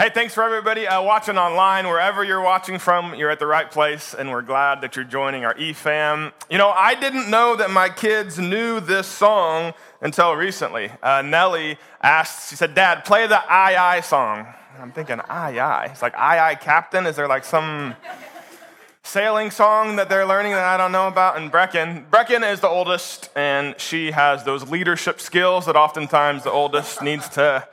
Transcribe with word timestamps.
Hey, 0.00 0.10
thanks 0.10 0.32
for 0.32 0.44
everybody 0.44 0.86
uh, 0.86 1.02
watching 1.02 1.36
online. 1.38 1.84
Wherever 1.88 2.22
you're 2.22 2.40
watching 2.40 2.78
from, 2.78 3.16
you're 3.16 3.30
at 3.32 3.40
the 3.40 3.48
right 3.48 3.68
place, 3.68 4.14
and 4.14 4.30
we're 4.30 4.42
glad 4.42 4.80
that 4.82 4.94
you're 4.94 5.04
joining 5.04 5.44
our 5.44 5.54
eFam. 5.54 6.32
You 6.48 6.56
know, 6.56 6.70
I 6.70 6.94
didn't 6.94 7.28
know 7.28 7.56
that 7.56 7.72
my 7.72 7.88
kids 7.88 8.38
knew 8.38 8.78
this 8.78 9.08
song 9.08 9.74
until 10.00 10.34
recently. 10.34 10.92
Uh, 11.02 11.22
Nellie 11.22 11.78
asked, 12.00 12.48
she 12.48 12.54
said, 12.54 12.76
Dad, 12.76 13.04
play 13.04 13.26
the 13.26 13.38
I 13.50 13.96
I 13.96 14.00
song. 14.00 14.46
And 14.74 14.82
I'm 14.84 14.92
thinking, 14.92 15.20
I 15.28 15.58
I. 15.58 15.86
It's 15.86 16.00
like, 16.00 16.14
I 16.14 16.50
I 16.50 16.54
Captain? 16.54 17.04
Is 17.04 17.16
there 17.16 17.26
like 17.26 17.44
some 17.44 17.96
sailing 19.02 19.50
song 19.50 19.96
that 19.96 20.08
they're 20.08 20.26
learning 20.26 20.52
that 20.52 20.64
I 20.64 20.76
don't 20.76 20.92
know 20.92 21.08
about? 21.08 21.38
And 21.38 21.50
Brecken, 21.50 22.08
Brecken 22.08 22.48
is 22.48 22.60
the 22.60 22.68
oldest, 22.68 23.30
and 23.34 23.74
she 23.80 24.12
has 24.12 24.44
those 24.44 24.70
leadership 24.70 25.20
skills 25.20 25.66
that 25.66 25.74
oftentimes 25.74 26.44
the 26.44 26.52
oldest 26.52 27.02
needs 27.02 27.28
to 27.30 27.66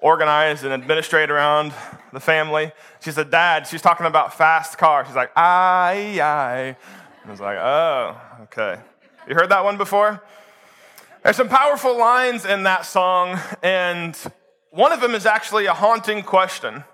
organize 0.00 0.64
and 0.64 0.72
administrate 0.72 1.30
around 1.30 1.72
the 2.12 2.20
family. 2.20 2.72
She 3.00 3.10
said, 3.10 3.30
Dad, 3.30 3.66
she's 3.66 3.82
talking 3.82 4.06
about 4.06 4.34
fast 4.34 4.78
car. 4.78 5.04
She's 5.04 5.16
like, 5.16 5.30
aye, 5.36 6.18
aye. 6.20 6.76
I 7.24 7.30
was 7.30 7.40
like, 7.40 7.58
oh, 7.58 8.16
okay. 8.44 8.80
You 9.28 9.34
heard 9.34 9.50
that 9.50 9.64
one 9.64 9.76
before? 9.76 10.22
There's 11.22 11.36
some 11.36 11.48
powerful 11.48 11.98
lines 11.98 12.46
in 12.46 12.62
that 12.62 12.86
song, 12.86 13.38
and 13.62 14.16
one 14.70 14.92
of 14.92 15.00
them 15.00 15.14
is 15.14 15.26
actually 15.26 15.66
a 15.66 15.74
haunting 15.74 16.22
question. 16.22 16.74
And 16.74 16.84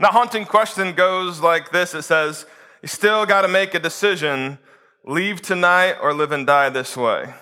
that 0.00 0.12
haunting 0.12 0.44
question 0.44 0.92
goes 0.94 1.40
like 1.40 1.70
this 1.70 1.94
it 1.94 2.02
says, 2.02 2.46
You 2.82 2.88
still 2.88 3.24
got 3.26 3.42
to 3.42 3.48
make 3.48 3.74
a 3.74 3.78
decision 3.78 4.58
leave 5.04 5.40
tonight 5.40 5.96
or 6.00 6.12
live 6.12 6.32
and 6.32 6.46
die 6.46 6.68
this 6.68 6.96
way. 6.96 7.32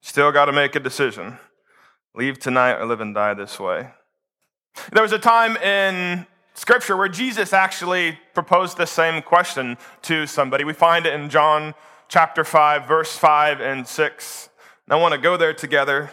Still 0.00 0.32
got 0.32 0.46
to 0.46 0.52
make 0.52 0.74
a 0.74 0.80
decision. 0.80 1.38
Leave 2.18 2.40
tonight 2.40 2.72
or 2.72 2.84
live 2.84 3.00
and 3.00 3.14
die 3.14 3.32
this 3.32 3.60
way. 3.60 3.90
There 4.90 5.04
was 5.04 5.12
a 5.12 5.20
time 5.20 5.56
in 5.58 6.26
Scripture 6.54 6.96
where 6.96 7.06
Jesus 7.06 7.52
actually 7.52 8.18
proposed 8.34 8.76
the 8.76 8.88
same 8.88 9.22
question 9.22 9.78
to 10.02 10.26
somebody. 10.26 10.64
We 10.64 10.72
find 10.72 11.06
it 11.06 11.14
in 11.14 11.30
John 11.30 11.76
chapter 12.08 12.42
5, 12.42 12.88
verse 12.88 13.16
5 13.16 13.60
and 13.60 13.86
6. 13.86 14.48
And 14.86 14.94
I 14.94 14.96
want 15.00 15.14
to 15.14 15.20
go 15.20 15.36
there 15.36 15.54
together. 15.54 16.10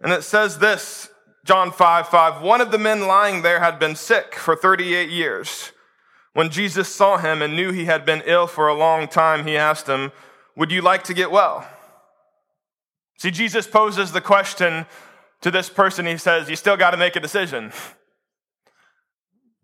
And 0.00 0.12
it 0.12 0.22
says 0.22 0.60
this 0.60 1.10
John 1.44 1.72
5 1.72 2.06
5 2.06 2.40
One 2.40 2.60
of 2.60 2.70
the 2.70 2.78
men 2.78 3.08
lying 3.08 3.42
there 3.42 3.58
had 3.58 3.80
been 3.80 3.96
sick 3.96 4.36
for 4.36 4.54
38 4.54 5.10
years. 5.10 5.72
When 6.34 6.50
Jesus 6.50 6.88
saw 6.88 7.18
him 7.18 7.42
and 7.42 7.56
knew 7.56 7.72
he 7.72 7.86
had 7.86 8.06
been 8.06 8.22
ill 8.26 8.46
for 8.46 8.68
a 8.68 8.74
long 8.74 9.08
time, 9.08 9.44
he 9.44 9.56
asked 9.56 9.88
him, 9.88 10.12
Would 10.54 10.70
you 10.70 10.82
like 10.82 11.02
to 11.02 11.14
get 11.14 11.32
well? 11.32 11.66
See, 13.18 13.32
Jesus 13.32 13.66
poses 13.66 14.12
the 14.12 14.20
question 14.20 14.86
to 15.42 15.50
this 15.50 15.68
person, 15.68 16.06
he 16.06 16.16
says, 16.16 16.48
You 16.48 16.56
still 16.56 16.76
got 16.76 16.92
to 16.92 16.96
make 16.96 17.14
a 17.16 17.20
decision. 17.20 17.72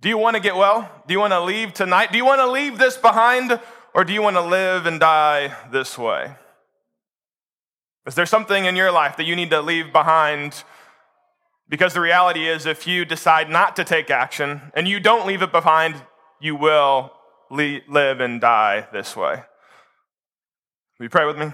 Do 0.00 0.08
you 0.08 0.18
want 0.18 0.36
to 0.36 0.40
get 0.40 0.54
well? 0.54 0.90
Do 1.08 1.14
you 1.14 1.18
want 1.18 1.32
to 1.32 1.40
leave 1.40 1.72
tonight? 1.72 2.12
Do 2.12 2.18
you 2.18 2.24
want 2.24 2.40
to 2.40 2.50
leave 2.50 2.78
this 2.78 2.96
behind? 2.96 3.58
Or 3.94 4.04
do 4.04 4.12
you 4.12 4.22
want 4.22 4.36
to 4.36 4.42
live 4.42 4.86
and 4.86 5.00
die 5.00 5.56
this 5.72 5.98
way? 5.98 6.34
Is 8.06 8.14
there 8.14 8.26
something 8.26 8.64
in 8.64 8.76
your 8.76 8.92
life 8.92 9.16
that 9.16 9.24
you 9.24 9.34
need 9.34 9.50
to 9.50 9.60
leave 9.60 9.92
behind? 9.92 10.62
Because 11.68 11.94
the 11.94 12.00
reality 12.00 12.46
is, 12.46 12.64
if 12.64 12.86
you 12.86 13.04
decide 13.04 13.50
not 13.50 13.76
to 13.76 13.84
take 13.84 14.10
action 14.10 14.72
and 14.74 14.86
you 14.86 15.00
don't 15.00 15.26
leave 15.26 15.42
it 15.42 15.52
behind, 15.52 15.96
you 16.40 16.54
will 16.54 17.12
live 17.50 18.20
and 18.20 18.40
die 18.40 18.86
this 18.92 19.16
way. 19.16 19.42
Will 20.98 21.06
you 21.06 21.10
pray 21.10 21.26
with 21.26 21.38
me? 21.38 21.52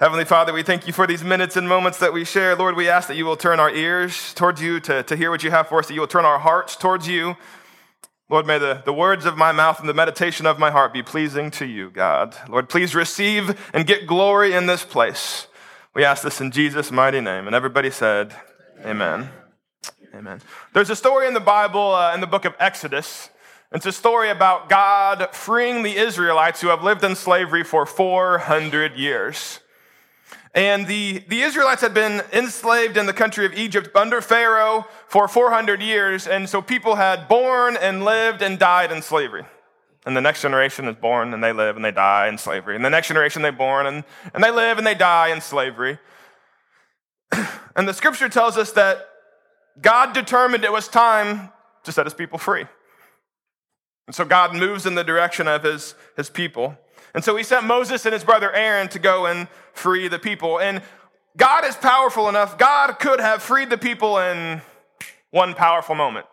Heavenly 0.00 0.24
Father, 0.24 0.54
we 0.54 0.62
thank 0.62 0.86
you 0.86 0.94
for 0.94 1.06
these 1.06 1.22
minutes 1.22 1.58
and 1.58 1.68
moments 1.68 1.98
that 1.98 2.14
we 2.14 2.24
share. 2.24 2.56
Lord, 2.56 2.74
we 2.74 2.88
ask 2.88 3.06
that 3.08 3.18
you 3.18 3.26
will 3.26 3.36
turn 3.36 3.60
our 3.60 3.68
ears 3.68 4.32
towards 4.32 4.62
you 4.62 4.80
to, 4.80 5.02
to 5.02 5.14
hear 5.14 5.30
what 5.30 5.44
you 5.44 5.50
have 5.50 5.68
for 5.68 5.78
us, 5.78 5.88
that 5.88 5.94
you 5.94 6.00
will 6.00 6.08
turn 6.08 6.24
our 6.24 6.38
hearts 6.38 6.74
towards 6.74 7.06
you. 7.06 7.36
Lord, 8.30 8.46
may 8.46 8.58
the, 8.58 8.80
the 8.86 8.94
words 8.94 9.26
of 9.26 9.36
my 9.36 9.52
mouth 9.52 9.78
and 9.78 9.86
the 9.86 9.92
meditation 9.92 10.46
of 10.46 10.58
my 10.58 10.70
heart 10.70 10.94
be 10.94 11.02
pleasing 11.02 11.50
to 11.50 11.66
you, 11.66 11.90
God. 11.90 12.34
Lord, 12.48 12.70
please 12.70 12.94
receive 12.94 13.60
and 13.74 13.86
get 13.86 14.06
glory 14.06 14.54
in 14.54 14.64
this 14.64 14.86
place. 14.86 15.48
We 15.94 16.02
ask 16.02 16.22
this 16.22 16.40
in 16.40 16.50
Jesus' 16.50 16.90
mighty 16.90 17.20
name. 17.20 17.46
And 17.46 17.54
everybody 17.54 17.90
said, 17.90 18.34
Amen. 18.86 19.28
Amen. 20.14 20.40
There's 20.72 20.88
a 20.88 20.96
story 20.96 21.28
in 21.28 21.34
the 21.34 21.40
Bible, 21.40 21.94
uh, 21.94 22.14
in 22.14 22.22
the 22.22 22.26
book 22.26 22.46
of 22.46 22.54
Exodus. 22.58 23.28
It's 23.70 23.84
a 23.84 23.92
story 23.92 24.30
about 24.30 24.70
God 24.70 25.28
freeing 25.34 25.82
the 25.82 25.98
Israelites 25.98 26.62
who 26.62 26.68
have 26.68 26.82
lived 26.82 27.04
in 27.04 27.16
slavery 27.16 27.64
for 27.64 27.84
400 27.84 28.96
years. 28.96 29.60
And 30.52 30.86
the, 30.88 31.22
the 31.28 31.42
Israelites 31.42 31.80
had 31.80 31.94
been 31.94 32.22
enslaved 32.32 32.96
in 32.96 33.06
the 33.06 33.12
country 33.12 33.46
of 33.46 33.54
Egypt 33.54 33.94
under 33.94 34.20
Pharaoh 34.20 34.86
for 35.06 35.28
400 35.28 35.80
years. 35.80 36.26
And 36.26 36.48
so 36.48 36.60
people 36.60 36.96
had 36.96 37.28
born 37.28 37.76
and 37.76 38.04
lived 38.04 38.42
and 38.42 38.58
died 38.58 38.90
in 38.90 39.00
slavery. 39.00 39.44
And 40.04 40.16
the 40.16 40.20
next 40.20 40.42
generation 40.42 40.86
is 40.86 40.96
born 40.96 41.32
and 41.34 41.44
they 41.44 41.52
live 41.52 41.76
and 41.76 41.84
they 41.84 41.92
die 41.92 42.26
in 42.26 42.36
slavery. 42.36 42.74
And 42.74 42.84
the 42.84 42.90
next 42.90 43.08
generation 43.08 43.42
they're 43.42 43.52
born 43.52 43.86
and, 43.86 44.02
and 44.34 44.42
they 44.42 44.50
live 44.50 44.78
and 44.78 44.86
they 44.86 44.94
die 44.94 45.28
in 45.28 45.40
slavery. 45.40 45.98
and 47.76 47.86
the 47.86 47.94
scripture 47.94 48.28
tells 48.28 48.56
us 48.56 48.72
that 48.72 49.06
God 49.80 50.12
determined 50.14 50.64
it 50.64 50.72
was 50.72 50.88
time 50.88 51.50
to 51.84 51.92
set 51.92 52.06
his 52.06 52.14
people 52.14 52.38
free. 52.38 52.64
And 54.06 54.14
so 54.14 54.24
God 54.24 54.54
moves 54.54 54.86
in 54.86 54.96
the 54.96 55.04
direction 55.04 55.46
of 55.46 55.62
his, 55.62 55.94
his 56.16 56.28
people. 56.28 56.76
And 57.14 57.24
so 57.24 57.36
he 57.36 57.42
sent 57.42 57.66
Moses 57.66 58.04
and 58.06 58.12
his 58.12 58.24
brother 58.24 58.52
Aaron 58.52 58.88
to 58.88 58.98
go 58.98 59.26
and 59.26 59.48
free 59.72 60.08
the 60.08 60.18
people. 60.18 60.60
And 60.60 60.82
God 61.36 61.64
is 61.64 61.76
powerful 61.76 62.28
enough. 62.28 62.58
God 62.58 62.94
could 62.98 63.20
have 63.20 63.42
freed 63.42 63.70
the 63.70 63.78
people 63.78 64.18
in 64.18 64.62
one 65.30 65.54
powerful 65.54 65.94
moment. 65.94 66.26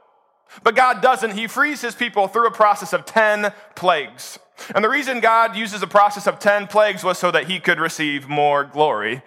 But 0.63 0.75
God 0.75 1.01
doesn't. 1.01 1.31
He 1.31 1.47
frees 1.47 1.81
his 1.81 1.95
people 1.95 2.27
through 2.27 2.47
a 2.47 2.51
process 2.51 2.93
of 2.93 3.05
10 3.05 3.53
plagues. 3.75 4.39
And 4.73 4.83
the 4.83 4.89
reason 4.89 5.19
God 5.19 5.55
uses 5.55 5.81
a 5.81 5.87
process 5.87 6.25
of 6.25 6.39
10 6.39 6.67
plagues 6.67 7.03
was 7.03 7.17
so 7.17 7.31
that 7.31 7.45
he 7.45 7.59
could 7.59 7.79
receive 7.79 8.27
more 8.27 8.63
glory, 8.63 9.21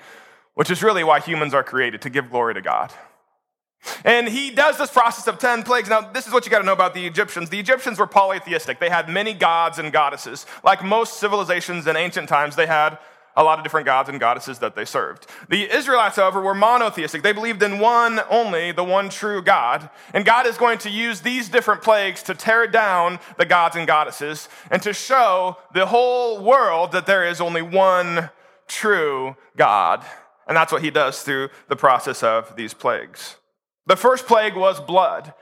which 0.55 0.71
is 0.71 0.83
really 0.83 1.05
why 1.05 1.21
humans 1.21 1.55
are 1.55 1.63
created, 1.63 2.03
to 2.03 2.11
give 2.11 2.31
glory 2.31 2.55
to 2.55 2.63
God. 2.63 2.93
And 4.05 4.29
he 4.29 4.51
does 4.51 4.79
this 4.79 4.91
process 4.91 5.27
of 5.27 5.39
10 5.39 5.63
plagues. 5.63 5.89
Now, 5.89 6.01
this 6.01 6.27
is 6.27 6.33
what 6.33 6.45
you 6.45 6.51
got 6.51 6.59
to 6.59 6.67
know 6.67 6.73
about 6.73 6.95
the 6.95 7.07
Egyptians. 7.07 7.51
The 7.51 7.59
Egyptians 7.59 7.99
were 7.99 8.07
polytheistic. 8.07 8.79
They 8.79 8.91
had 8.91 9.09
many 9.09 9.35
gods 9.35 9.79
and 9.79 9.93
goddesses. 9.93 10.47
Like 10.63 10.85
most 10.85 11.19
civilizations 11.19 11.87
in 11.87 11.97
ancient 11.97 12.29
times, 12.29 12.57
they 12.57 12.67
had 12.67 12.99
a 13.37 13.45
lot 13.45 13.59
of 13.59 13.65
different 13.65 13.87
gods 13.87 14.09
and 14.09 14.19
goddesses 14.19 14.59
that 14.59 14.75
they 14.75 14.85
served. 14.85 15.27
The 15.49 15.73
Israelites, 15.75 16.17
however, 16.17 16.41
were 16.41 16.55
monotheistic. 16.55 17.23
They 17.23 17.33
believed 17.33 17.63
in 17.63 17.79
one 17.79 18.21
only, 18.29 18.73
the 18.73 18.85
one 18.85 19.09
true 19.09 19.41
God. 19.41 19.89
And 20.13 20.25
God 20.25 20.47
is 20.47 20.59
going 20.59 20.79
to 20.79 20.91
use 20.91 21.21
these 21.21 21.49
different 21.49 21.83
plagues 21.83 22.23
to 22.25 22.35
tear 22.35 22.67
down 22.67 23.19
the 23.39 23.47
gods 23.47 23.77
and 23.77 23.87
goddesses 23.87 24.49
and 24.71 24.83
to 24.83 24.93
show 24.93 25.57
the 25.73 25.87
whole 25.87 26.43
world 26.43 26.93
that 26.93 27.07
there 27.07 27.27
is 27.27 27.41
only 27.41 27.63
one 27.63 28.31
true 28.67 29.37
God. 29.57 30.05
And 30.47 30.57
that's 30.57 30.73
what 30.73 30.83
he 30.83 30.91
does 30.91 31.23
through 31.23 31.51
the 31.69 31.77
process 31.77 32.23
of 32.23 32.57
these 32.57 32.75
plagues. 32.75 33.37
The 33.87 33.97
first 33.97 34.27
plague 34.27 34.55
was 34.55 34.81
blood. 34.81 35.33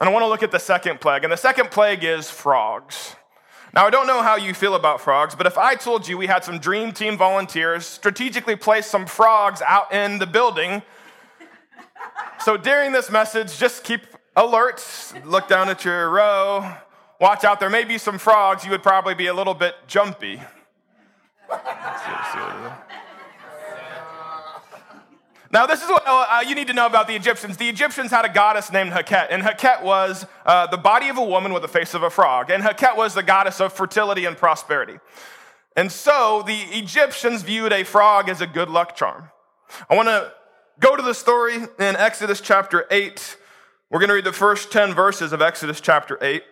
And 0.00 0.08
I 0.08 0.12
want 0.12 0.22
to 0.22 0.28
look 0.28 0.42
at 0.42 0.50
the 0.50 0.58
second 0.58 1.00
plague. 1.00 1.24
And 1.24 1.32
the 1.32 1.36
second 1.36 1.70
plague 1.70 2.04
is 2.04 2.30
frogs. 2.30 3.16
Now, 3.74 3.86
I 3.86 3.90
don't 3.90 4.06
know 4.06 4.22
how 4.22 4.36
you 4.36 4.52
feel 4.52 4.74
about 4.74 5.00
frogs, 5.00 5.34
but 5.34 5.46
if 5.46 5.56
I 5.56 5.74
told 5.76 6.06
you 6.06 6.18
we 6.18 6.26
had 6.26 6.44
some 6.44 6.58
dream 6.58 6.92
team 6.92 7.16
volunteers 7.16 7.86
strategically 7.86 8.54
place 8.54 8.86
some 8.86 9.06
frogs 9.06 9.62
out 9.62 9.92
in 9.94 10.18
the 10.18 10.26
building, 10.26 10.82
so 12.44 12.58
during 12.58 12.92
this 12.92 13.10
message, 13.10 13.56
just 13.58 13.82
keep 13.82 14.02
alert, 14.36 14.84
look 15.24 15.48
down 15.48 15.70
at 15.70 15.86
your 15.86 16.10
row, 16.10 16.70
watch 17.18 17.44
out, 17.44 17.60
there 17.60 17.70
may 17.70 17.84
be 17.84 17.96
some 17.96 18.18
frogs, 18.18 18.62
you 18.64 18.70
would 18.72 18.82
probably 18.82 19.14
be 19.14 19.28
a 19.28 19.34
little 19.34 19.54
bit 19.54 19.74
jumpy. 19.86 20.42
Now, 25.52 25.66
this 25.66 25.82
is 25.82 25.88
what 25.90 26.02
uh, 26.06 26.40
you 26.48 26.54
need 26.54 26.68
to 26.68 26.72
know 26.72 26.86
about 26.86 27.06
the 27.06 27.14
Egyptians. 27.14 27.58
The 27.58 27.68
Egyptians 27.68 28.10
had 28.10 28.24
a 28.24 28.28
goddess 28.30 28.72
named 28.72 28.92
Heket, 28.92 29.26
and 29.28 29.42
Heket 29.42 29.82
was 29.82 30.24
uh, 30.46 30.66
the 30.68 30.78
body 30.78 31.10
of 31.10 31.18
a 31.18 31.24
woman 31.24 31.52
with 31.52 31.60
the 31.60 31.68
face 31.68 31.92
of 31.92 32.02
a 32.02 32.08
frog. 32.08 32.48
And 32.48 32.62
Heket 32.62 32.96
was 32.96 33.12
the 33.12 33.22
goddess 33.22 33.60
of 33.60 33.70
fertility 33.74 34.24
and 34.24 34.34
prosperity. 34.34 34.98
And 35.76 35.92
so 35.92 36.42
the 36.46 36.56
Egyptians 36.56 37.42
viewed 37.42 37.70
a 37.70 37.84
frog 37.84 38.30
as 38.30 38.40
a 38.40 38.46
good 38.46 38.70
luck 38.70 38.96
charm. 38.96 39.28
I 39.90 39.94
want 39.94 40.08
to 40.08 40.32
go 40.80 40.96
to 40.96 41.02
the 41.02 41.12
story 41.12 41.56
in 41.56 41.96
Exodus 41.96 42.40
chapter 42.40 42.86
8. 42.90 43.36
We're 43.90 44.00
going 44.00 44.08
to 44.08 44.14
read 44.14 44.24
the 44.24 44.32
first 44.32 44.72
10 44.72 44.94
verses 44.94 45.34
of 45.34 45.42
Exodus 45.42 45.82
chapter 45.82 46.16
8. 46.22 46.44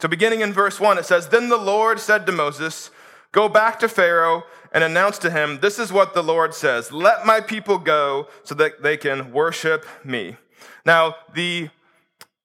So, 0.00 0.08
beginning 0.08 0.40
in 0.40 0.52
verse 0.52 0.80
1, 0.80 0.98
it 0.98 1.04
says 1.04 1.28
Then 1.28 1.48
the 1.48 1.56
Lord 1.56 2.00
said 2.00 2.26
to 2.26 2.32
Moses, 2.32 2.90
Go 3.30 3.48
back 3.48 3.78
to 3.80 3.88
Pharaoh 3.88 4.42
and 4.72 4.84
announce 4.84 5.18
to 5.18 5.30
him, 5.30 5.60
This 5.60 5.78
is 5.78 5.92
what 5.92 6.14
the 6.14 6.22
Lord 6.22 6.54
says 6.54 6.92
Let 6.92 7.26
my 7.26 7.40
people 7.40 7.78
go 7.78 8.28
so 8.44 8.54
that 8.56 8.82
they 8.82 8.96
can 8.96 9.32
worship 9.32 9.84
me. 10.04 10.36
Now, 10.84 11.16
the 11.34 11.70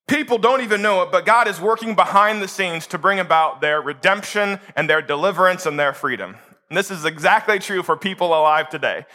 people 0.08 0.38
don't 0.38 0.62
even 0.62 0.82
know 0.82 1.02
it, 1.02 1.12
but 1.12 1.26
God 1.26 1.48
is 1.48 1.60
working 1.60 1.96
behind 1.96 2.42
the 2.42 2.48
scenes 2.48 2.88
to 2.88 2.98
bring 2.98 3.20
about 3.20 3.62
their 3.62 3.82
redemption 3.82 4.60
and 4.76 4.90
their 4.90 5.02
deliverance 5.02 5.66
and 5.66 5.80
their 5.80 5.94
freedom. 5.94 6.36
And 6.70 6.78
this 6.78 6.92
is 6.92 7.06
exactly 7.06 7.60
true 7.60 7.84
for 7.84 7.96
people 7.96 8.28
alive 8.28 8.70
today. 8.70 9.06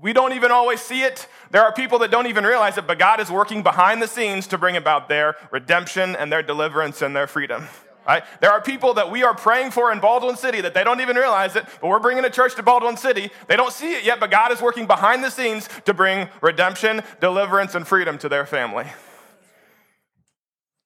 We 0.00 0.12
don't 0.12 0.32
even 0.34 0.52
always 0.52 0.80
see 0.80 1.02
it. 1.02 1.26
There 1.50 1.62
are 1.62 1.72
people 1.72 1.98
that 2.00 2.10
don't 2.10 2.26
even 2.28 2.44
realize 2.44 2.78
it, 2.78 2.86
but 2.86 2.98
God 2.98 3.20
is 3.20 3.30
working 3.30 3.62
behind 3.62 4.00
the 4.00 4.06
scenes 4.06 4.46
to 4.48 4.58
bring 4.58 4.76
about 4.76 5.08
their 5.08 5.34
redemption 5.50 6.14
and 6.14 6.30
their 6.30 6.42
deliverance 6.42 7.02
and 7.02 7.16
their 7.16 7.26
freedom. 7.26 7.66
Right? 8.08 8.24
There 8.40 8.50
are 8.50 8.62
people 8.62 8.94
that 8.94 9.10
we 9.10 9.22
are 9.22 9.34
praying 9.34 9.72
for 9.72 9.92
in 9.92 10.00
Baldwin 10.00 10.36
City 10.36 10.62
that 10.62 10.72
they 10.72 10.82
don't 10.82 11.02
even 11.02 11.14
realize 11.14 11.56
it, 11.56 11.66
but 11.78 11.88
we're 11.88 11.98
bringing 11.98 12.24
a 12.24 12.30
church 12.30 12.54
to 12.54 12.62
Baldwin 12.62 12.96
City. 12.96 13.30
They 13.48 13.56
don't 13.56 13.72
see 13.72 13.92
it 13.92 14.02
yet, 14.02 14.18
but 14.18 14.30
God 14.30 14.50
is 14.50 14.62
working 14.62 14.86
behind 14.86 15.22
the 15.22 15.28
scenes 15.28 15.68
to 15.84 15.92
bring 15.92 16.28
redemption, 16.40 17.02
deliverance, 17.20 17.74
and 17.74 17.86
freedom 17.86 18.16
to 18.18 18.28
their 18.30 18.46
family. 18.46 18.86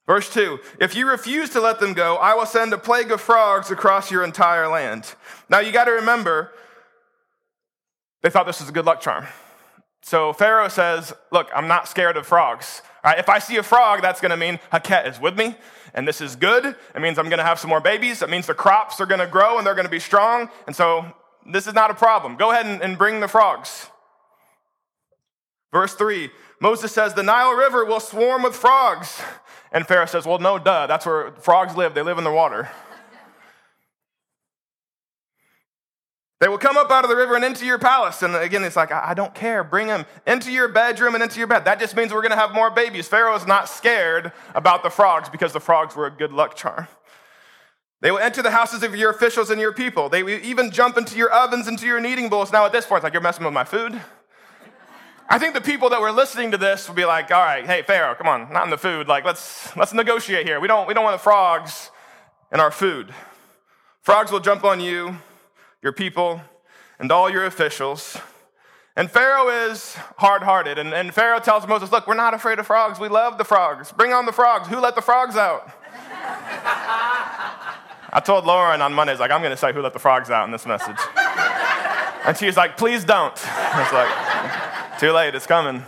Verse 0.04 0.28
2 0.34 0.58
If 0.80 0.96
you 0.96 1.08
refuse 1.08 1.50
to 1.50 1.60
let 1.60 1.78
them 1.78 1.92
go, 1.92 2.16
I 2.16 2.34
will 2.34 2.44
send 2.44 2.72
a 2.72 2.78
plague 2.78 3.12
of 3.12 3.20
frogs 3.20 3.70
across 3.70 4.10
your 4.10 4.24
entire 4.24 4.66
land. 4.66 5.14
Now 5.48 5.60
you 5.60 5.70
got 5.70 5.84
to 5.84 5.92
remember, 5.92 6.50
they 8.22 8.30
thought 8.30 8.46
this 8.46 8.58
was 8.58 8.68
a 8.68 8.72
good 8.72 8.84
luck 8.84 9.00
charm. 9.00 9.26
So 10.02 10.32
Pharaoh 10.32 10.66
says, 10.66 11.12
Look, 11.30 11.50
I'm 11.54 11.68
not 11.68 11.86
scared 11.86 12.16
of 12.16 12.26
frogs. 12.26 12.82
If 13.04 13.28
I 13.28 13.38
see 13.38 13.56
a 13.56 13.62
frog, 13.62 14.02
that's 14.02 14.20
going 14.20 14.30
to 14.30 14.36
mean 14.36 14.60
Heket 14.72 15.08
is 15.08 15.20
with 15.20 15.36
me, 15.36 15.56
and 15.94 16.06
this 16.08 16.20
is 16.20 16.36
good. 16.36 16.64
It 16.64 17.00
means 17.00 17.18
I'm 17.18 17.28
going 17.28 17.38
to 17.38 17.44
have 17.44 17.58
some 17.58 17.70
more 17.70 17.80
babies. 17.80 18.22
It 18.22 18.30
means 18.30 18.46
the 18.46 18.54
crops 18.54 19.00
are 19.00 19.06
going 19.06 19.20
to 19.20 19.26
grow 19.26 19.58
and 19.58 19.66
they're 19.66 19.74
going 19.74 19.86
to 19.86 19.90
be 19.90 20.00
strong. 20.00 20.48
And 20.66 20.74
so 20.74 21.06
this 21.46 21.66
is 21.66 21.74
not 21.74 21.90
a 21.90 21.94
problem. 21.94 22.36
Go 22.36 22.50
ahead 22.50 22.66
and, 22.66 22.80
and 22.82 22.96
bring 22.96 23.20
the 23.20 23.28
frogs. 23.28 23.88
Verse 25.72 25.94
3 25.94 26.30
Moses 26.60 26.92
says, 26.92 27.14
The 27.14 27.24
Nile 27.24 27.54
River 27.54 27.84
will 27.84 27.98
swarm 27.98 28.42
with 28.44 28.54
frogs. 28.54 29.20
And 29.72 29.86
Pharaoh 29.86 30.06
says, 30.06 30.26
Well, 30.26 30.38
no, 30.38 30.58
duh. 30.58 30.86
That's 30.86 31.04
where 31.04 31.32
frogs 31.32 31.76
live. 31.76 31.94
They 31.94 32.02
live 32.02 32.18
in 32.18 32.24
the 32.24 32.32
water. 32.32 32.70
They 36.42 36.48
will 36.48 36.58
come 36.58 36.76
up 36.76 36.90
out 36.90 37.04
of 37.04 37.08
the 37.08 37.14
river 37.14 37.36
and 37.36 37.44
into 37.44 37.64
your 37.64 37.78
palace. 37.78 38.20
And 38.22 38.34
again, 38.34 38.64
it's 38.64 38.74
like, 38.74 38.90
I 38.90 39.14
don't 39.14 39.32
care. 39.32 39.62
Bring 39.62 39.86
them 39.86 40.04
into 40.26 40.50
your 40.50 40.66
bedroom 40.66 41.14
and 41.14 41.22
into 41.22 41.38
your 41.38 41.46
bed. 41.46 41.66
That 41.66 41.78
just 41.78 41.94
means 41.94 42.12
we're 42.12 42.20
going 42.20 42.32
to 42.32 42.36
have 42.36 42.52
more 42.52 42.68
babies. 42.68 43.06
Pharaoh 43.06 43.36
is 43.36 43.46
not 43.46 43.68
scared 43.68 44.32
about 44.56 44.82
the 44.82 44.90
frogs 44.90 45.28
because 45.28 45.52
the 45.52 45.60
frogs 45.60 45.94
were 45.94 46.06
a 46.06 46.10
good 46.10 46.32
luck 46.32 46.56
charm. 46.56 46.88
They 48.00 48.10
will 48.10 48.18
enter 48.18 48.42
the 48.42 48.50
houses 48.50 48.82
of 48.82 48.96
your 48.96 49.10
officials 49.10 49.50
and 49.50 49.60
your 49.60 49.72
people. 49.72 50.08
They 50.08 50.24
will 50.24 50.40
even 50.42 50.72
jump 50.72 50.98
into 50.98 51.16
your 51.16 51.30
ovens, 51.30 51.68
into 51.68 51.86
your 51.86 52.00
kneading 52.00 52.28
bowls. 52.28 52.50
Now, 52.50 52.66
at 52.66 52.72
this 52.72 52.86
point, 52.86 52.98
it's 52.98 53.04
like, 53.04 53.12
you're 53.12 53.22
messing 53.22 53.44
with 53.44 53.54
my 53.54 53.62
food. 53.62 54.00
I 55.28 55.38
think 55.38 55.54
the 55.54 55.60
people 55.60 55.90
that 55.90 56.00
were 56.00 56.10
listening 56.10 56.50
to 56.50 56.58
this 56.58 56.88
would 56.88 56.96
be 56.96 57.04
like, 57.04 57.30
all 57.30 57.40
right, 57.40 57.64
hey, 57.64 57.82
Pharaoh, 57.82 58.16
come 58.16 58.26
on, 58.26 58.52
not 58.52 58.64
in 58.64 58.70
the 58.70 58.78
food. 58.78 59.06
Like, 59.06 59.24
let's, 59.24 59.76
let's 59.76 59.92
negotiate 59.92 60.44
here. 60.44 60.58
We 60.58 60.66
don't, 60.66 60.88
we 60.88 60.94
don't 60.94 61.04
want 61.04 61.14
the 61.14 61.22
frogs 61.22 61.92
in 62.50 62.58
our 62.58 62.72
food. 62.72 63.14
Frogs 64.00 64.32
will 64.32 64.40
jump 64.40 64.64
on 64.64 64.80
you 64.80 65.18
your 65.82 65.92
people, 65.92 66.40
and 66.98 67.10
all 67.10 67.28
your 67.28 67.44
officials. 67.44 68.16
And 68.94 69.10
Pharaoh 69.10 69.48
is 69.48 69.94
hard 70.18 70.42
hearted. 70.42 70.78
And, 70.78 70.92
and 70.92 71.12
Pharaoh 71.12 71.40
tells 71.40 71.66
Moses, 71.66 71.90
Look, 71.90 72.06
we're 72.06 72.14
not 72.14 72.34
afraid 72.34 72.58
of 72.58 72.66
frogs. 72.66 73.00
We 73.00 73.08
love 73.08 73.38
the 73.38 73.44
frogs. 73.44 73.90
Bring 73.92 74.12
on 74.12 74.26
the 74.26 74.32
frogs. 74.32 74.68
Who 74.68 74.78
let 74.78 74.94
the 74.94 75.02
frogs 75.02 75.36
out? 75.36 75.70
I 78.14 78.20
told 78.20 78.44
Lauren 78.44 78.82
on 78.82 78.92
Mondays, 78.92 79.18
like, 79.18 79.30
I'm 79.30 79.40
going 79.40 79.52
to 79.52 79.56
say 79.56 79.72
who 79.72 79.80
let 79.80 79.94
the 79.94 79.98
frogs 79.98 80.28
out 80.30 80.44
in 80.44 80.50
this 80.50 80.66
message. 80.66 80.98
and 82.26 82.36
she's 82.36 82.56
like, 82.56 82.76
Please 82.76 83.04
don't. 83.04 83.32
It's 83.32 83.92
like, 83.92 84.98
Too 85.00 85.12
late, 85.12 85.34
it's 85.34 85.46
coming. 85.46 85.82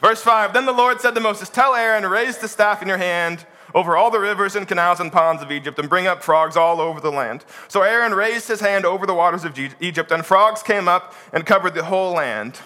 Verse 0.00 0.22
5 0.22 0.52
Then 0.52 0.64
the 0.64 0.72
Lord 0.72 1.00
said 1.00 1.14
to 1.16 1.20
Moses, 1.20 1.48
Tell 1.48 1.74
Aaron, 1.74 2.06
raise 2.06 2.38
the 2.38 2.48
staff 2.48 2.82
in 2.82 2.88
your 2.88 2.98
hand 2.98 3.44
over 3.74 3.96
all 3.96 4.10
the 4.10 4.20
rivers 4.20 4.56
and 4.56 4.66
canals 4.66 5.00
and 5.00 5.12
ponds 5.12 5.42
of 5.42 5.50
Egypt 5.50 5.78
and 5.78 5.88
bring 5.88 6.06
up 6.06 6.22
frogs 6.22 6.56
all 6.56 6.80
over 6.80 7.00
the 7.00 7.12
land. 7.12 7.44
So 7.68 7.82
Aaron 7.82 8.14
raised 8.14 8.48
his 8.48 8.60
hand 8.60 8.84
over 8.84 9.06
the 9.06 9.14
waters 9.14 9.44
of 9.44 9.58
Egypt, 9.80 10.10
and 10.10 10.24
frogs 10.24 10.62
came 10.62 10.88
up 10.88 11.14
and 11.32 11.44
covered 11.44 11.74
the 11.74 11.84
whole 11.84 12.12
land. 12.12 12.60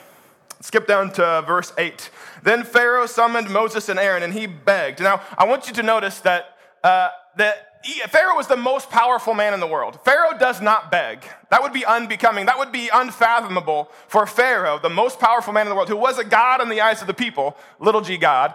Skip 0.60 0.86
down 0.86 1.12
to 1.14 1.42
verse 1.46 1.72
8. 1.76 2.08
Then 2.42 2.62
Pharaoh 2.62 3.06
summoned 3.06 3.50
Moses 3.50 3.88
and 3.88 3.98
Aaron, 3.98 4.22
and 4.22 4.32
he 4.32 4.46
begged. 4.46 5.00
Now, 5.00 5.20
I 5.36 5.44
want 5.44 5.66
you 5.66 5.74
to 5.74 5.82
notice 5.82 6.20
that, 6.20 6.56
uh, 6.84 7.08
that 7.36 7.72
Pharaoh 8.10 8.36
was 8.36 8.46
the 8.46 8.56
most 8.56 8.90
powerful 8.90 9.34
man 9.34 9.54
in 9.54 9.60
the 9.60 9.66
world. 9.66 9.98
Pharaoh 10.04 10.38
does 10.38 10.60
not 10.60 10.90
beg. 10.90 11.24
That 11.50 11.62
would 11.62 11.72
be 11.72 11.84
unbecoming. 11.84 12.46
That 12.46 12.58
would 12.58 12.70
be 12.70 12.88
unfathomable 12.92 13.90
for 14.06 14.24
Pharaoh, 14.24 14.78
the 14.78 14.88
most 14.88 15.18
powerful 15.18 15.52
man 15.52 15.66
in 15.66 15.70
the 15.70 15.74
world, 15.74 15.88
who 15.88 15.96
was 15.96 16.18
a 16.18 16.24
God 16.24 16.60
in 16.60 16.68
the 16.68 16.80
eyes 16.80 17.00
of 17.00 17.08
the 17.08 17.14
people, 17.14 17.56
little 17.80 18.00
g 18.00 18.16
God, 18.16 18.54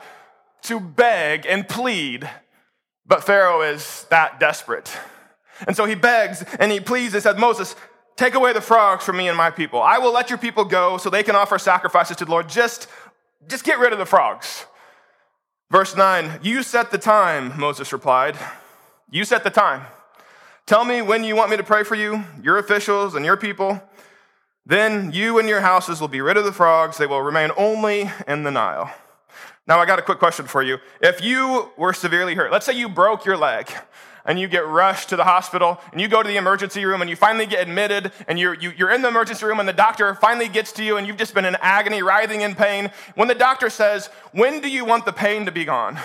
to 0.63 0.80
beg 0.80 1.45
and 1.45 1.68
plead, 1.68 2.30
but 3.06 3.24
Pharaoh 3.24 3.62
is 3.62 4.06
that 4.09 4.39
desperate. 4.39 4.92
And 5.65 5.75
so 5.75 5.86
he 5.86 5.95
begs 5.95 6.44
and 6.59 6.71
he 6.71 6.80
pleads 6.80 7.13
and 7.13 7.24
said, 7.24 7.39
Moses, 7.39 7.75
take 8.15 8.36
away 8.36 8.54
the 8.54 8.62
frogs 8.62 9.04
from 9.04 9.18
me 9.18 9.27
and 9.27 9.38
my 9.38 9.50
people. 9.50 9.81
I 9.81 9.98
will 9.98 10.12
let 10.12 10.30
your 10.30 10.38
people 10.38 10.65
go 10.65 10.98
so 10.98 11.09
they 11.09 11.24
can 11.24 11.36
offer 11.36 11.57
sacrifices 11.57 12.18
to 12.18 12.25
the 12.25 12.31
Lord. 12.31 12.50
Just, 12.50 12.88
just 13.48 13.63
get 13.63 13.80
rid 13.80 13.94
of 13.94 14.00
the 14.00 14.06
frogs. 14.06 14.65
Verse 15.71 15.95
9, 15.95 16.39
you 16.44 16.63
set 16.63 16.92
the 16.92 16.98
time, 16.98 17.60
Moses 17.60 17.92
replied. 17.92 18.38
You 19.10 19.25
set 19.25 19.44
the 19.44 19.50
time. 19.50 19.83
Tell 20.65 20.83
me 20.83 21.01
when 21.01 21.24
you 21.24 21.36
want 21.36 21.50
me 21.50 21.57
to 21.57 21.63
pray 21.63 21.83
for 21.83 21.95
you, 21.95 22.24
your 22.42 22.57
officials, 22.57 23.15
and 23.15 23.25
your 23.25 23.38
people. 23.38 23.81
Then 24.65 25.13
you 25.13 25.39
and 25.39 25.48
your 25.48 25.62
houses 25.62 26.01
will 26.01 26.10
be 26.10 26.19
rid 26.19 26.36
of 26.36 26.44
the 26.44 26.51
frogs. 26.51 26.98
They 26.98 27.07
will 27.07 27.21
remain 27.21 27.51
only 27.56 28.12
in 28.27 28.44
the 28.44 28.51
Nile. 28.51 28.94
Now, 29.68 29.80
I 29.80 29.86
got 29.86 30.00
a 30.00 30.02
quick 30.02 30.19
question 30.19 30.48
for 30.48 30.64
you. 30.64 30.78
If 31.02 31.22
you 31.22 31.72
were 31.75 31.92
severely 31.92 32.36
hurt, 32.36 32.52
let's 32.52 32.66
say 32.66 32.74
you 32.74 32.88
broke 32.88 33.25
your 33.25 33.36
leg 33.36 33.69
and 34.25 34.40
you 34.40 34.48
get 34.48 34.66
rushed 34.66 35.10
to 35.10 35.18
the 35.18 35.25
hospital 35.25 35.80
and 35.92 36.00
you 36.00 36.08
go 36.08 36.24
to 36.24 36.28
the 36.28 36.38
emergency 36.38 36.86
room 36.86 37.02
and 37.02 37.10
you 37.10 37.18
finally 37.18 37.46
get 37.46 37.68
admitted 37.68 38.14
and 38.30 38.40
you're, 38.40 38.54
you, 38.54 38.69
are 38.69 38.74
you 38.74 38.86
are 38.86 38.92
in 38.92 39.02
the 39.02 39.10
emergency 39.10 39.46
room 39.46 39.60
and 39.60 39.68
the 39.68 39.74
doctor 39.74 40.16
finally 40.16 40.48
gets 40.48 40.72
to 40.74 40.84
you 40.84 40.96
and 40.96 41.06
you've 41.06 41.18
just 41.18 41.34
been 41.34 41.44
in 41.44 41.58
agony, 41.60 42.02
writhing 42.02 42.42
in 42.42 42.56
pain. 42.56 42.92
When 43.16 43.28
the 43.28 43.36
doctor 43.36 43.69
says, 43.69 44.08
When 44.31 44.62
do 44.62 44.69
you 44.69 44.86
want 44.86 45.06
the 45.06 45.12
pain 45.12 45.46
to 45.46 45.52
be 45.52 45.66
gone? 45.66 46.00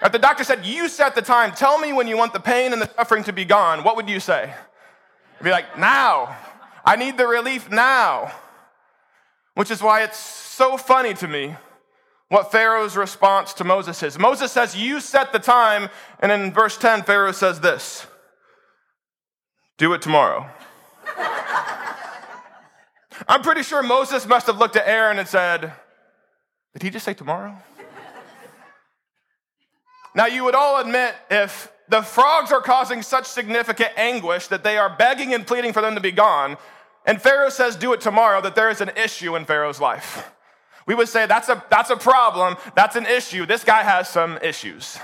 If 0.00 0.12
the 0.12 0.18
doctor 0.20 0.44
said, 0.44 0.64
You 0.64 0.88
set 0.88 1.16
the 1.16 1.22
time, 1.22 1.50
tell 1.50 1.78
me 1.80 1.92
when 1.92 2.06
you 2.06 2.16
want 2.16 2.32
the 2.32 2.40
pain 2.40 2.72
and 2.72 2.80
the 2.80 2.90
suffering 2.94 3.24
to 3.24 3.32
be 3.32 3.44
gone, 3.44 3.82
what 3.82 3.96
would 3.96 4.08
you 4.08 4.20
say? 4.20 4.54
You'd 5.40 5.44
be 5.44 5.50
like, 5.50 5.78
Now. 5.78 6.36
I 6.86 6.96
need 6.96 7.16
the 7.16 7.26
relief 7.26 7.70
now. 7.70 8.30
Which 9.54 9.70
is 9.70 9.82
why 9.82 10.02
it's 10.02 10.18
so 10.18 10.76
funny 10.76 11.14
to 11.14 11.26
me 11.26 11.56
what 12.34 12.50
Pharaoh's 12.50 12.96
response 12.96 13.54
to 13.54 13.62
Moses 13.62 14.02
is. 14.02 14.18
Moses 14.18 14.50
says, 14.50 14.74
You 14.74 14.98
set 14.98 15.32
the 15.32 15.38
time. 15.38 15.88
And 16.18 16.32
in 16.32 16.52
verse 16.52 16.76
10, 16.76 17.04
Pharaoh 17.04 17.30
says 17.30 17.60
this 17.60 18.08
Do 19.78 19.92
it 19.92 20.02
tomorrow. 20.02 20.50
I'm 23.28 23.42
pretty 23.42 23.62
sure 23.62 23.84
Moses 23.84 24.26
must 24.26 24.48
have 24.48 24.58
looked 24.58 24.74
at 24.74 24.84
Aaron 24.84 25.20
and 25.20 25.28
said, 25.28 25.74
Did 26.72 26.82
he 26.82 26.90
just 26.90 27.04
say 27.04 27.14
tomorrow? 27.14 27.56
now, 30.16 30.26
you 30.26 30.42
would 30.42 30.56
all 30.56 30.80
admit 30.80 31.14
if 31.30 31.70
the 31.88 32.02
frogs 32.02 32.50
are 32.50 32.60
causing 32.60 33.02
such 33.02 33.26
significant 33.26 33.90
anguish 33.96 34.48
that 34.48 34.64
they 34.64 34.76
are 34.76 34.90
begging 34.96 35.34
and 35.34 35.46
pleading 35.46 35.72
for 35.72 35.82
them 35.82 35.94
to 35.94 36.00
be 36.00 36.10
gone, 36.10 36.56
and 37.06 37.22
Pharaoh 37.22 37.50
says, 37.50 37.76
Do 37.76 37.92
it 37.92 38.00
tomorrow, 38.00 38.40
that 38.40 38.56
there 38.56 38.70
is 38.70 38.80
an 38.80 38.90
issue 38.96 39.36
in 39.36 39.44
Pharaoh's 39.44 39.80
life. 39.80 40.32
We 40.86 40.94
would 40.94 41.08
say 41.08 41.26
that's 41.26 41.48
a, 41.48 41.64
that's 41.70 41.90
a 41.90 41.96
problem, 41.96 42.56
that's 42.74 42.96
an 42.96 43.06
issue. 43.06 43.46
This 43.46 43.64
guy 43.64 43.82
has 43.82 44.08
some 44.08 44.38
issues. 44.42 44.98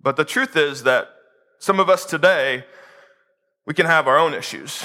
But 0.00 0.16
the 0.16 0.24
truth 0.24 0.56
is 0.56 0.84
that 0.84 1.08
some 1.58 1.80
of 1.80 1.90
us 1.90 2.04
today, 2.04 2.64
we 3.66 3.74
can 3.74 3.86
have 3.86 4.06
our 4.06 4.16
own 4.16 4.32
issues. 4.32 4.82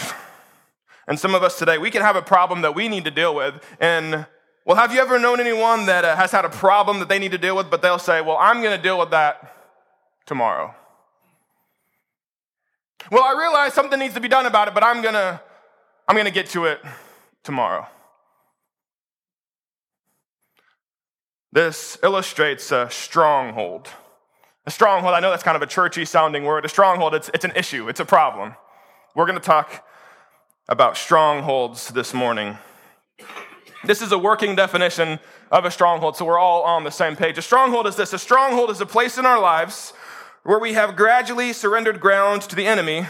And 1.08 1.20
some 1.20 1.36
of 1.36 1.44
us 1.44 1.60
today, 1.60 1.78
we 1.78 1.92
can 1.92 2.02
have 2.02 2.16
a 2.16 2.22
problem 2.22 2.62
that 2.62 2.74
we 2.74 2.88
need 2.88 3.06
to 3.06 3.12
deal 3.12 3.36
with. 3.36 3.54
And, 3.80 4.26
well, 4.66 4.78
have 4.78 4.94
you 4.94 5.00
ever 5.00 5.20
known 5.20 5.40
anyone 5.40 5.86
that 5.86 6.04
uh, 6.04 6.16
has 6.16 6.32
had 6.32 6.46
a 6.46 6.50
problem 6.50 7.00
that 7.00 7.10
they 7.10 7.20
need 7.20 7.32
to 7.32 7.38
deal 7.38 7.56
with, 7.56 7.70
but 7.70 7.82
they'll 7.82 8.00
say, 8.00 8.22
well, 8.22 8.38
I'm 8.40 8.62
going 8.62 8.76
to 8.76 8.82
deal 8.82 8.98
with 8.98 9.12
that 9.12 9.56
tomorrow? 10.26 10.74
Well, 13.12 13.24
I 13.24 13.38
realize 13.38 13.74
something 13.74 14.00
needs 14.00 14.14
to 14.16 14.22
be 14.22 14.30
done 14.30 14.46
about 14.46 14.70
it, 14.70 14.74
but 14.74 14.84
I'm 14.84 15.02
going 15.02 15.14
to 15.14 15.40
I'm 16.08 16.16
going 16.16 16.26
to 16.26 16.32
get 16.32 16.48
to 16.48 16.66
it 16.66 16.82
tomorrow. 17.44 17.88
This 21.52 21.98
illustrates 22.02 22.72
a 22.72 22.90
stronghold. 22.90 23.90
A 24.66 24.72
stronghold, 24.72 25.14
I 25.14 25.20
know 25.20 25.30
that's 25.30 25.44
kind 25.44 25.56
of 25.56 25.62
a 25.62 25.68
churchy 25.68 26.06
sounding 26.06 26.46
word. 26.46 26.66
A 26.66 26.70
stronghold, 26.70 27.14
it's, 27.14 27.30
it's 27.34 27.46
an 27.46 27.52
issue, 27.56 27.90
it's 27.90 28.00
a 28.00 28.06
problem. 28.06 28.56
We're 29.16 29.26
going 29.26 29.38
to 29.38 29.46
talk 29.46 29.86
about 30.68 30.98
strongholds 30.98 31.90
this 31.90 32.14
morning. 32.14 32.58
This 33.86 34.02
is 34.02 34.12
a 34.14 34.18
working 34.18 34.56
definition 34.56 35.20
of 35.52 35.66
a 35.66 35.72
stronghold, 35.72 36.16
so 36.16 36.26
we're 36.26 36.40
all 36.40 36.64
on 36.64 36.86
the 36.86 36.90
same 36.90 37.16
page. 37.16 37.38
A 37.38 37.42
stronghold 37.42 37.86
is 37.86 37.98
this 37.98 38.14
a 38.14 38.18
stronghold 38.18 38.70
is 38.70 38.80
a 38.80 38.86
place 38.86 39.18
in 39.18 39.26
our 39.26 39.40
lives 39.40 39.94
where 40.44 40.60
we 40.60 40.74
have 40.74 40.96
gradually 40.96 41.54
surrendered 41.54 42.00
ground 42.00 42.42
to 42.44 42.56
the 42.56 42.66
enemy 42.66 43.06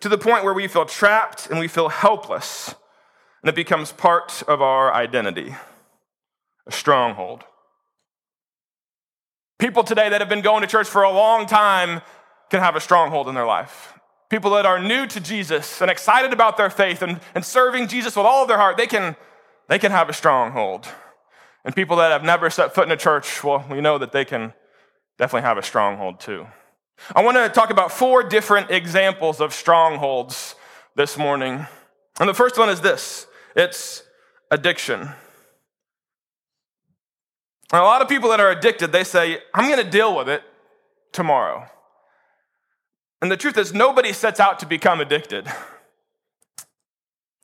to 0.00 0.08
the 0.08 0.18
point 0.18 0.44
where 0.44 0.54
we 0.54 0.68
feel 0.68 0.84
trapped 0.84 1.50
and 1.50 1.58
we 1.58 1.68
feel 1.68 1.88
helpless, 1.88 2.74
and 3.42 3.48
it 3.48 3.54
becomes 3.54 3.92
part 3.92 4.42
of 4.48 4.60
our 4.60 4.92
identity. 4.92 5.54
A 6.66 6.72
stronghold. 6.72 7.44
People 9.58 9.82
today 9.82 10.08
that 10.08 10.20
have 10.20 10.28
been 10.28 10.42
going 10.42 10.60
to 10.60 10.66
church 10.66 10.88
for 10.88 11.02
a 11.02 11.10
long 11.10 11.46
time 11.46 12.00
can 12.50 12.60
have 12.60 12.76
a 12.76 12.80
stronghold 12.80 13.28
in 13.28 13.34
their 13.34 13.46
life. 13.46 13.94
People 14.30 14.50
that 14.52 14.66
are 14.66 14.78
new 14.78 15.06
to 15.06 15.20
Jesus 15.20 15.80
and 15.80 15.90
excited 15.90 16.32
about 16.32 16.56
their 16.56 16.70
faith 16.70 17.02
and, 17.02 17.20
and 17.34 17.44
serving 17.44 17.88
Jesus 17.88 18.14
with 18.14 18.26
all 18.26 18.42
of 18.42 18.48
their 18.48 18.58
heart, 18.58 18.76
they 18.76 18.86
can, 18.86 19.16
they 19.68 19.78
can 19.78 19.90
have 19.90 20.08
a 20.08 20.12
stronghold. 20.12 20.86
And 21.64 21.74
people 21.74 21.96
that 21.96 22.12
have 22.12 22.22
never 22.22 22.50
set 22.50 22.74
foot 22.74 22.86
in 22.86 22.92
a 22.92 22.96
church, 22.96 23.42
well, 23.42 23.64
we 23.70 23.80
know 23.80 23.98
that 23.98 24.12
they 24.12 24.24
can 24.24 24.52
definitely 25.18 25.46
have 25.46 25.58
a 25.58 25.62
stronghold 25.62 26.20
too. 26.20 26.46
I 27.14 27.22
want 27.22 27.36
to 27.36 27.48
talk 27.48 27.70
about 27.70 27.90
four 27.90 28.22
different 28.22 28.70
examples 28.70 29.40
of 29.40 29.52
strongholds 29.54 30.54
this 30.94 31.16
morning. 31.16 31.66
And 32.20 32.28
the 32.28 32.34
first 32.34 32.58
one 32.58 32.68
is 32.68 32.80
this 32.80 33.26
it's 33.54 34.02
addiction. 34.50 35.10
A 37.72 37.80
lot 37.80 38.00
of 38.00 38.08
people 38.08 38.30
that 38.30 38.40
are 38.40 38.50
addicted, 38.50 38.92
they 38.92 39.04
say, 39.04 39.38
I'm 39.54 39.70
going 39.70 39.84
to 39.84 39.90
deal 39.90 40.16
with 40.16 40.28
it 40.28 40.42
tomorrow. 41.12 41.66
And 43.20 43.30
the 43.30 43.36
truth 43.36 43.58
is, 43.58 43.74
nobody 43.74 44.12
sets 44.12 44.40
out 44.40 44.58
to 44.60 44.66
become 44.66 45.00
addicted. 45.00 45.46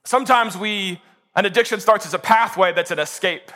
Sometimes 0.07 0.57
we, 0.57 1.03
an 1.37 1.45
addiction 1.45 1.81
starts 1.81 2.07
as 2.07 2.15
a 2.15 2.19
pathway 2.19 2.73
that's 2.73 2.91
an 2.91 2.99
escape. 2.99 3.53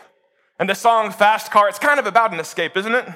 And 0.59 0.69
the 0.69 0.75
song 0.75 1.11
Fast 1.11 1.51
Car, 1.51 1.69
it's 1.69 1.79
kind 1.79 1.99
of 1.99 2.07
about 2.07 2.35
an 2.35 2.41
escape, 2.41 2.77
isn't 2.77 2.95
it? 2.95 3.07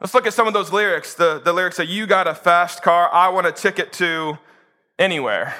Let's 0.00 0.14
look 0.14 0.26
at 0.26 0.32
some 0.32 0.46
of 0.46 0.54
those 0.54 0.72
lyrics. 0.72 1.14
The, 1.14 1.40
the 1.44 1.52
lyrics 1.52 1.76
say, 1.76 1.84
You 1.84 2.06
got 2.06 2.28
a 2.28 2.34
fast 2.34 2.82
car, 2.82 3.12
I 3.12 3.28
want 3.30 3.46
a 3.46 3.52
ticket 3.52 3.92
to 3.94 4.38
anywhere. 4.98 5.54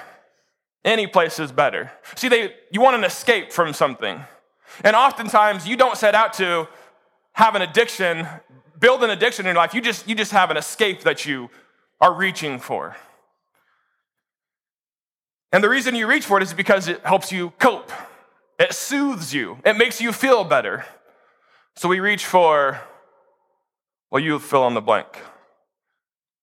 Any 0.85 1.07
place 1.07 1.39
is 1.39 1.53
better. 1.53 1.93
See, 2.17 2.29
they, 2.29 2.55
you 2.71 2.81
want 2.81 2.97
an 2.97 3.05
escape 3.05 3.53
from 3.53 3.73
something. 3.73 4.21
And 4.85 4.95
oftentimes, 4.95 5.67
you 5.67 5.77
don't 5.77 5.97
set 5.97 6.15
out 6.15 6.33
to 6.35 6.69
have 7.33 7.55
an 7.55 7.63
addiction, 7.63 8.27
build 8.79 9.03
an 9.03 9.11
addiction 9.11 9.47
in 9.47 9.55
your 9.55 9.57
life. 9.57 9.75
You 9.75 9.81
just, 9.81 10.09
you 10.09 10.15
just 10.15 10.33
have 10.33 10.51
an 10.51 10.57
escape 10.57 11.03
that 11.03 11.27
you 11.27 11.51
are 12.01 12.13
reaching 12.13 12.59
for. 12.59 12.97
And 15.53 15.65
the 15.65 15.69
reason 15.69 15.95
you 15.95 16.07
reach 16.07 16.25
for 16.25 16.37
it 16.37 16.43
is 16.43 16.53
because 16.53 16.89
it 16.89 17.01
helps 17.05 17.33
you 17.33 17.51
cope, 17.59 17.91
it 18.59 18.75
soothes 18.75 19.33
you, 19.33 19.59
it 19.65 19.77
makes 19.77 20.01
you 20.01 20.13
feel 20.13 20.45
better. 20.45 20.85
So 21.77 21.89
we 21.89 22.01
reach 22.01 22.27
for, 22.27 22.81
well, 24.11 24.23
you 24.23 24.39
fill 24.39 24.67
in 24.67 24.75
the 24.75 24.81
blank. 24.81 25.07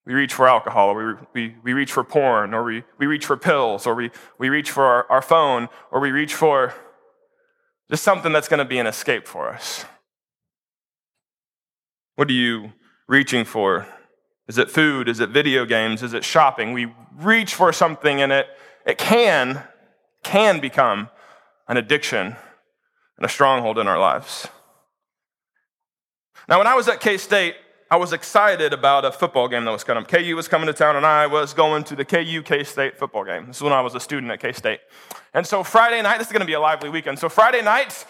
We 0.06 0.14
reach 0.14 0.34
for 0.34 0.48
alcohol, 0.48 0.90
or 0.90 1.16
we, 1.34 1.48
we, 1.48 1.56
we 1.64 1.74
reach 1.74 1.92
for 1.92 2.04
porn, 2.04 2.54
or 2.54 2.64
we, 2.64 2.84
we 3.00 3.08
reach 3.08 3.26
for 3.26 3.38
pills, 3.38 3.88
or 3.88 3.96
we, 3.96 4.12
we 4.38 4.50
reach 4.50 4.70
for 4.70 4.84
our, 4.84 5.12
our 5.12 5.22
phone, 5.22 5.68
or 5.92 6.00
we 6.00 6.12
reach 6.12 6.34
for 6.34 6.76
just 7.90 8.04
something 8.04 8.32
that's 8.32 8.48
going 8.48 8.60
to 8.60 8.66
be 8.66 8.78
an 8.78 8.88
escape 8.88 9.28
for 9.28 9.50
us. 9.50 9.86
What 12.16 12.30
are 12.30 12.34
you 12.34 12.74
reaching 13.08 13.46
for? 13.46 13.88
Is 14.48 14.58
it 14.58 14.70
food? 14.70 15.10
Is 15.10 15.20
it 15.20 15.30
video 15.30 15.66
games? 15.66 16.04
Is 16.04 16.14
it 16.14 16.24
shopping? 16.24 16.74
We 16.74 16.94
reach 17.18 17.56
for 17.56 17.74
something 17.74 18.22
and 18.22 18.32
it, 18.32 18.48
it 18.86 18.98
can, 18.98 19.64
can 20.24 20.60
become 20.60 21.10
an 21.68 21.78
addiction 21.78 22.36
and 23.18 23.26
a 23.26 23.30
stronghold 23.30 23.80
in 23.80 23.88
our 23.88 24.00
lives. 24.00 24.48
Now, 26.48 26.60
when 26.60 26.68
I 26.68 26.76
was 26.76 26.88
at 26.88 27.00
K 27.00 27.18
State, 27.18 27.56
I 27.92 27.98
was 27.98 28.14
excited 28.14 28.74
about 28.74 29.06
a 29.06 29.12
football 29.12 29.48
game 29.48 29.64
that 29.66 29.72
was 29.72 29.84
coming 29.84 30.02
up. 30.02 30.10
KU 30.10 30.36
was 30.36 30.48
coming 30.48 30.66
to 30.66 30.74
town, 30.74 30.96
and 30.96 31.06
I 31.06 31.28
was 31.28 31.54
going 31.54 31.84
to 31.84 31.96
the 31.96 32.04
KU 32.04 32.42
K 32.42 32.64
State 32.64 32.98
football 32.98 33.24
game. 33.24 33.46
This 33.46 33.58
is 33.58 33.62
when 33.62 33.74
I 33.74 33.82
was 33.82 33.94
a 33.94 34.00
student 34.00 34.32
at 34.32 34.40
K 34.40 34.54
State. 34.54 34.80
And 35.36 35.46
so, 35.46 35.64
Friday 35.64 36.02
night, 36.02 36.18
this 36.18 36.26
is 36.26 36.34
going 36.34 36.42
to 36.42 36.48
be 36.48 36.54
a 36.54 36.60
lively 36.60 36.90
weekend. 36.90 37.20
So, 37.20 37.30
Friday 37.30 37.62
night, 37.62 38.04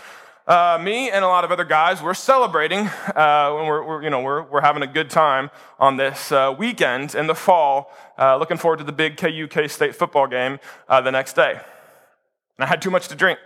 uh, 0.47 0.79
me 0.81 1.11
and 1.11 1.25
a 1.25 1.27
lot 1.27 1.43
of 1.43 1.51
other 1.51 1.65
guys, 1.65 2.01
we're 2.01 2.13
celebrating 2.13 2.87
uh, 3.15 3.51
when 3.53 3.65
we're, 3.65 3.85
we're, 3.85 4.03
you 4.03 4.09
know, 4.09 4.21
we're, 4.21 4.43
we're 4.43 4.61
having 4.61 4.81
a 4.81 4.87
good 4.87 5.09
time 5.09 5.51
on 5.77 5.97
this 5.97 6.31
uh, 6.31 6.55
weekend 6.57 7.13
in 7.13 7.27
the 7.27 7.35
fall, 7.35 7.91
uh, 8.17 8.37
looking 8.37 8.55
forward 8.55 8.77
to 8.77 8.85
the 8.85 8.93
big 8.93 9.17
KU 9.17 9.45
K 9.49 9.67
State 9.67 9.93
football 9.93 10.25
game 10.25 10.57
uh, 10.87 11.01
the 11.01 11.11
next 11.11 11.33
day. 11.33 11.51
And 11.51 12.63
I 12.63 12.65
had 12.65 12.81
too 12.81 12.91
much 12.91 13.09
to 13.09 13.15
drink. 13.15 13.39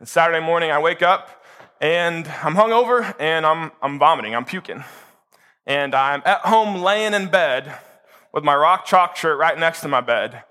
And 0.00 0.06
Saturday 0.06 0.44
morning, 0.44 0.70
I 0.70 0.78
wake 0.78 1.00
up 1.00 1.42
and 1.80 2.28
I'm 2.42 2.56
hungover 2.56 3.14
and 3.18 3.46
I'm, 3.46 3.72
I'm 3.80 3.98
vomiting, 3.98 4.34
I'm 4.34 4.44
puking. 4.44 4.84
And 5.66 5.94
I'm 5.94 6.22
at 6.24 6.40
home 6.40 6.82
laying 6.82 7.14
in 7.14 7.28
bed 7.28 7.78
with 8.32 8.44
my 8.44 8.54
rock 8.54 8.84
chalk 8.84 9.16
shirt 9.16 9.38
right 9.38 9.58
next 9.58 9.80
to 9.82 9.88
my 9.88 10.00
bed 10.00 10.42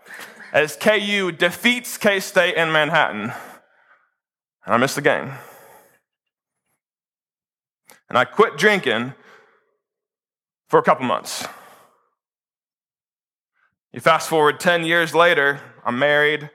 as 0.54 0.76
KU 0.76 1.32
defeats 1.32 1.98
K 1.98 2.20
State 2.20 2.56
in 2.56 2.72
Manhattan. 2.72 3.34
And 4.66 4.76
I 4.76 4.78
missed 4.78 4.96
the 4.96 5.02
game 5.02 5.34
and 8.12 8.18
I 8.18 8.26
quit 8.26 8.58
drinking 8.58 9.14
for 10.68 10.78
a 10.78 10.84
couple 10.84 11.06
months. 11.06 11.48
You 13.94 14.02
fast 14.02 14.28
forward 14.28 14.60
10 14.60 14.84
years 14.84 15.16
later, 15.16 15.62
I'm 15.86 15.98
married, 15.98 16.50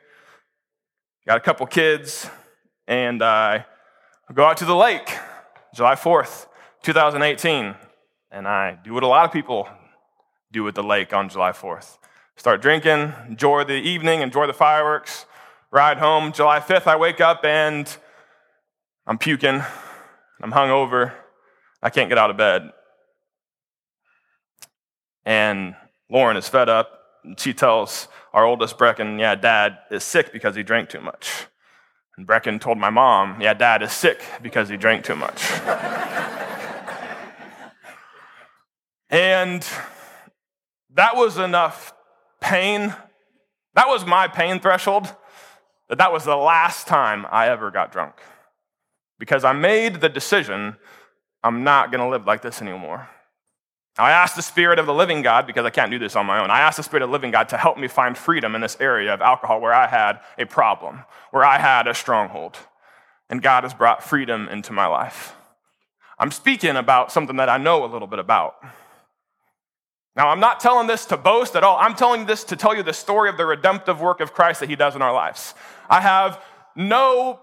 got 1.27 1.39
a 1.39 1.41
couple 1.41 1.67
kids, 1.67 2.29
and 2.87 3.23
I 3.23 3.65
go 4.35 4.45
out 4.45 4.59
to 4.59 4.67
the 4.67 4.77
lake 4.77 5.17
July 5.75 5.95
4th, 5.95 6.47
2018, 6.83 7.75
and 8.31 8.47
I 8.47 8.79
do 8.83 8.95
what 8.95 9.03
a 9.03 9.07
lot 9.07 9.25
of 9.25 9.33
people 9.33 9.69
do 10.53 10.67
at 10.69 10.75
the 10.75 10.83
lake 10.83 11.13
on 11.13 11.29
July 11.29 11.53
4th. 11.53 11.99
Start 12.37 12.61
drinking, 12.61 13.13
enjoy 13.29 13.65
the 13.65 13.75
evening, 13.75 14.21
enjoy 14.21 14.47
the 14.47 14.53
fireworks, 14.53 15.27
ride 15.71 15.99
home. 15.99 16.33
July 16.33 16.61
5th, 16.61 16.87
I 16.87 16.97
wake 16.97 17.21
up 17.21 17.45
and 17.45 17.97
I'm 19.07 19.19
puking, 19.19 19.63
I'm 20.43 20.53
hungover, 20.53 21.13
I 21.83 21.91
can't 21.91 22.09
get 22.09 22.19
out 22.19 22.31
of 22.31 22.37
bed. 22.37 22.73
And 25.25 25.75
Lauren 26.11 26.37
is 26.37 26.49
fed 26.49 26.69
up. 26.69 26.93
She 27.39 27.53
tells 27.53 28.09
our 28.33 28.45
oldest 28.45 28.79
Brecken, 28.79 29.19
Yeah, 29.19 29.35
dad 29.35 29.79
is 29.91 30.05
sick 30.05 30.33
because 30.33 30.55
he 30.55 30.63
drank 30.63 30.89
too 30.89 31.01
much. 31.01 31.47
And 32.17 32.27
Brecken 32.27 32.61
told 32.61 32.79
my 32.79 32.91
mom, 32.91 33.41
Yeah, 33.41 33.55
dad 33.55 33.83
is 33.83 33.93
sick 33.93 34.21
because 34.43 34.69
he 34.69 34.77
drank 34.77 35.05
too 35.05 35.17
much. 35.17 35.51
and 39.11 39.67
that 40.95 41.17
was 41.17 41.39
enough 41.39 41.93
pain. 42.41 42.95
That 43.75 43.89
was 43.89 44.05
my 44.07 44.29
pain 44.29 44.61
threshold. 44.61 45.15
That 45.89 45.99
that 45.99 46.13
was 46.13 46.25
the 46.25 46.37
last 46.37 46.87
time 46.87 47.27
I 47.31 47.49
ever 47.49 47.71
got 47.71 47.93
drunk. 47.93 48.15
Because 49.19 49.45
I 49.45 49.53
made 49.53 50.01
the 50.01 50.09
decision 50.09 50.77
I'm 51.47 51.63
not 51.63 51.93
going 51.93 52.01
to 52.01 52.09
live 52.09 52.27
like 52.27 52.43
this 52.43 52.61
anymore. 52.61 53.09
I 53.99 54.11
asked 54.11 54.35
the 54.35 54.43
Spirit 54.43 54.79
of 54.79 54.87
the 54.87 54.93
living 54.93 55.23
God, 55.23 55.47
because 55.47 55.65
I 55.65 55.71
can't 55.71 55.91
do 55.91 55.99
this 55.99 56.17
on 56.17 56.27
my 56.27 56.41
own, 56.43 56.51
I 56.51 56.61
asked 56.61 56.77
the 56.77 56.83
Spirit 56.83 57.03
of 57.03 57.09
the 57.09 57.13
living 57.13 57.31
God 57.31 57.49
to 57.51 57.57
help 57.57 57.79
me 57.79 57.89
find 57.89 58.19
freedom 58.19 58.55
in 58.55 58.61
this 58.61 58.77
area 58.81 59.15
of 59.15 59.23
alcohol 59.23 59.61
where 59.61 59.73
I 59.73 59.87
had 59.87 60.21
a 60.39 60.45
problem, 60.45 61.05
where 61.31 61.45
I 61.45 61.59
had 61.59 61.87
a 61.87 61.95
stronghold. 61.95 62.59
And 63.31 63.43
God 63.43 63.63
has 63.63 63.75
brought 63.75 64.03
freedom 64.03 64.49
into 64.49 64.73
my 64.73 64.87
life. 64.87 65.35
I'm 66.19 66.31
speaking 66.31 66.77
about 66.77 67.11
something 67.11 67.37
that 67.37 67.49
I 67.49 67.59
know 67.59 67.85
a 67.85 67.87
little 67.87 68.09
bit 68.09 68.19
about. 68.19 68.57
Now, 70.17 70.29
I'm 70.29 70.41
not 70.41 70.61
telling 70.61 70.87
this 70.87 71.05
to 71.07 71.17
boast 71.19 71.55
at 71.57 71.63
all. 71.63 71.77
I'm 71.77 71.95
telling 71.95 72.25
this 72.25 72.43
to 72.45 72.57
tell 72.57 72.75
you 72.75 72.83
the 72.83 72.95
story 72.95 73.29
of 73.29 73.37
the 73.37 73.45
redemptive 73.45 74.01
work 74.01 74.21
of 74.21 74.33
Christ 74.33 74.61
that 74.61 74.71
He 74.71 74.77
does 74.77 74.97
in 74.97 75.03
our 75.03 75.13
lives. 75.13 75.55
I 75.91 76.01
have 76.01 76.43
no 76.75 77.41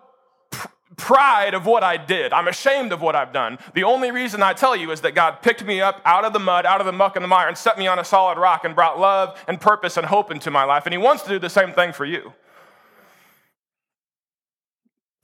pride 0.98 1.54
of 1.54 1.66
what 1.66 1.84
I 1.84 1.98
did. 1.98 2.34
I'm 2.34 2.48
ashamed 2.48 2.92
of 2.92 3.02
what 3.02 3.16
I've 3.16 3.32
done. 3.32 3.60
The 3.76 3.84
only 3.84 4.12
reason 4.12 4.42
I 4.42 4.54
tell 4.54 4.76
you 4.76 4.92
is 4.92 5.02
that 5.02 5.14
God 5.14 5.42
picked 5.42 5.64
me 5.64 5.82
up 5.82 6.02
out 6.04 6.26
of 6.26 6.34
the 6.34 6.40
mud, 6.40 6.66
out 6.66 6.82
of 6.82 6.86
the 6.86 6.92
muck 6.92 7.16
and 7.16 7.24
the 7.24 7.28
mire, 7.28 7.48
and 7.48 7.58
set 7.58 7.78
me 7.78 7.88
on 7.88 8.00
a 8.00 8.04
solid 8.04 8.40
rock 8.40 8.64
and 8.64 8.74
brought 8.74 9.00
love 9.00 9.40
and 9.48 9.62
purpose 9.62 9.96
and 9.96 10.08
hope 10.08 10.32
into 10.32 10.50
my 10.50 10.64
life. 10.64 10.86
And 10.86 10.94
He 10.94 10.98
wants 10.98 11.24
to 11.24 11.30
do 11.30 11.40
the 11.40 11.50
same 11.50 11.74
thing 11.74 11.94
for 11.94 12.06
you. 12.06 12.34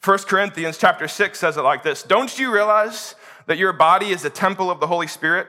1 0.03 0.18
Corinthians 0.20 0.77
chapter 0.77 1.08
6 1.08 1.38
says 1.38 1.58
it 1.58 1.62
like 1.62 1.82
this 1.82 2.03
Don't 2.03 2.38
you 2.38 2.53
realize 2.53 3.15
that 3.48 3.58
your 3.58 3.74
body 3.74 4.10
is 4.10 4.24
a 4.24 4.29
temple 4.29 4.70
of 4.70 4.79
the 4.79 4.88
Holy 4.88 5.08
Spirit 5.08 5.48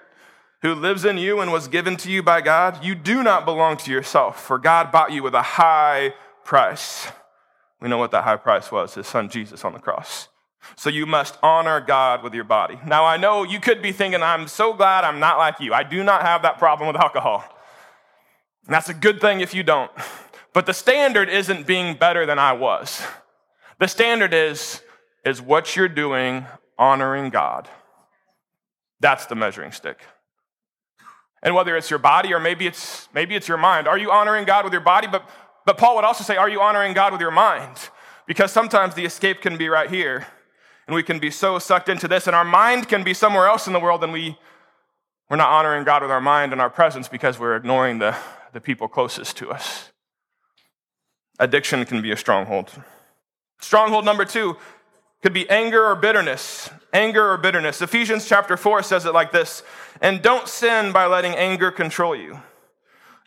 who 0.62 0.74
lives 0.74 1.04
in 1.04 1.18
you 1.18 1.40
and 1.40 1.52
was 1.52 1.68
given 1.68 1.96
to 1.98 2.10
you 2.10 2.22
by 2.22 2.40
God? 2.40 2.84
You 2.84 2.94
do 2.94 3.22
not 3.22 3.44
belong 3.44 3.76
to 3.78 3.90
yourself, 3.90 4.42
for 4.42 4.58
God 4.58 4.92
bought 4.92 5.12
you 5.12 5.22
with 5.22 5.34
a 5.34 5.42
high 5.42 6.14
price. 6.44 7.08
We 7.80 7.88
know 7.88 7.98
what 7.98 8.10
that 8.10 8.24
high 8.24 8.36
price 8.36 8.70
was 8.70 8.94
his 8.94 9.06
son 9.06 9.28
Jesus 9.28 9.64
on 9.64 9.72
the 9.72 9.78
cross. 9.78 10.28
So 10.76 10.90
you 10.90 11.06
must 11.06 11.38
honor 11.42 11.80
God 11.80 12.22
with 12.22 12.34
your 12.34 12.44
body. 12.44 12.78
Now, 12.86 13.06
I 13.06 13.16
know 13.16 13.42
you 13.42 13.60
could 13.60 13.80
be 13.80 13.92
thinking, 13.92 14.22
I'm 14.22 14.46
so 14.46 14.74
glad 14.74 15.04
I'm 15.04 15.18
not 15.18 15.38
like 15.38 15.58
you. 15.60 15.72
I 15.72 15.82
do 15.82 16.04
not 16.04 16.22
have 16.22 16.42
that 16.42 16.58
problem 16.58 16.86
with 16.86 16.96
alcohol. 16.96 17.44
And 18.66 18.74
that's 18.74 18.90
a 18.90 18.94
good 18.94 19.20
thing 19.20 19.40
if 19.40 19.54
you 19.54 19.62
don't. 19.62 19.90
But 20.52 20.66
the 20.66 20.74
standard 20.74 21.28
isn't 21.28 21.66
being 21.66 21.96
better 21.96 22.26
than 22.26 22.38
I 22.38 22.52
was. 22.52 23.02
The 23.78 23.88
standard 23.88 24.34
is 24.34 24.82
is 25.24 25.40
what 25.40 25.76
you're 25.76 25.88
doing 25.88 26.46
honoring 26.78 27.30
God. 27.30 27.68
That's 29.00 29.26
the 29.26 29.34
measuring 29.34 29.72
stick. 29.72 29.98
And 31.42 31.54
whether 31.54 31.76
it's 31.76 31.88
your 31.88 31.98
body 31.98 32.34
or 32.34 32.40
maybe 32.40 32.66
it's 32.66 33.08
maybe 33.14 33.34
it's 33.34 33.48
your 33.48 33.56
mind, 33.56 33.88
are 33.88 33.98
you 33.98 34.10
honoring 34.10 34.44
God 34.44 34.64
with 34.64 34.72
your 34.72 34.82
body? 34.82 35.06
But 35.06 35.28
but 35.64 35.78
Paul 35.78 35.96
would 35.96 36.04
also 36.04 36.24
say, 36.24 36.36
are 36.36 36.48
you 36.48 36.60
honoring 36.60 36.94
God 36.94 37.12
with 37.12 37.20
your 37.20 37.30
mind? 37.30 37.76
Because 38.26 38.52
sometimes 38.52 38.94
the 38.94 39.04
escape 39.04 39.40
can 39.40 39.56
be 39.56 39.68
right 39.68 39.90
here, 39.90 40.26
and 40.86 40.94
we 40.94 41.02
can 41.02 41.18
be 41.18 41.30
so 41.30 41.58
sucked 41.58 41.88
into 41.88 42.08
this, 42.08 42.26
and 42.26 42.36
our 42.36 42.44
mind 42.44 42.88
can 42.88 43.02
be 43.02 43.14
somewhere 43.14 43.46
else 43.46 43.66
in 43.66 43.72
the 43.72 43.80
world, 43.80 44.04
and 44.04 44.12
we 44.12 44.38
we're 45.30 45.36
not 45.36 45.50
honoring 45.50 45.84
God 45.84 46.02
with 46.02 46.10
our 46.10 46.20
mind 46.20 46.52
and 46.52 46.60
our 46.60 46.68
presence 46.68 47.06
because 47.06 47.38
we're 47.38 47.54
ignoring 47.54 48.00
the, 48.00 48.16
the 48.52 48.60
people 48.60 48.88
closest 48.88 49.36
to 49.36 49.50
us. 49.50 49.92
Addiction 51.38 51.84
can 51.84 52.02
be 52.02 52.10
a 52.10 52.16
stronghold. 52.16 52.70
Stronghold 53.60 54.04
number 54.04 54.24
two 54.24 54.56
could 55.22 55.32
be 55.32 55.48
anger 55.48 55.86
or 55.86 55.94
bitterness. 55.94 56.68
Anger 56.92 57.30
or 57.30 57.36
bitterness. 57.36 57.80
Ephesians 57.80 58.26
chapter 58.26 58.56
4 58.56 58.82
says 58.82 59.06
it 59.06 59.14
like 59.14 59.32
this 59.32 59.62
And 60.00 60.22
don't 60.22 60.48
sin 60.48 60.92
by 60.92 61.06
letting 61.06 61.34
anger 61.34 61.70
control 61.70 62.16
you. 62.16 62.40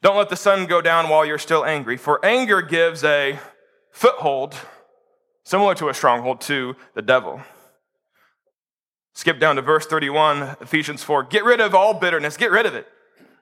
Don't 0.02 0.18
let 0.18 0.30
the 0.30 0.36
sun 0.36 0.66
go 0.66 0.82
down 0.82 1.08
while 1.08 1.26
you're 1.26 1.38
still 1.38 1.64
angry, 1.64 1.96
for 1.96 2.24
anger 2.26 2.62
gives 2.62 3.06
a 3.06 3.40
foothold, 3.92 4.54
similar 5.46 5.76
to 5.76 5.88
a 5.88 5.94
stronghold, 5.94 6.42
to 6.42 6.76
the 6.94 7.02
devil. 7.02 7.42
Skip 9.14 9.40
down 9.40 9.56
to 9.56 9.62
verse 9.62 9.86
31, 9.86 10.58
Ephesians 10.60 11.04
4. 11.04 11.24
Get 11.24 11.46
rid 11.46 11.62
of 11.62 11.74
all 11.74 11.94
bitterness. 11.94 12.36
Get 12.36 12.52
rid 12.52 12.66
of 12.66 12.76
it. 12.76 12.88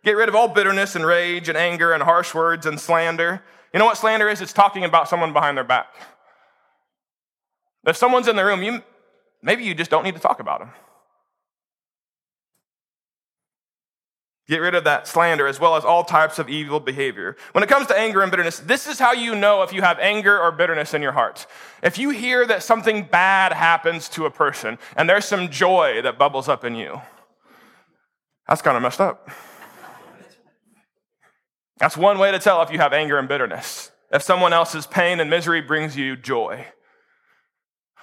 Get 0.04 0.18
rid 0.18 0.30
of 0.30 0.36
all 0.36 0.48
bitterness 0.48 0.96
and 0.96 1.06
rage 1.06 1.48
and 1.48 1.58
anger 1.58 1.94
and 1.94 2.04
harsh 2.04 2.34
words 2.34 2.66
and 2.66 2.80
slander. 2.80 3.42
You 3.74 3.80
know 3.80 3.86
what 3.86 3.98
slander 3.98 4.28
is? 4.28 4.42
It's 4.42 4.54
talking 4.54 4.84
about 4.84 5.08
someone 5.08 5.32
behind 5.32 5.58
their 5.58 5.64
back. 5.64 5.88
If 7.86 7.96
someone's 7.96 8.28
in 8.28 8.36
the 8.36 8.46
room, 8.46 8.62
you, 8.62 8.84
maybe 9.42 9.64
you 9.64 9.74
just 9.74 9.92
don't 9.92 10.04
need 10.04 10.16
to 10.16 10.22
talk 10.22 10.40
about 10.40 10.60
them. 10.60 10.72
Get 14.48 14.60
rid 14.60 14.76
of 14.76 14.84
that 14.84 15.08
slander 15.08 15.48
as 15.48 15.62
well 15.62 15.78
as 15.78 15.86
all 15.86 16.04
types 16.04 16.38
of 16.38 16.50
evil 16.50 16.82
behavior. 16.82 17.38
When 17.54 17.64
it 17.64 17.70
comes 17.70 17.88
to 17.88 17.98
anger 17.98 18.22
and 18.22 18.30
bitterness, 18.30 18.60
this 18.60 18.86
is 18.86 19.00
how 19.00 19.14
you 19.14 19.34
know 19.34 19.64
if 19.64 19.72
you 19.72 19.82
have 19.82 19.98
anger 20.00 20.38
or 20.38 20.52
bitterness 20.52 20.94
in 20.94 21.02
your 21.02 21.14
heart. 21.14 21.46
If 21.82 21.98
you 21.98 22.10
hear 22.10 22.46
that 22.48 22.62
something 22.62 23.06
bad 23.06 23.54
happens 23.54 24.10
to 24.10 24.26
a 24.26 24.30
person 24.30 24.78
and 24.98 25.10
there's 25.10 25.24
some 25.24 25.50
joy 25.50 26.02
that 26.02 26.18
bubbles 26.18 26.50
up 26.50 26.66
in 26.66 26.76
you, 26.76 27.02
that's 28.46 28.62
kind 28.62 28.76
of 28.76 28.84
messed 28.84 29.00
up. 29.00 29.30
That's 31.78 31.96
one 31.96 32.20
way 32.20 32.32
to 32.32 32.40
tell 32.40 32.62
if 32.62 32.72
you 32.72 32.80
have 32.80 32.92
anger 32.92 33.18
and 33.18 33.30
bitterness. 33.30 33.92
If 34.12 34.22
someone 34.22 34.52
else's 34.52 34.86
pain 34.86 35.22
and 35.22 35.30
misery 35.30 35.62
brings 35.62 35.96
you 35.96 36.18
joy. 36.18 36.68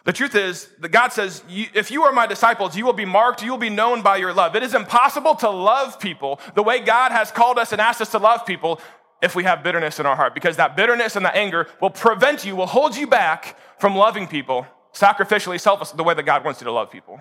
The 0.05 0.12
truth 0.12 0.35
is 0.35 0.69
that 0.81 0.90
God 0.90 1.12
says, 1.12 1.43
if 1.49 1.90
you 1.90 2.05
are 2.05 2.12
my 2.12 2.26
disciples, 2.26 2.76
you 2.76 2.87
will 2.87 2.93
be 2.93 3.05
marked, 3.05 3.43
you 3.43 3.50
will 3.50 3.59
be 3.59 3.71
known 3.71 4.02
by 4.02 4.17
your 4.17 4.33
love. 4.33 4.57
It 4.57 4.62
is 4.62 4.75
impossible 4.75 5.35
to 5.37 5.50
love 5.50 6.00
people 6.00 6.40
the 6.55 6.62
way 6.62 6.81
God 6.81 7.12
has 7.12 7.31
called 7.31 7.59
us 7.59 7.73
and 7.73 7.81
asked 7.81 8.00
us 8.00 8.11
to 8.12 8.19
love 8.19 8.47
people 8.47 8.81
if 9.21 9.35
we 9.35 9.45
have 9.45 9.62
bitterness 9.62 9.99
in 9.99 10.07
our 10.07 10.14
heart, 10.14 10.33
because 10.33 10.57
that 10.57 10.76
bitterness 10.76 11.17
and 11.17 11.26
that 11.26 11.35
anger 11.35 11.67
will 11.81 11.90
prevent 11.90 12.45
you, 12.45 12.55
will 12.55 12.67
hold 12.67 12.97
you 12.97 13.07
back 13.07 13.59
from 13.81 13.97
loving 13.97 14.28
people 14.28 14.67
sacrificially, 14.95 15.61
selfless, 15.61 15.90
the 15.90 16.05
way 16.05 16.14
that 16.14 16.23
God 16.23 16.45
wants 16.45 16.61
you 16.61 16.64
to 16.67 16.73
love 16.73 16.90
people. 16.90 17.21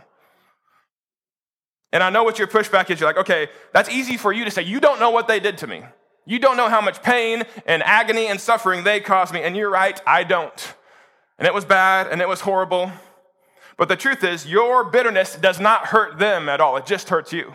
And 1.91 2.03
I 2.03 2.09
know 2.09 2.23
what 2.23 2.37
your 2.37 2.47
pushback 2.47 2.89
is. 2.91 2.99
You're 2.99 3.09
like, 3.09 3.17
okay, 3.17 3.47
that's 3.73 3.89
easy 3.89 4.17
for 4.17 4.31
you 4.31 4.45
to 4.45 4.51
say. 4.51 4.61
You 4.61 4.79
don't 4.79 4.99
know 4.99 5.09
what 5.09 5.27
they 5.27 5.39
did 5.39 5.57
to 5.59 5.67
me. 5.67 5.83
You 6.25 6.39
don't 6.39 6.57
know 6.57 6.69
how 6.69 6.81
much 6.81 7.01
pain 7.01 7.43
and 7.65 7.81
agony 7.81 8.27
and 8.27 8.39
suffering 8.39 8.83
they 8.83 8.99
caused 8.99 9.33
me. 9.33 9.41
And 9.41 9.55
you're 9.55 9.69
right, 9.69 9.99
I 10.05 10.23
don't 10.23 10.75
and 11.37 11.47
it 11.47 11.53
was 11.53 11.65
bad 11.65 12.07
and 12.07 12.21
it 12.21 12.27
was 12.27 12.41
horrible. 12.41 12.91
But 13.77 13.89
the 13.89 13.95
truth 13.95 14.23
is, 14.23 14.47
your 14.47 14.83
bitterness 14.83 15.35
does 15.35 15.59
not 15.59 15.87
hurt 15.87 16.17
them 16.17 16.49
at 16.49 16.59
all, 16.59 16.77
it 16.77 16.85
just 16.85 17.09
hurts 17.09 17.31
you. 17.31 17.53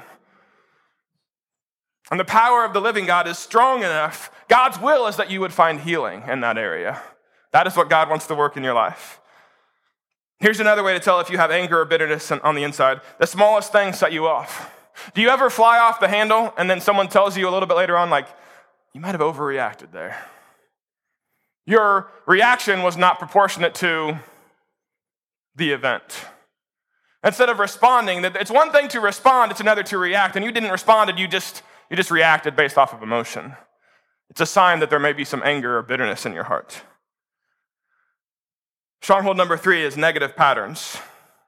And 2.10 2.20
the 2.20 2.24
power 2.24 2.64
of 2.64 2.74
the 2.74 2.80
living 2.80 3.06
God 3.06 3.26
is 3.26 3.38
strong 3.38 3.78
enough. 3.78 4.30
God's 4.48 4.78
will 4.78 5.06
is 5.06 5.16
that 5.16 5.30
you 5.30 5.40
would 5.40 5.52
find 5.52 5.80
healing 5.80 6.24
in 6.28 6.40
that 6.40 6.58
area. 6.58 7.00
That 7.52 7.66
is 7.66 7.76
what 7.76 7.88
God 7.88 8.08
wants 8.10 8.26
to 8.26 8.34
work 8.34 8.56
in 8.56 8.62
your 8.62 8.74
life. 8.74 9.20
Here's 10.38 10.60
another 10.60 10.82
way 10.82 10.92
to 10.92 11.00
tell 11.00 11.20
if 11.20 11.30
you 11.30 11.38
have 11.38 11.50
anger 11.50 11.80
or 11.80 11.84
bitterness 11.84 12.30
on 12.30 12.54
the 12.54 12.64
inside 12.64 13.00
the 13.18 13.26
smallest 13.26 13.72
thing 13.72 13.92
set 13.92 14.12
you 14.12 14.26
off. 14.26 14.70
Do 15.14 15.22
you 15.22 15.28
ever 15.28 15.48
fly 15.48 15.78
off 15.78 16.00
the 16.00 16.08
handle 16.08 16.52
and 16.58 16.68
then 16.68 16.80
someone 16.80 17.08
tells 17.08 17.36
you 17.36 17.48
a 17.48 17.50
little 17.50 17.66
bit 17.66 17.76
later 17.76 17.96
on, 17.96 18.10
like, 18.10 18.26
you 18.92 19.00
might 19.00 19.12
have 19.12 19.20
overreacted 19.20 19.92
there? 19.92 20.22
Your 21.66 22.10
reaction 22.26 22.82
was 22.82 22.96
not 22.96 23.18
proportionate 23.18 23.74
to 23.76 24.18
the 25.54 25.70
event. 25.70 26.26
Instead 27.24 27.48
of 27.48 27.58
responding, 27.58 28.24
it's 28.24 28.50
one 28.50 28.72
thing 28.72 28.88
to 28.88 29.00
respond, 29.00 29.52
it's 29.52 29.60
another 29.60 29.82
to 29.84 29.98
react. 29.98 30.34
And 30.34 30.44
you 30.44 30.50
didn't 30.50 30.70
respond 30.70 31.08
and 31.08 31.18
you 31.18 31.28
just, 31.28 31.62
you 31.88 31.96
just 31.96 32.10
reacted 32.10 32.56
based 32.56 32.76
off 32.76 32.92
of 32.92 33.02
emotion. 33.02 33.54
It's 34.28 34.40
a 34.40 34.46
sign 34.46 34.80
that 34.80 34.90
there 34.90 34.98
may 34.98 35.12
be 35.12 35.24
some 35.24 35.42
anger 35.44 35.78
or 35.78 35.82
bitterness 35.82 36.26
in 36.26 36.32
your 36.32 36.44
heart. 36.44 36.82
Stronghold 39.02 39.36
number 39.36 39.56
three 39.56 39.84
is 39.84 39.96
negative 39.96 40.34
patterns. 40.34 40.96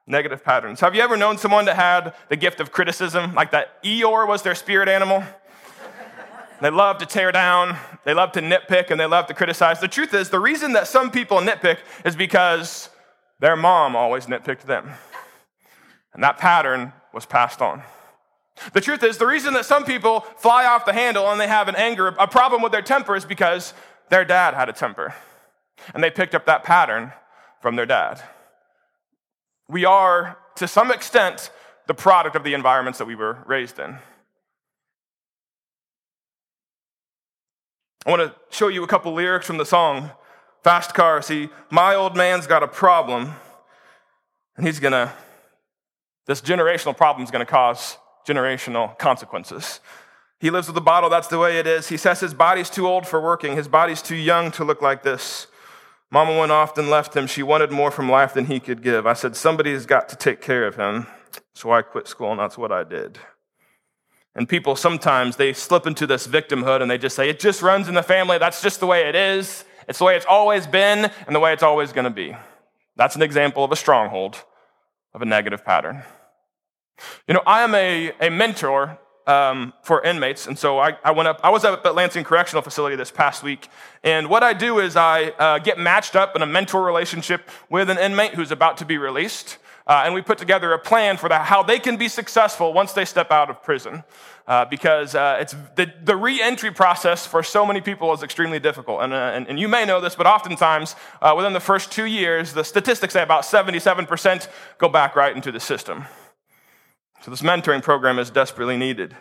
Negative 0.06 0.44
patterns. 0.44 0.80
Have 0.80 0.94
you 0.94 1.00
ever 1.00 1.16
known 1.16 1.38
someone 1.38 1.64
that 1.64 1.76
had 1.76 2.14
the 2.28 2.36
gift 2.36 2.60
of 2.60 2.70
criticism, 2.70 3.34
like 3.34 3.52
that 3.52 3.82
Eeyore 3.82 4.28
was 4.28 4.42
their 4.42 4.54
spirit 4.54 4.88
animal? 4.88 5.24
They 6.64 6.70
love 6.70 6.96
to 6.96 7.04
tear 7.04 7.30
down, 7.30 7.76
they 8.04 8.14
love 8.14 8.32
to 8.32 8.40
nitpick, 8.40 8.90
and 8.90 8.98
they 8.98 9.04
love 9.04 9.26
to 9.26 9.34
criticize. 9.34 9.80
The 9.80 9.86
truth 9.86 10.14
is, 10.14 10.30
the 10.30 10.40
reason 10.40 10.72
that 10.72 10.86
some 10.86 11.10
people 11.10 11.36
nitpick 11.40 11.76
is 12.06 12.16
because 12.16 12.88
their 13.38 13.54
mom 13.54 13.94
always 13.94 14.24
nitpicked 14.24 14.62
them. 14.62 14.88
And 16.14 16.24
that 16.24 16.38
pattern 16.38 16.94
was 17.12 17.26
passed 17.26 17.60
on. 17.60 17.82
The 18.72 18.80
truth 18.80 19.02
is, 19.02 19.18
the 19.18 19.26
reason 19.26 19.52
that 19.52 19.66
some 19.66 19.84
people 19.84 20.20
fly 20.38 20.64
off 20.64 20.86
the 20.86 20.94
handle 20.94 21.30
and 21.30 21.38
they 21.38 21.48
have 21.48 21.68
an 21.68 21.76
anger, 21.76 22.08
a 22.18 22.26
problem 22.26 22.62
with 22.62 22.72
their 22.72 22.80
temper, 22.80 23.14
is 23.14 23.26
because 23.26 23.74
their 24.08 24.24
dad 24.24 24.54
had 24.54 24.70
a 24.70 24.72
temper. 24.72 25.14
And 25.92 26.02
they 26.02 26.10
picked 26.10 26.34
up 26.34 26.46
that 26.46 26.64
pattern 26.64 27.12
from 27.60 27.76
their 27.76 27.84
dad. 27.84 28.22
We 29.68 29.84
are, 29.84 30.38
to 30.54 30.66
some 30.66 30.90
extent, 30.90 31.50
the 31.88 31.94
product 31.94 32.36
of 32.36 32.42
the 32.42 32.54
environments 32.54 33.00
that 33.00 33.06
we 33.06 33.16
were 33.16 33.44
raised 33.44 33.78
in. 33.78 33.98
I 38.06 38.10
want 38.10 38.20
to 38.20 38.34
show 38.54 38.68
you 38.68 38.84
a 38.84 38.86
couple 38.86 39.14
lyrics 39.14 39.46
from 39.46 39.56
the 39.56 39.64
song 39.64 40.10
Fast 40.62 40.92
Car. 40.92 41.22
See, 41.22 41.48
my 41.70 41.94
old 41.94 42.16
man's 42.16 42.46
got 42.46 42.62
a 42.62 42.68
problem, 42.68 43.32
and 44.56 44.66
he's 44.66 44.78
gonna, 44.78 45.12
this 46.26 46.42
generational 46.42 46.94
problem 46.94 47.24
is 47.24 47.30
gonna 47.30 47.46
cause 47.46 47.96
generational 48.28 48.98
consequences. 48.98 49.80
He 50.38 50.50
lives 50.50 50.68
with 50.68 50.76
a 50.76 50.82
bottle, 50.82 51.08
that's 51.08 51.28
the 51.28 51.38
way 51.38 51.58
it 51.58 51.66
is. 51.66 51.88
He 51.88 51.96
says 51.96 52.20
his 52.20 52.34
body's 52.34 52.68
too 52.68 52.86
old 52.86 53.06
for 53.06 53.22
working, 53.22 53.56
his 53.56 53.68
body's 53.68 54.02
too 54.02 54.16
young 54.16 54.50
to 54.52 54.64
look 54.64 54.82
like 54.82 55.02
this. 55.02 55.46
Mama 56.10 56.38
went 56.38 56.52
off 56.52 56.76
and 56.76 56.90
left 56.90 57.16
him. 57.16 57.26
She 57.26 57.42
wanted 57.42 57.72
more 57.72 57.90
from 57.90 58.10
life 58.10 58.34
than 58.34 58.46
he 58.46 58.60
could 58.60 58.82
give. 58.82 59.06
I 59.06 59.14
said, 59.14 59.34
Somebody's 59.34 59.86
got 59.86 60.08
to 60.10 60.16
take 60.16 60.40
care 60.40 60.66
of 60.66 60.76
him. 60.76 61.06
So 61.54 61.72
I 61.72 61.82
quit 61.82 62.06
school, 62.06 62.30
and 62.30 62.38
that's 62.38 62.58
what 62.58 62.70
I 62.70 62.84
did. 62.84 63.18
And 64.34 64.48
people 64.48 64.74
sometimes 64.74 65.36
they 65.36 65.52
slip 65.52 65.86
into 65.86 66.06
this 66.06 66.26
victimhood 66.26 66.82
and 66.82 66.90
they 66.90 66.98
just 66.98 67.14
say, 67.14 67.28
it 67.28 67.38
just 67.38 67.62
runs 67.62 67.88
in 67.88 67.94
the 67.94 68.02
family. 68.02 68.38
That's 68.38 68.60
just 68.60 68.80
the 68.80 68.86
way 68.86 69.08
it 69.08 69.14
is. 69.14 69.64
It's 69.88 69.98
the 69.98 70.04
way 70.04 70.16
it's 70.16 70.26
always 70.26 70.66
been 70.66 71.10
and 71.26 71.34
the 71.34 71.40
way 71.40 71.52
it's 71.52 71.62
always 71.62 71.92
going 71.92 72.04
to 72.04 72.10
be. 72.10 72.36
That's 72.96 73.16
an 73.16 73.22
example 73.22 73.64
of 73.64 73.72
a 73.72 73.76
stronghold 73.76 74.42
of 75.12 75.22
a 75.22 75.24
negative 75.24 75.64
pattern. 75.64 76.02
You 77.26 77.34
know, 77.34 77.42
I 77.46 77.62
am 77.62 77.74
a, 77.74 78.12
a 78.20 78.30
mentor 78.30 78.98
um, 79.26 79.72
for 79.82 80.02
inmates, 80.02 80.46
and 80.46 80.58
so 80.58 80.78
I, 80.78 80.98
I, 81.02 81.12
went 81.12 81.28
up. 81.28 81.40
I 81.42 81.50
was 81.50 81.64
up 81.64 81.78
at 81.78 81.82
the 81.82 81.92
Lansing 81.92 82.24
Correctional 82.24 82.62
Facility 82.62 82.94
this 82.94 83.10
past 83.10 83.42
week, 83.42 83.68
and 84.02 84.28
what 84.28 84.42
I 84.42 84.52
do 84.52 84.80
is 84.80 84.96
I 84.96 85.28
uh, 85.30 85.58
get 85.58 85.78
matched 85.78 86.14
up 86.14 86.36
in 86.36 86.42
a 86.42 86.46
mentor 86.46 86.84
relationship 86.84 87.48
with 87.70 87.88
an 87.88 87.98
inmate 87.98 88.34
who's 88.34 88.50
about 88.50 88.76
to 88.78 88.84
be 88.84 88.98
released. 88.98 89.58
Uh, 89.86 90.02
and 90.04 90.14
we 90.14 90.22
put 90.22 90.38
together 90.38 90.72
a 90.72 90.78
plan 90.78 91.16
for 91.16 91.32
how 91.32 91.62
they 91.62 91.78
can 91.78 91.96
be 91.96 92.08
successful 92.08 92.72
once 92.72 92.92
they 92.92 93.04
step 93.04 93.30
out 93.30 93.50
of 93.50 93.62
prison. 93.62 94.02
Uh, 94.46 94.64
because 94.66 95.14
uh, 95.14 95.38
it's 95.40 95.54
the, 95.74 95.90
the 96.02 96.14
re-entry 96.14 96.70
process 96.70 97.26
for 97.26 97.42
so 97.42 97.64
many 97.64 97.80
people 97.80 98.12
is 98.12 98.22
extremely 98.22 98.60
difficult. 98.60 99.02
And, 99.02 99.14
uh, 99.14 99.32
and, 99.34 99.48
and, 99.48 99.58
you 99.58 99.68
may 99.68 99.86
know 99.86 100.02
this, 100.02 100.14
but 100.14 100.26
oftentimes 100.26 100.96
uh, 101.22 101.32
within 101.34 101.54
the 101.54 101.60
first 101.60 101.90
two 101.90 102.04
years, 102.04 102.52
the 102.52 102.62
statistics 102.62 103.14
say 103.14 103.22
about 103.22 103.44
77% 103.44 104.48
go 104.76 104.90
back 104.90 105.16
right 105.16 105.34
into 105.34 105.50
the 105.50 105.60
system. 105.60 106.04
So 107.22 107.30
this 107.30 107.40
mentoring 107.40 107.82
program 107.82 108.18
is 108.18 108.28
desperately 108.28 108.76
needed. 108.76 109.16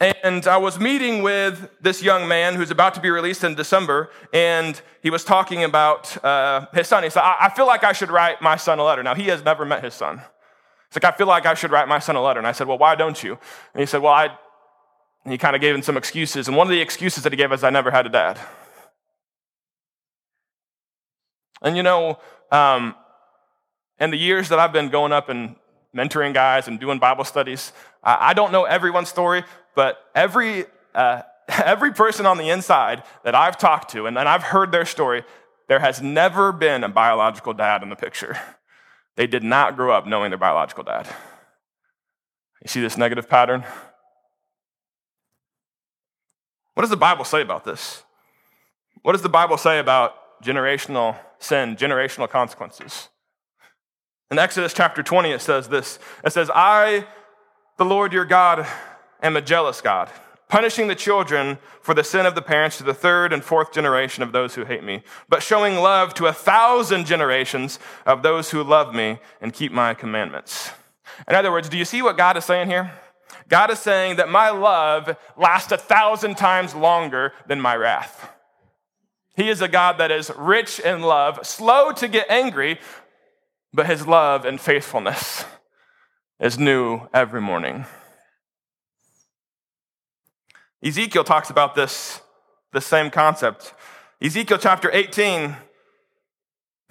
And 0.00 0.46
I 0.46 0.56
was 0.56 0.80
meeting 0.80 1.22
with 1.22 1.70
this 1.80 2.02
young 2.02 2.26
man 2.26 2.56
who's 2.56 2.70
about 2.70 2.94
to 2.94 3.00
be 3.00 3.10
released 3.10 3.44
in 3.44 3.54
December, 3.54 4.10
and 4.32 4.80
he 5.02 5.10
was 5.10 5.24
talking 5.24 5.62
about 5.62 6.22
uh, 6.24 6.66
his 6.74 6.88
son. 6.88 7.04
He 7.04 7.10
said, 7.10 7.22
I-, 7.22 7.46
I 7.46 7.48
feel 7.50 7.66
like 7.66 7.84
I 7.84 7.92
should 7.92 8.10
write 8.10 8.42
my 8.42 8.56
son 8.56 8.78
a 8.80 8.84
letter. 8.84 9.02
Now, 9.02 9.14
he 9.14 9.28
has 9.28 9.44
never 9.44 9.64
met 9.64 9.84
his 9.84 9.94
son. 9.94 10.18
He's 10.18 11.02
like, 11.02 11.14
I 11.14 11.16
feel 11.16 11.28
like 11.28 11.46
I 11.46 11.54
should 11.54 11.70
write 11.70 11.88
my 11.88 12.00
son 12.00 12.16
a 12.16 12.22
letter. 12.22 12.38
And 12.38 12.46
I 12.46 12.52
said, 12.52 12.66
Well, 12.66 12.78
why 12.78 12.96
don't 12.96 13.22
you? 13.22 13.38
And 13.72 13.80
he 13.80 13.86
said, 13.86 14.02
Well, 14.02 14.12
I. 14.12 14.36
And 15.24 15.32
he 15.32 15.38
kind 15.38 15.56
of 15.56 15.62
gave 15.62 15.74
him 15.74 15.82
some 15.82 15.96
excuses. 15.96 16.48
And 16.48 16.56
one 16.56 16.66
of 16.66 16.70
the 16.70 16.80
excuses 16.80 17.22
that 17.22 17.32
he 17.32 17.36
gave 17.36 17.50
is, 17.52 17.64
I 17.64 17.70
never 17.70 17.90
had 17.90 18.04
a 18.04 18.10
dad. 18.10 18.38
And 21.62 21.76
you 21.76 21.82
know, 21.82 22.18
um, 22.52 22.94
In 24.00 24.10
the 24.10 24.18
years 24.18 24.48
that 24.48 24.58
I've 24.58 24.72
been 24.72 24.88
going 24.90 25.12
up 25.12 25.28
and 25.28 25.56
mentoring 25.96 26.34
guys 26.34 26.68
and 26.68 26.80
doing 26.80 26.98
Bible 26.98 27.24
studies, 27.24 27.72
I 28.02 28.34
don't 28.34 28.52
know 28.52 28.64
everyone's 28.64 29.08
story, 29.08 29.44
but 29.74 29.98
every, 30.14 30.66
uh, 30.94 31.22
every 31.48 31.92
person 31.92 32.26
on 32.26 32.38
the 32.38 32.50
inside 32.50 33.02
that 33.24 33.34
I've 33.34 33.58
talked 33.58 33.90
to 33.92 34.06
and, 34.06 34.18
and 34.18 34.28
I've 34.28 34.42
heard 34.42 34.72
their 34.72 34.84
story, 34.84 35.24
there 35.68 35.80
has 35.80 36.02
never 36.02 36.52
been 36.52 36.84
a 36.84 36.88
biological 36.88 37.54
dad 37.54 37.82
in 37.82 37.90
the 37.90 37.96
picture. 37.96 38.36
They 39.16 39.28
did 39.28 39.44
not 39.44 39.76
grow 39.76 39.96
up 39.96 40.08
knowing 40.08 40.32
their 40.32 40.38
biological 40.38 40.82
dad. 40.82 41.06
You 42.64 42.68
see 42.68 42.80
this 42.80 42.96
negative 42.98 43.28
pattern? 43.28 43.62
What 46.74 46.80
does 46.80 46.90
the 46.90 46.96
Bible 46.96 47.24
say 47.24 47.40
about 47.40 47.64
this? 47.64 48.02
What 49.02 49.12
does 49.12 49.22
the 49.22 49.28
Bible 49.28 49.56
say 49.56 49.78
about 49.78 50.42
generational 50.42 51.16
sin, 51.38 51.76
generational 51.76 52.28
consequences? 52.28 53.08
In 54.30 54.38
Exodus 54.38 54.72
chapter 54.74 55.02
20, 55.02 55.30
it 55.30 55.40
says 55.40 55.68
this 55.68 55.98
It 56.24 56.32
says, 56.32 56.50
I, 56.52 57.06
the 57.76 57.84
Lord 57.84 58.12
your 58.12 58.24
God, 58.24 58.66
am 59.24 59.36
a 59.36 59.42
jealous 59.42 59.80
God, 59.80 60.10
punishing 60.48 60.86
the 60.86 60.94
children 60.94 61.58
for 61.80 61.94
the 61.94 62.04
sin 62.04 62.26
of 62.26 62.34
the 62.34 62.42
parents 62.42 62.76
to 62.78 62.84
the 62.84 62.94
third 62.94 63.32
and 63.32 63.42
fourth 63.42 63.72
generation 63.72 64.22
of 64.22 64.32
those 64.32 64.54
who 64.54 64.64
hate 64.64 64.84
me, 64.84 65.02
but 65.28 65.42
showing 65.42 65.76
love 65.76 66.14
to 66.14 66.26
a 66.26 66.32
thousand 66.32 67.06
generations 67.06 67.78
of 68.06 68.22
those 68.22 68.50
who 68.50 68.62
love 68.62 68.94
me 68.94 69.18
and 69.40 69.52
keep 69.52 69.72
my 69.72 69.94
commandments. 69.94 70.70
In 71.26 71.34
other 71.34 71.50
words, 71.50 71.68
do 71.68 71.78
you 71.78 71.84
see 71.84 72.02
what 72.02 72.16
God 72.16 72.36
is 72.36 72.44
saying 72.44 72.68
here? 72.68 72.92
God 73.48 73.70
is 73.70 73.78
saying 73.78 74.16
that 74.16 74.28
my 74.28 74.50
love 74.50 75.16
lasts 75.36 75.72
a 75.72 75.76
thousand 75.76 76.36
times 76.36 76.74
longer 76.74 77.32
than 77.46 77.60
my 77.60 77.74
wrath. 77.74 78.30
He 79.36 79.48
is 79.48 79.60
a 79.60 79.68
God 79.68 79.98
that 79.98 80.10
is 80.10 80.30
rich 80.36 80.78
in 80.78 81.02
love, 81.02 81.44
slow 81.44 81.92
to 81.92 82.08
get 82.08 82.30
angry, 82.30 82.78
but 83.72 83.86
his 83.86 84.06
love 84.06 84.44
and 84.44 84.60
faithfulness 84.60 85.44
is 86.38 86.58
new 86.58 87.08
every 87.12 87.40
morning. 87.40 87.86
Ezekiel 90.84 91.24
talks 91.24 91.50
about 91.50 91.74
this, 91.74 92.20
the 92.72 92.80
same 92.80 93.10
concept. 93.10 93.74
Ezekiel 94.20 94.58
chapter 94.58 94.90
18, 94.92 95.56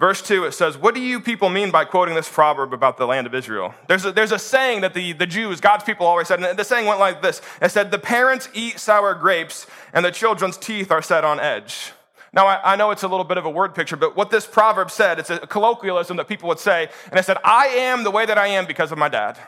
Verse 0.00 0.20
2, 0.22 0.44
it 0.44 0.52
says, 0.52 0.76
What 0.76 0.94
do 0.94 1.00
you 1.00 1.20
people 1.20 1.48
mean 1.48 1.70
by 1.70 1.84
quoting 1.84 2.14
this 2.14 2.28
proverb 2.28 2.74
about 2.74 2.96
the 2.96 3.06
land 3.06 3.28
of 3.28 3.34
Israel? 3.34 3.74
There's 3.86 4.04
a, 4.04 4.10
there's 4.10 4.32
a 4.32 4.38
saying 4.40 4.80
that 4.80 4.92
the, 4.92 5.12
the 5.12 5.26
Jews, 5.26 5.60
God's 5.60 5.84
people, 5.84 6.04
always 6.04 6.26
said, 6.26 6.42
and 6.42 6.58
the 6.58 6.64
saying 6.64 6.86
went 6.86 6.98
like 6.98 7.22
this 7.22 7.40
It 7.62 7.70
said, 7.70 7.90
The 7.90 7.98
parents 7.98 8.48
eat 8.52 8.80
sour 8.80 9.14
grapes, 9.14 9.68
and 9.92 10.04
the 10.04 10.10
children's 10.10 10.56
teeth 10.56 10.90
are 10.90 11.00
set 11.00 11.24
on 11.24 11.38
edge. 11.38 11.92
Now, 12.32 12.48
I, 12.48 12.72
I 12.72 12.76
know 12.76 12.90
it's 12.90 13.04
a 13.04 13.08
little 13.08 13.24
bit 13.24 13.38
of 13.38 13.46
a 13.46 13.50
word 13.50 13.72
picture, 13.74 13.96
but 13.96 14.16
what 14.16 14.30
this 14.30 14.46
proverb 14.46 14.90
said, 14.90 15.20
it's 15.20 15.30
a 15.30 15.38
colloquialism 15.38 16.16
that 16.16 16.26
people 16.26 16.48
would 16.48 16.58
say, 16.58 16.88
and 17.10 17.18
it 17.18 17.24
said, 17.24 17.38
I 17.44 17.68
am 17.68 18.02
the 18.02 18.10
way 18.10 18.26
that 18.26 18.36
I 18.36 18.48
am 18.48 18.66
because 18.66 18.90
of 18.90 18.98
my 18.98 19.08
dad. 19.08 19.38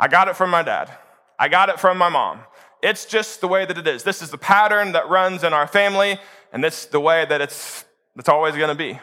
I 0.00 0.08
got 0.08 0.26
it 0.28 0.36
from 0.36 0.48
my 0.48 0.62
dad. 0.62 0.90
I 1.38 1.48
got 1.48 1.68
it 1.68 1.78
from 1.78 1.98
my 1.98 2.08
mom. 2.08 2.40
It's 2.86 3.04
just 3.04 3.40
the 3.40 3.48
way 3.48 3.64
that 3.64 3.76
it 3.76 3.88
is. 3.88 4.04
This 4.04 4.22
is 4.22 4.30
the 4.30 4.38
pattern 4.38 4.92
that 4.92 5.08
runs 5.08 5.42
in 5.42 5.52
our 5.52 5.66
family, 5.66 6.20
and 6.52 6.62
this 6.62 6.84
is 6.84 6.86
the 6.86 7.00
way 7.00 7.24
that 7.24 7.40
it's, 7.40 7.84
it's 8.14 8.28
always 8.28 8.54
going 8.54 8.68
to 8.68 8.76
be. 8.76 9.00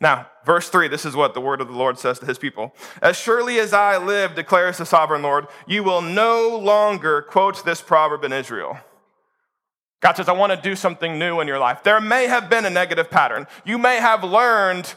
Now, 0.00 0.26
verse 0.44 0.68
3, 0.68 0.88
this 0.88 1.04
is 1.04 1.14
what 1.14 1.32
the 1.32 1.40
word 1.40 1.60
of 1.60 1.68
the 1.68 1.74
Lord 1.74 1.96
says 1.96 2.18
to 2.18 2.26
his 2.26 2.38
people. 2.38 2.74
As 3.00 3.16
surely 3.16 3.60
as 3.60 3.72
I 3.72 3.98
live, 3.98 4.34
declares 4.34 4.78
the 4.78 4.84
sovereign 4.84 5.22
Lord, 5.22 5.46
you 5.64 5.84
will 5.84 6.02
no 6.02 6.58
longer 6.60 7.22
quote 7.22 7.64
this 7.64 7.80
proverb 7.80 8.24
in 8.24 8.32
Israel. 8.32 8.76
God 10.00 10.14
says, 10.16 10.28
I 10.28 10.32
want 10.32 10.50
to 10.52 10.60
do 10.60 10.74
something 10.74 11.20
new 11.20 11.38
in 11.38 11.46
your 11.46 11.60
life. 11.60 11.84
There 11.84 12.00
may 12.00 12.26
have 12.26 12.50
been 12.50 12.64
a 12.64 12.70
negative 12.70 13.12
pattern. 13.12 13.46
You 13.64 13.78
may 13.78 13.98
have 13.98 14.24
learned 14.24 14.92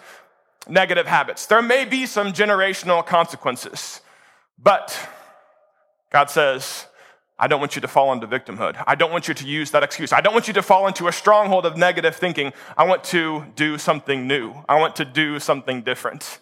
negative 0.68 1.06
habits. 1.06 1.46
There 1.46 1.62
may 1.62 1.86
be 1.86 2.08
some 2.08 2.34
generational 2.34 3.06
consequences. 3.06 4.02
But 4.58 4.98
God 6.12 6.32
says, 6.32 6.88
I 7.42 7.48
don't 7.48 7.60
want 7.60 7.76
you 7.76 7.82
to 7.82 7.88
fall 7.88 8.14
into 8.14 8.28
victimhood. 8.28 8.82
I 8.86 8.94
don't 8.94 9.12
want 9.12 9.28
you 9.28 9.34
to 9.34 9.48
use 9.48 9.72
that 9.72 9.82
excuse. 9.82 10.14
I 10.14 10.22
don't 10.22 10.34
want 10.34 10.48
you 10.48 10.54
to 10.54 10.62
fall 10.62 10.86
into 10.86 11.08
a 11.08 11.12
stronghold 11.12 11.66
of 11.66 11.76
negative 11.76 12.16
thinking. 12.16 12.54
I 12.78 12.84
want 12.84 13.04
to 13.06 13.46
do 13.56 13.80
something 13.80 14.28
new. 14.28 14.54
I 14.70 14.80
want 14.80 14.96
to 14.98 15.06
do 15.06 15.40
something 15.40 15.82
different. 15.82 16.40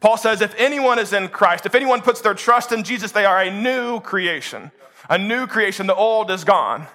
Paul 0.00 0.18
says, 0.18 0.42
if 0.42 0.54
anyone 0.58 0.98
is 0.98 1.14
in 1.14 1.28
Christ, 1.28 1.64
if 1.64 1.74
anyone 1.74 2.02
puts 2.02 2.20
their 2.20 2.34
trust 2.34 2.70
in 2.70 2.84
Jesus, 2.84 3.12
they 3.12 3.24
are 3.24 3.40
a 3.40 3.50
new 3.50 4.00
creation. 4.00 4.70
A 5.08 5.16
new 5.16 5.46
creation. 5.46 5.86
The 5.86 5.94
old 5.94 6.30
is 6.30 6.44
gone. 6.44 6.86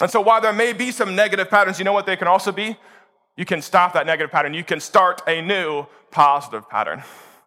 And 0.00 0.10
so 0.10 0.20
while 0.20 0.40
there 0.40 0.52
may 0.52 0.72
be 0.72 0.90
some 0.90 1.14
negative 1.14 1.48
patterns, 1.48 1.78
you 1.78 1.84
know 1.84 1.92
what 1.92 2.06
they 2.06 2.16
can 2.16 2.26
also 2.26 2.50
be? 2.50 2.76
You 3.36 3.44
can 3.44 3.62
stop 3.62 3.92
that 3.92 4.04
negative 4.04 4.32
pattern. 4.32 4.52
You 4.52 4.64
can 4.64 4.80
start 4.80 5.22
a 5.28 5.40
new 5.40 5.86
positive 6.10 6.68
pattern. 6.68 7.04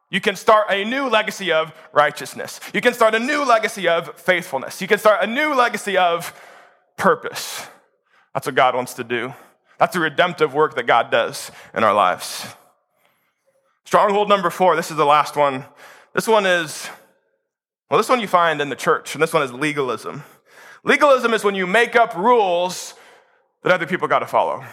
You 0.09 0.21
can 0.21 0.35
start 0.35 0.67
a 0.69 0.85
new 0.85 1.07
legacy 1.09 1.51
of 1.51 1.73
righteousness. 1.91 2.59
You 2.73 2.81
can 2.81 2.93
start 2.93 3.15
a 3.15 3.19
new 3.19 3.43
legacy 3.43 3.87
of 3.87 4.17
faithfulness. 4.19 4.81
You 4.81 4.87
can 4.87 4.99
start 4.99 5.23
a 5.23 5.27
new 5.27 5.53
legacy 5.53 5.97
of 5.97 6.39
purpose. 6.95 7.67
That's 8.33 8.45
what 8.45 8.55
God 8.55 8.75
wants 8.75 8.93
to 8.95 9.03
do. 9.03 9.33
That's 9.79 9.93
the 9.93 9.99
redemptive 9.99 10.53
work 10.53 10.75
that 10.75 10.83
God 10.83 11.11
does 11.11 11.51
in 11.73 11.83
our 11.83 11.93
lives. 11.93 12.45
Stronghold 13.85 14.29
number 14.29 14.49
four, 14.49 14.75
this 14.75 14.91
is 14.91 14.97
the 14.97 15.05
last 15.05 15.35
one. 15.35 15.65
This 16.13 16.27
one 16.27 16.45
is, 16.45 16.87
well, 17.89 17.97
this 17.97 18.09
one 18.09 18.21
you 18.21 18.27
find 18.27 18.61
in 18.61 18.69
the 18.69 18.75
church, 18.75 19.15
and 19.15 19.21
this 19.21 19.33
one 19.33 19.43
is 19.43 19.51
legalism. 19.51 20.23
Legalism 20.83 21.33
is 21.33 21.43
when 21.43 21.55
you 21.55 21.67
make 21.67 21.95
up 21.95 22.15
rules 22.15 22.93
that 23.63 23.73
other 23.73 23.85
people 23.87 24.07
got 24.07 24.19
to 24.19 24.27
follow. 24.27 24.63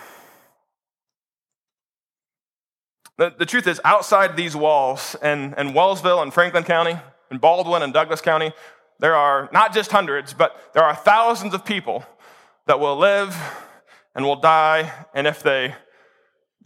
The, 3.22 3.32
the 3.38 3.46
truth 3.46 3.68
is, 3.68 3.80
outside 3.84 4.36
these 4.36 4.56
walls, 4.56 5.14
in, 5.22 5.54
in 5.56 5.74
Wellsville 5.74 6.22
and 6.22 6.34
Franklin 6.34 6.64
County, 6.64 6.96
in 7.30 7.38
Baldwin 7.38 7.80
and 7.80 7.92
Douglas 7.92 8.20
County, 8.20 8.52
there 8.98 9.14
are 9.14 9.48
not 9.52 9.72
just 9.72 9.92
hundreds, 9.92 10.34
but 10.34 10.72
there 10.74 10.82
are 10.82 10.96
thousands 10.96 11.54
of 11.54 11.64
people 11.64 12.04
that 12.66 12.80
will 12.80 12.96
live 12.96 13.36
and 14.16 14.24
will 14.24 14.40
die. 14.40 14.92
And 15.14 15.28
if 15.28 15.40
they 15.40 15.76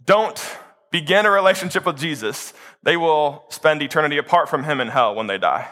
don't 0.03 0.57
begin 0.89 1.27
a 1.27 1.29
relationship 1.29 1.85
with 1.85 1.99
Jesus, 1.99 2.55
they 2.81 2.97
will 2.97 3.45
spend 3.49 3.83
eternity 3.83 4.17
apart 4.17 4.49
from 4.49 4.63
Him 4.63 4.81
in 4.81 4.87
hell 4.87 5.13
when 5.13 5.27
they 5.27 5.37
die. 5.37 5.67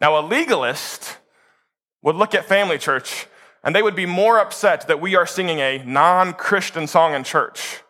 Now, 0.00 0.16
a 0.16 0.22
legalist 0.24 1.18
would 2.00 2.14
look 2.14 2.32
at 2.32 2.44
Family 2.44 2.78
Church 2.78 3.26
and 3.64 3.74
they 3.74 3.82
would 3.82 3.96
be 3.96 4.06
more 4.06 4.38
upset 4.38 4.86
that 4.86 5.00
we 5.00 5.16
are 5.16 5.26
singing 5.26 5.58
a 5.58 5.82
non 5.84 6.32
Christian 6.32 6.86
song 6.86 7.12
in 7.12 7.24
church 7.24 7.82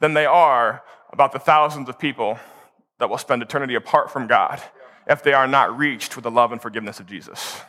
than 0.00 0.14
they 0.14 0.26
are 0.26 0.82
about 1.14 1.30
the 1.30 1.38
thousands 1.38 1.88
of 1.88 1.96
people 1.96 2.36
that 2.98 3.08
will 3.08 3.18
spend 3.18 3.40
eternity 3.40 3.76
apart 3.76 4.10
from 4.10 4.26
God 4.26 4.60
if 5.08 5.22
they 5.22 5.32
are 5.32 5.46
not 5.46 5.78
reached 5.78 6.16
with 6.16 6.24
the 6.24 6.30
love 6.30 6.50
and 6.50 6.60
forgiveness 6.60 6.98
of 6.98 7.06
Jesus. 7.06 7.60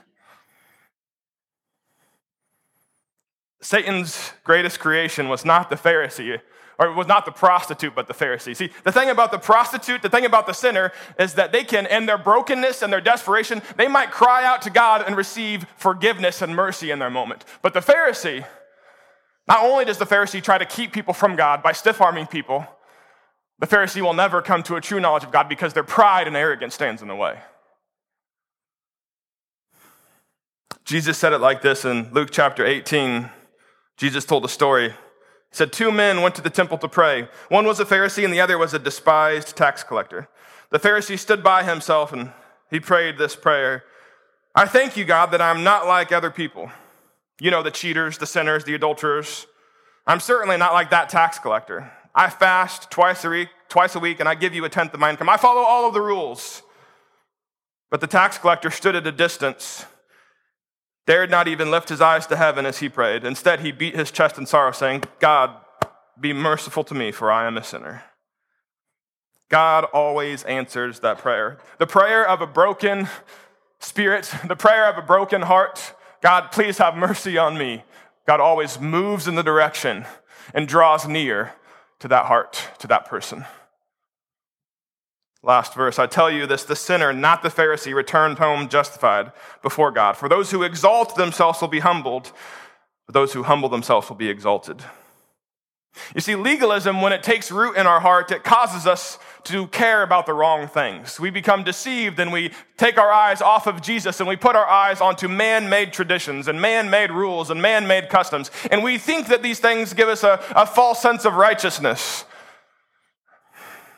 Satan's 3.62 4.34
greatest 4.44 4.80
creation 4.80 5.30
was 5.30 5.46
not 5.46 5.70
the 5.70 5.76
Pharisee, 5.76 6.42
or 6.80 6.88
it 6.88 6.96
was 6.96 7.06
not 7.06 7.26
the 7.26 7.32
prostitute, 7.32 7.94
but 7.94 8.08
the 8.08 8.16
Pharisee. 8.16 8.56
See, 8.56 8.72
the 8.84 8.92
thing 8.92 9.12
about 9.12 9.32
the 9.32 9.38
prostitute, 9.38 10.02
the 10.02 10.10
thing 10.10 10.26
about 10.26 10.48
the 10.48 10.54
sinner, 10.54 10.92
is 11.20 11.36
that 11.36 11.52
they 11.52 11.64
can, 11.64 11.86
in 11.86 12.08
their 12.08 12.18
brokenness 12.18 12.82
and 12.82 12.92
their 12.92 13.00
desperation, 13.00 13.62
they 13.78 13.88
might 13.88 14.10
cry 14.10 14.44
out 14.44 14.64
to 14.64 14.72
God 14.72 15.04
and 15.06 15.16
receive 15.16 15.68
forgiveness 15.78 16.42
and 16.42 16.56
mercy 16.56 16.90
in 16.90 16.98
their 16.98 17.12
moment. 17.12 17.46
But 17.62 17.76
the 17.76 17.80
Pharisee, 17.80 18.44
not 19.48 19.64
only 19.64 19.86
does 19.86 20.00
the 20.00 20.06
Pharisee 20.06 20.42
try 20.42 20.58
to 20.58 20.66
keep 20.66 20.92
people 20.92 21.14
from 21.14 21.36
God 21.36 21.62
by 21.62 21.74
stiff 21.74 22.02
arming 22.02 22.26
people, 22.26 22.68
the 23.60 23.68
Pharisee 23.68 24.02
will 24.02 24.14
never 24.14 24.42
come 24.42 24.64
to 24.64 24.76
a 24.76 24.82
true 24.82 25.00
knowledge 25.00 25.24
of 25.24 25.32
God 25.32 25.48
because 25.48 25.74
their 25.74 25.84
pride 25.84 26.28
and 26.28 26.36
arrogance 26.36 26.74
stands 26.74 27.02
in 27.02 27.08
the 27.08 27.16
way. 27.16 27.40
Jesus 30.84 31.18
said 31.18 31.34
it 31.34 31.40
like 31.40 31.62
this 31.62 31.86
in 31.86 32.14
Luke 32.14 32.30
chapter 32.32 32.66
18. 32.66 33.30
Jesus 33.98 34.26
told 34.26 34.46
a 34.46 34.50
story. 34.50 34.90
He 34.90 34.96
said, 35.52 35.74
Two 35.74 35.92
men 35.92 36.22
went 36.22 36.36
to 36.36 36.42
the 36.42 36.50
temple 36.50 36.78
to 36.80 36.88
pray. 36.88 37.28
One 37.50 37.66
was 37.66 37.80
a 37.80 37.86
Pharisee 37.86 38.24
and 38.24 38.34
the 38.34 38.42
other 38.42 38.58
was 38.58 38.74
a 38.74 38.80
despised 38.80 39.56
tax 39.56 39.84
collector. 39.84 40.28
The 40.70 40.80
Pharisee 40.80 41.18
stood 41.18 41.42
by 41.42 41.64
himself 41.64 42.12
and 42.14 42.32
he 42.70 42.80
prayed 42.80 43.18
this 43.18 43.36
prayer 43.36 43.84
I 44.58 44.66
thank 44.66 44.96
you, 44.96 45.04
God, 45.04 45.32
that 45.32 45.42
I'm 45.42 45.66
not 45.66 45.86
like 45.86 46.14
other 46.14 46.32
people. 46.32 46.72
You 47.42 47.52
know, 47.52 47.62
the 47.62 47.72
cheaters, 47.72 48.18
the 48.18 48.26
sinners, 48.26 48.64
the 48.64 48.74
adulterers. 48.74 49.48
I'm 50.08 50.22
certainly 50.22 50.56
not 50.56 50.72
like 50.72 50.92
that 50.92 51.10
tax 51.10 51.38
collector. 51.38 51.92
I 52.16 52.30
fast 52.30 52.90
twice 52.90 53.26
a 53.26 53.30
week, 53.30 53.50
twice 53.68 53.94
a 53.94 54.00
week, 54.00 54.22
and 54.22 54.30
I 54.30 54.36
give 54.36 54.56
you 54.56 54.64
a 54.64 54.70
tenth 54.70 54.94
of 54.94 55.00
my 55.02 55.10
income. 55.10 55.28
I 55.28 55.36
follow 55.36 55.62
all 55.62 55.86
of 55.88 55.94
the 55.94 56.02
rules. 56.02 56.62
But 57.92 58.00
the 58.00 58.08
tax 58.08 58.38
collector 58.38 58.72
stood 58.72 58.96
at 58.96 59.06
a 59.06 59.12
distance, 59.12 59.86
dared 61.06 61.30
not 61.30 61.48
even 61.48 61.72
lift 61.72 61.90
his 61.90 62.02
eyes 62.02 62.26
to 62.28 62.38
heaven 62.38 62.66
as 62.66 62.80
he 62.80 62.88
prayed. 62.88 63.26
Instead, 63.26 63.60
he 63.60 63.72
beat 63.72 63.96
his 63.96 64.12
chest 64.12 64.38
in 64.38 64.46
sorrow, 64.46 64.72
saying, 64.72 65.04
God, 65.20 65.56
be 66.20 66.32
merciful 66.32 66.86
to 66.86 66.94
me, 66.94 67.12
for 67.12 67.30
I 67.30 67.48
am 67.48 67.58
a 67.58 67.64
sinner. 67.64 68.04
God 69.50 69.84
always 69.86 70.44
answers 70.44 71.02
that 71.02 71.18
prayer. 71.18 71.60
The 71.78 71.86
prayer 71.86 72.28
of 72.28 72.42
a 72.42 72.48
broken 72.48 73.10
spirit, 73.80 74.34
the 74.48 74.56
prayer 74.56 74.90
of 74.90 74.98
a 74.98 75.06
broken 75.06 75.44
heart, 75.44 75.94
God, 76.22 76.52
please 76.52 76.78
have 76.78 76.96
mercy 76.96 77.38
on 77.38 77.58
me. 77.58 77.84
God 78.26 78.40
always 78.40 78.80
moves 78.80 79.28
in 79.28 79.36
the 79.36 79.44
direction 79.44 80.06
and 80.54 80.68
draws 80.68 81.08
near 81.08 81.54
to 82.06 82.10
that 82.10 82.28
heart, 82.28 82.70
to 82.78 82.86
that 82.86 83.08
person. 83.08 83.46
Last 85.42 85.74
verse. 85.74 85.98
I 85.98 86.06
tell 86.06 86.30
you 86.30 86.46
this 86.46 86.64
the 86.64 86.76
sinner, 86.76 87.12
not 87.12 87.42
the 87.42 87.50
Pharisee, 87.50 87.96
returned 87.96 88.38
home 88.38 88.70
justified 88.70 89.32
before 89.64 89.90
God. 89.90 90.16
For 90.16 90.30
those 90.30 90.52
who 90.52 90.62
exalt 90.62 91.16
themselves 91.16 91.62
will 91.62 91.68
be 91.68 91.80
humbled, 91.80 92.32
but 93.08 93.14
those 93.14 93.34
who 93.34 93.42
humble 93.42 93.70
themselves 93.70 94.08
will 94.08 94.18
be 94.18 94.30
exalted. 94.30 94.84
You 96.14 96.22
see, 96.22 96.36
legalism, 96.36 97.02
when 97.02 97.14
it 97.14 97.24
takes 97.24 97.52
root 97.52 97.78
in 97.78 97.88
our 97.88 98.00
heart, 98.00 98.32
it 98.32 98.44
causes 98.44 98.86
us 98.86 99.18
to 99.46 99.68
care 99.68 100.02
about 100.02 100.26
the 100.26 100.34
wrong 100.34 100.68
things. 100.68 101.20
We 101.20 101.30
become 101.30 101.64
deceived 101.64 102.20
and 102.20 102.32
we 102.32 102.52
take 102.78 102.98
our 102.98 103.12
eyes 103.12 103.42
off 103.42 103.68
of 103.68 103.82
Jesus 103.82 104.20
and 104.20 104.28
we 104.28 104.36
put 104.36 104.56
our 104.56 104.66
eyes 104.66 105.02
onto 105.02 105.28
man 105.28 105.70
made 105.70 105.94
traditions 105.94 106.48
and 106.48 106.60
man 106.60 106.90
made 106.90 107.12
rules 107.12 107.50
and 107.50 107.62
man 107.62 107.88
made 107.88 108.10
customs. 108.10 108.50
And 108.72 108.84
we 108.84 108.98
think 108.98 109.28
that 109.28 109.44
these 109.44 109.60
things 109.60 109.94
give 109.94 110.10
us 110.10 110.24
a, 110.24 110.44
a 110.56 110.66
false 110.66 111.02
sense 111.02 111.26
of 111.26 111.36
righteousness. 111.36 112.26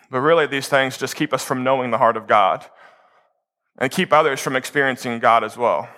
But 0.10 0.20
really, 0.20 0.48
these 0.48 0.68
things 0.68 0.98
just 0.98 1.16
keep 1.16 1.34
us 1.34 1.44
from 1.44 1.64
knowing 1.64 1.92
the 1.92 1.98
heart 1.98 2.18
of 2.18 2.28
God 2.28 2.66
and 3.78 3.92
keep 3.92 4.12
others 4.12 4.42
from 4.42 4.56
experiencing 4.56 5.20
God 5.20 5.44
as 5.44 5.58
well. 5.58 5.90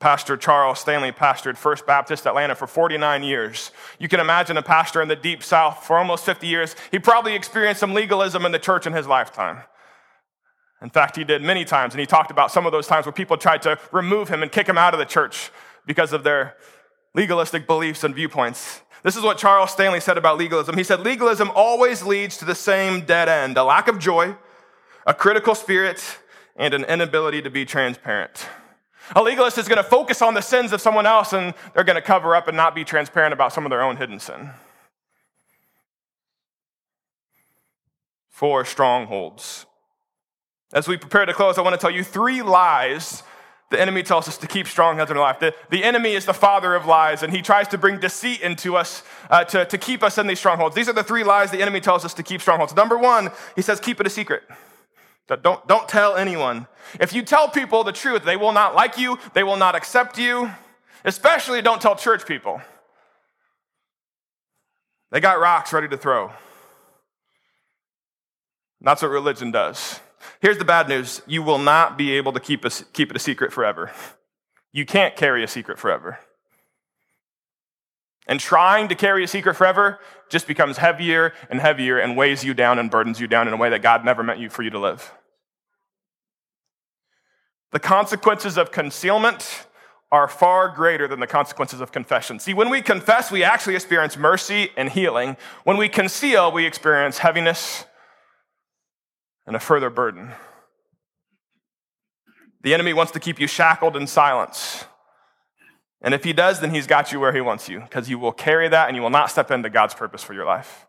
Pastor 0.00 0.36
Charles 0.36 0.78
Stanley 0.78 1.10
pastored 1.10 1.56
First 1.56 1.84
Baptist 1.84 2.26
Atlanta 2.26 2.54
for 2.54 2.68
49 2.68 3.24
years. 3.24 3.72
You 3.98 4.08
can 4.08 4.20
imagine 4.20 4.56
a 4.56 4.62
pastor 4.62 5.02
in 5.02 5.08
the 5.08 5.16
deep 5.16 5.42
south 5.42 5.84
for 5.84 5.98
almost 5.98 6.24
50 6.24 6.46
years. 6.46 6.76
He 6.92 7.00
probably 7.00 7.34
experienced 7.34 7.80
some 7.80 7.94
legalism 7.94 8.46
in 8.46 8.52
the 8.52 8.60
church 8.60 8.86
in 8.86 8.92
his 8.92 9.08
lifetime. 9.08 9.62
In 10.80 10.90
fact, 10.90 11.16
he 11.16 11.24
did 11.24 11.42
many 11.42 11.64
times, 11.64 11.94
and 11.94 12.00
he 12.00 12.06
talked 12.06 12.30
about 12.30 12.52
some 12.52 12.64
of 12.64 12.70
those 12.70 12.86
times 12.86 13.06
where 13.06 13.12
people 13.12 13.36
tried 13.36 13.62
to 13.62 13.76
remove 13.90 14.28
him 14.28 14.44
and 14.44 14.52
kick 14.52 14.68
him 14.68 14.78
out 14.78 14.94
of 14.94 15.00
the 15.00 15.04
church 15.04 15.50
because 15.84 16.12
of 16.12 16.22
their 16.22 16.56
legalistic 17.14 17.66
beliefs 17.66 18.04
and 18.04 18.14
viewpoints. 18.14 18.82
This 19.02 19.16
is 19.16 19.22
what 19.22 19.38
Charles 19.38 19.72
Stanley 19.72 19.98
said 19.98 20.16
about 20.16 20.38
legalism. 20.38 20.76
He 20.76 20.84
said, 20.84 21.00
Legalism 21.00 21.50
always 21.56 22.04
leads 22.04 22.36
to 22.38 22.44
the 22.44 22.54
same 22.54 23.04
dead 23.04 23.28
end 23.28 23.56
a 23.56 23.64
lack 23.64 23.88
of 23.88 23.98
joy, 23.98 24.36
a 25.06 25.14
critical 25.14 25.56
spirit, 25.56 26.18
and 26.54 26.72
an 26.74 26.84
inability 26.84 27.42
to 27.42 27.50
be 27.50 27.64
transparent. 27.64 28.48
A 29.16 29.22
legalist 29.22 29.58
is 29.58 29.68
going 29.68 29.78
to 29.78 29.88
focus 29.88 30.22
on 30.22 30.34
the 30.34 30.40
sins 30.40 30.72
of 30.72 30.80
someone 30.80 31.06
else 31.06 31.32
and 31.32 31.54
they're 31.74 31.84
going 31.84 31.96
to 31.96 32.02
cover 32.02 32.36
up 32.36 32.48
and 32.48 32.56
not 32.56 32.74
be 32.74 32.84
transparent 32.84 33.32
about 33.32 33.52
some 33.52 33.64
of 33.64 33.70
their 33.70 33.82
own 33.82 33.96
hidden 33.96 34.20
sin. 34.20 34.50
Four 38.28 38.64
strongholds. 38.64 39.66
As 40.72 40.86
we 40.86 40.96
prepare 40.96 41.24
to 41.24 41.32
close, 41.32 41.58
I 41.58 41.62
want 41.62 41.74
to 41.74 41.80
tell 41.80 41.90
you 41.90 42.04
three 42.04 42.42
lies 42.42 43.22
the 43.70 43.80
enemy 43.80 44.02
tells 44.02 44.26
us 44.28 44.38
to 44.38 44.46
keep 44.46 44.66
strongholds 44.66 45.10
in 45.10 45.16
our 45.18 45.22
life. 45.22 45.40
The, 45.40 45.54
the 45.70 45.84
enemy 45.84 46.14
is 46.14 46.24
the 46.24 46.32
father 46.32 46.74
of 46.74 46.86
lies, 46.86 47.22
and 47.22 47.32
he 47.32 47.42
tries 47.42 47.68
to 47.68 47.78
bring 47.78 48.00
deceit 48.00 48.40
into 48.40 48.76
us 48.76 49.02
uh, 49.28 49.44
to, 49.44 49.66
to 49.66 49.76
keep 49.76 50.02
us 50.02 50.16
in 50.16 50.26
these 50.26 50.38
strongholds. 50.38 50.74
These 50.74 50.88
are 50.88 50.94
the 50.94 51.02
three 51.02 51.22
lies 51.22 51.50
the 51.50 51.60
enemy 51.60 51.80
tells 51.80 52.04
us 52.04 52.14
to 52.14 52.22
keep 52.22 52.40
strongholds. 52.40 52.74
Number 52.74 52.96
one, 52.96 53.30
he 53.56 53.62
says, 53.62 53.78
keep 53.78 54.00
it 54.00 54.06
a 54.06 54.10
secret. 54.10 54.42
Don't, 55.28 55.66
don't 55.68 55.88
tell 55.88 56.16
anyone. 56.16 56.66
If 56.98 57.12
you 57.12 57.22
tell 57.22 57.48
people 57.48 57.84
the 57.84 57.92
truth, 57.92 58.24
they 58.24 58.36
will 58.36 58.52
not 58.52 58.74
like 58.74 58.98
you, 58.98 59.18
they 59.34 59.42
will 59.42 59.56
not 59.56 59.74
accept 59.74 60.18
you. 60.18 60.50
Especially 61.04 61.62
don't 61.62 61.80
tell 61.80 61.94
church 61.94 62.26
people. 62.26 62.60
They 65.10 65.20
got 65.20 65.40
rocks 65.40 65.72
ready 65.72 65.88
to 65.88 65.96
throw. 65.96 66.32
That's 68.80 69.02
what 69.02 69.10
religion 69.10 69.50
does. 69.50 70.00
Here's 70.40 70.58
the 70.58 70.64
bad 70.64 70.88
news 70.88 71.22
you 71.26 71.42
will 71.42 71.58
not 71.58 71.98
be 71.98 72.12
able 72.12 72.32
to 72.32 72.40
keep, 72.40 72.64
a, 72.64 72.70
keep 72.70 73.10
it 73.10 73.16
a 73.16 73.20
secret 73.20 73.52
forever. 73.52 73.90
You 74.72 74.84
can't 74.86 75.16
carry 75.16 75.42
a 75.42 75.48
secret 75.48 75.78
forever. 75.78 76.18
And 78.28 78.38
trying 78.38 78.88
to 78.88 78.94
carry 78.94 79.24
a 79.24 79.28
secret 79.28 79.54
forever 79.54 79.98
just 80.28 80.46
becomes 80.46 80.76
heavier 80.76 81.32
and 81.48 81.60
heavier 81.60 81.98
and 81.98 82.16
weighs 82.16 82.44
you 82.44 82.52
down 82.52 82.78
and 82.78 82.90
burdens 82.90 83.18
you 83.18 83.26
down 83.26 83.48
in 83.48 83.54
a 83.54 83.56
way 83.56 83.70
that 83.70 83.80
God 83.80 84.04
never 84.04 84.22
meant 84.22 84.38
you 84.38 84.50
for 84.50 84.62
you 84.62 84.70
to 84.70 84.78
live. 84.78 85.12
The 87.72 87.80
consequences 87.80 88.58
of 88.58 88.70
concealment 88.70 89.66
are 90.10 90.28
far 90.28 90.68
greater 90.68 91.06
than 91.06 91.20
the 91.20 91.26
consequences 91.26 91.80
of 91.80 91.92
confession. 91.92 92.38
See, 92.38 92.54
when 92.54 92.70
we 92.70 92.80
confess, 92.80 93.30
we 93.30 93.44
actually 93.44 93.74
experience 93.74 94.16
mercy 94.16 94.70
and 94.76 94.88
healing. 94.88 95.36
When 95.64 95.76
we 95.76 95.88
conceal, 95.88 96.50
we 96.50 96.64
experience 96.64 97.18
heaviness 97.18 97.84
and 99.46 99.54
a 99.56 99.60
further 99.60 99.90
burden. 99.90 100.32
The 102.62 102.74
enemy 102.74 102.92
wants 102.92 103.12
to 103.12 103.20
keep 103.20 103.38
you 103.38 103.46
shackled 103.46 103.96
in 103.96 104.06
silence. 104.06 104.84
And 106.00 106.14
if 106.14 106.24
he 106.24 106.32
does, 106.32 106.60
then 106.60 106.70
he's 106.70 106.86
got 106.86 107.12
you 107.12 107.18
where 107.18 107.32
he 107.32 107.40
wants 107.40 107.68
you 107.68 107.80
because 107.80 108.08
you 108.08 108.18
will 108.18 108.32
carry 108.32 108.68
that 108.68 108.88
and 108.88 108.96
you 108.96 109.02
will 109.02 109.10
not 109.10 109.30
step 109.30 109.50
into 109.50 109.68
God's 109.68 109.94
purpose 109.94 110.22
for 110.22 110.32
your 110.32 110.44
life. 110.44 110.86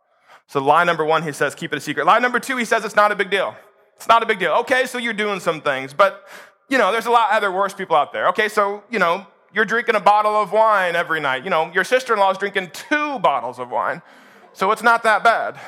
So, 0.47 0.63
lie 0.63 0.83
number 0.83 1.05
one, 1.05 1.23
he 1.23 1.31
says, 1.31 1.55
keep 1.55 1.73
it 1.73 1.77
a 1.77 1.81
secret. 1.81 2.05
Lie 2.05 2.19
number 2.19 2.39
two, 2.39 2.57
he 2.57 2.65
says, 2.65 2.85
it's 2.85 2.95
not 2.95 3.11
a 3.11 3.15
big 3.15 3.29
deal. 3.29 3.55
It's 3.95 4.07
not 4.07 4.23
a 4.23 4.25
big 4.25 4.39
deal. 4.39 4.51
Okay, 4.61 4.85
so 4.85 4.97
you're 4.97 5.13
doing 5.13 5.39
some 5.39 5.61
things, 5.61 5.93
but 5.93 6.27
you 6.69 6.77
know, 6.77 6.91
there's 6.91 7.07
a 7.07 7.11
lot 7.11 7.31
other 7.31 7.51
worse 7.51 7.73
people 7.73 7.95
out 7.95 8.13
there. 8.13 8.29
Okay, 8.29 8.47
so, 8.47 8.83
you 8.89 8.99
know, 8.99 9.25
you're 9.53 9.65
drinking 9.65 9.95
a 9.95 9.99
bottle 9.99 10.35
of 10.35 10.51
wine 10.51 10.95
every 10.95 11.19
night. 11.19 11.43
You 11.43 11.49
know, 11.49 11.71
your 11.73 11.83
sister 11.83 12.13
in 12.13 12.19
law 12.19 12.31
is 12.31 12.37
drinking 12.37 12.71
two 12.73 13.19
bottles 13.19 13.59
of 13.59 13.69
wine. 13.69 14.01
So 14.53 14.71
it's 14.71 14.83
not 14.83 15.03
that 15.03 15.23
bad. 15.23 15.59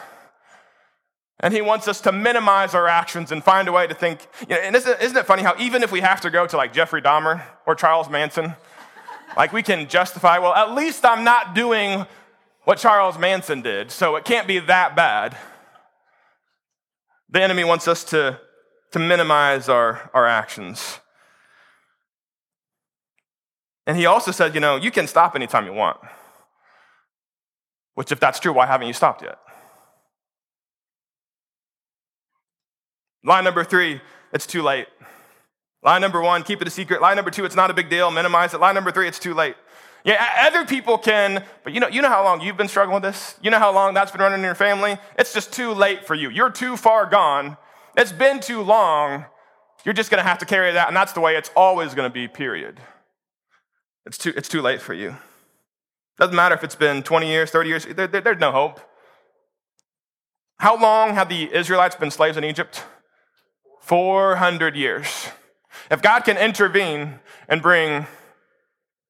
And 1.39 1.53
he 1.53 1.61
wants 1.61 1.87
us 1.87 2.01
to 2.01 2.11
minimize 2.11 2.75
our 2.75 2.87
actions 2.87 3.31
and 3.31 3.43
find 3.43 3.67
a 3.67 3.71
way 3.71 3.87
to 3.87 3.95
think. 3.95 4.27
You 4.41 4.55
know, 4.55 4.61
and 4.61 4.75
isn't, 4.75 5.01
isn't 5.01 5.17
it 5.17 5.25
funny 5.25 5.41
how 5.41 5.55
even 5.59 5.81
if 5.81 5.91
we 5.91 6.01
have 6.01 6.21
to 6.21 6.29
go 6.29 6.45
to 6.45 6.55
like 6.55 6.71
Jeffrey 6.71 7.01
Dahmer 7.01 7.43
or 7.65 7.73
Charles 7.73 8.09
Manson, 8.09 8.53
like 9.35 9.53
we 9.53 9.63
can 9.63 9.87
justify, 9.87 10.39
well, 10.39 10.53
at 10.53 10.73
least 10.73 11.05
I'm 11.05 11.23
not 11.23 11.55
doing 11.55 12.05
what 12.63 12.77
Charles 12.77 13.17
Manson 13.17 13.61
did, 13.61 13.91
so 13.91 14.15
it 14.15 14.25
can't 14.25 14.47
be 14.47 14.59
that 14.59 14.95
bad. 14.95 15.35
The 17.29 17.41
enemy 17.41 17.63
wants 17.63 17.87
us 17.87 18.03
to, 18.05 18.39
to 18.91 18.99
minimize 18.99 19.69
our, 19.69 20.09
our 20.13 20.27
actions. 20.27 20.99
And 23.87 23.97
he 23.97 24.05
also 24.05 24.31
said, 24.31 24.53
you 24.53 24.61
know, 24.61 24.75
you 24.75 24.91
can 24.91 25.07
stop 25.07 25.35
anytime 25.35 25.65
you 25.65 25.73
want. 25.73 25.97
Which, 27.95 28.11
if 28.11 28.19
that's 28.19 28.39
true, 28.39 28.53
why 28.53 28.67
haven't 28.67 28.87
you 28.87 28.93
stopped 28.93 29.21
yet? 29.21 29.37
Line 33.23 33.43
number 33.43 33.63
three, 33.63 34.01
it's 34.33 34.47
too 34.47 34.61
late. 34.61 34.87
Line 35.83 36.01
number 36.01 36.21
one, 36.21 36.43
keep 36.43 36.61
it 36.61 36.67
a 36.67 36.71
secret. 36.71 37.01
Line 37.01 37.15
number 37.15 37.31
two, 37.31 37.43
it's 37.43 37.55
not 37.55 37.71
a 37.71 37.73
big 37.73 37.89
deal, 37.89 38.11
minimize 38.11 38.53
it. 38.53 38.59
Line 38.59 38.75
number 38.75 38.91
three, 38.91 39.07
it's 39.07 39.19
too 39.19 39.33
late. 39.33 39.55
Yeah, 40.03 40.25
other 40.41 40.65
people 40.65 40.97
can, 40.97 41.43
but 41.63 41.73
you 41.73 41.79
know, 41.79 41.87
you 41.87 42.01
know 42.01 42.09
how 42.09 42.23
long 42.23 42.41
you've 42.41 42.57
been 42.57 42.67
struggling 42.67 42.95
with 42.95 43.03
this? 43.03 43.35
You 43.41 43.51
know 43.51 43.59
how 43.59 43.71
long 43.71 43.93
that's 43.93 44.11
been 44.11 44.21
running 44.21 44.39
in 44.39 44.45
your 44.45 44.55
family? 44.55 44.97
It's 45.17 45.33
just 45.33 45.53
too 45.53 45.73
late 45.73 46.05
for 46.05 46.15
you. 46.15 46.29
You're 46.29 46.49
too 46.49 46.75
far 46.75 47.05
gone. 47.05 47.57
It's 47.95 48.11
been 48.11 48.39
too 48.39 48.61
long. 48.61 49.25
You're 49.83 49.93
just 49.93 50.09
going 50.09 50.23
to 50.23 50.27
have 50.27 50.39
to 50.39 50.45
carry 50.45 50.71
that, 50.73 50.87
and 50.87 50.95
that's 50.95 51.13
the 51.13 51.19
way 51.19 51.35
it's 51.35 51.51
always 51.55 51.93
going 51.93 52.09
to 52.09 52.13
be, 52.13 52.27
period. 52.27 52.79
It's 54.05 54.17
too, 54.17 54.33
it's 54.35 54.49
too 54.49 54.61
late 54.61 54.81
for 54.81 54.93
you. 54.93 55.15
Doesn't 56.17 56.35
matter 56.35 56.55
if 56.55 56.63
it's 56.63 56.75
been 56.75 57.03
20 57.03 57.27
years, 57.27 57.51
30 57.51 57.69
years, 57.69 57.85
there, 57.85 58.07
there, 58.07 58.21
there's 58.21 58.39
no 58.39 58.51
hope. 58.51 58.79
How 60.57 60.79
long 60.79 61.15
have 61.15 61.29
the 61.29 61.51
Israelites 61.53 61.95
been 61.95 62.11
slaves 62.11 62.37
in 62.37 62.43
Egypt? 62.43 62.83
400 63.81 64.75
years. 64.75 65.29
If 65.91 66.01
God 66.01 66.21
can 66.21 66.37
intervene 66.37 67.19
and 67.49 67.61
bring 67.61 68.07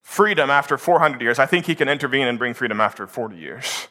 freedom 0.01 0.49
after 0.49 0.79
400 0.79 1.21
years, 1.21 1.37
I 1.37 1.45
think 1.45 1.67
He 1.67 1.75
can 1.75 1.87
intervene 1.87 2.27
and 2.27 2.39
bring 2.39 2.55
freedom 2.55 2.81
after 2.81 3.05
40 3.05 3.37
years. 3.37 3.87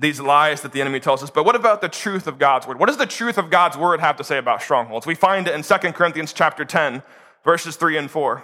These 0.00 0.20
lies 0.20 0.62
that 0.62 0.72
the 0.72 0.80
enemy 0.80 0.98
tells 0.98 1.22
us. 1.22 1.30
But 1.30 1.44
what 1.44 1.54
about 1.54 1.82
the 1.82 1.88
truth 1.88 2.26
of 2.26 2.40
God's 2.40 2.66
word? 2.66 2.80
What 2.80 2.86
does 2.86 2.96
the 2.96 3.06
truth 3.06 3.38
of 3.38 3.48
God's 3.48 3.76
word 3.76 4.00
have 4.00 4.16
to 4.16 4.24
say 4.24 4.38
about 4.38 4.60
strongholds? 4.60 5.06
We 5.06 5.14
find 5.14 5.46
it 5.46 5.54
in 5.54 5.62
2 5.62 5.92
Corinthians 5.92 6.32
chapter 6.32 6.64
10, 6.64 7.04
verses 7.44 7.76
3 7.76 7.96
and 7.96 8.10
4. 8.10 8.42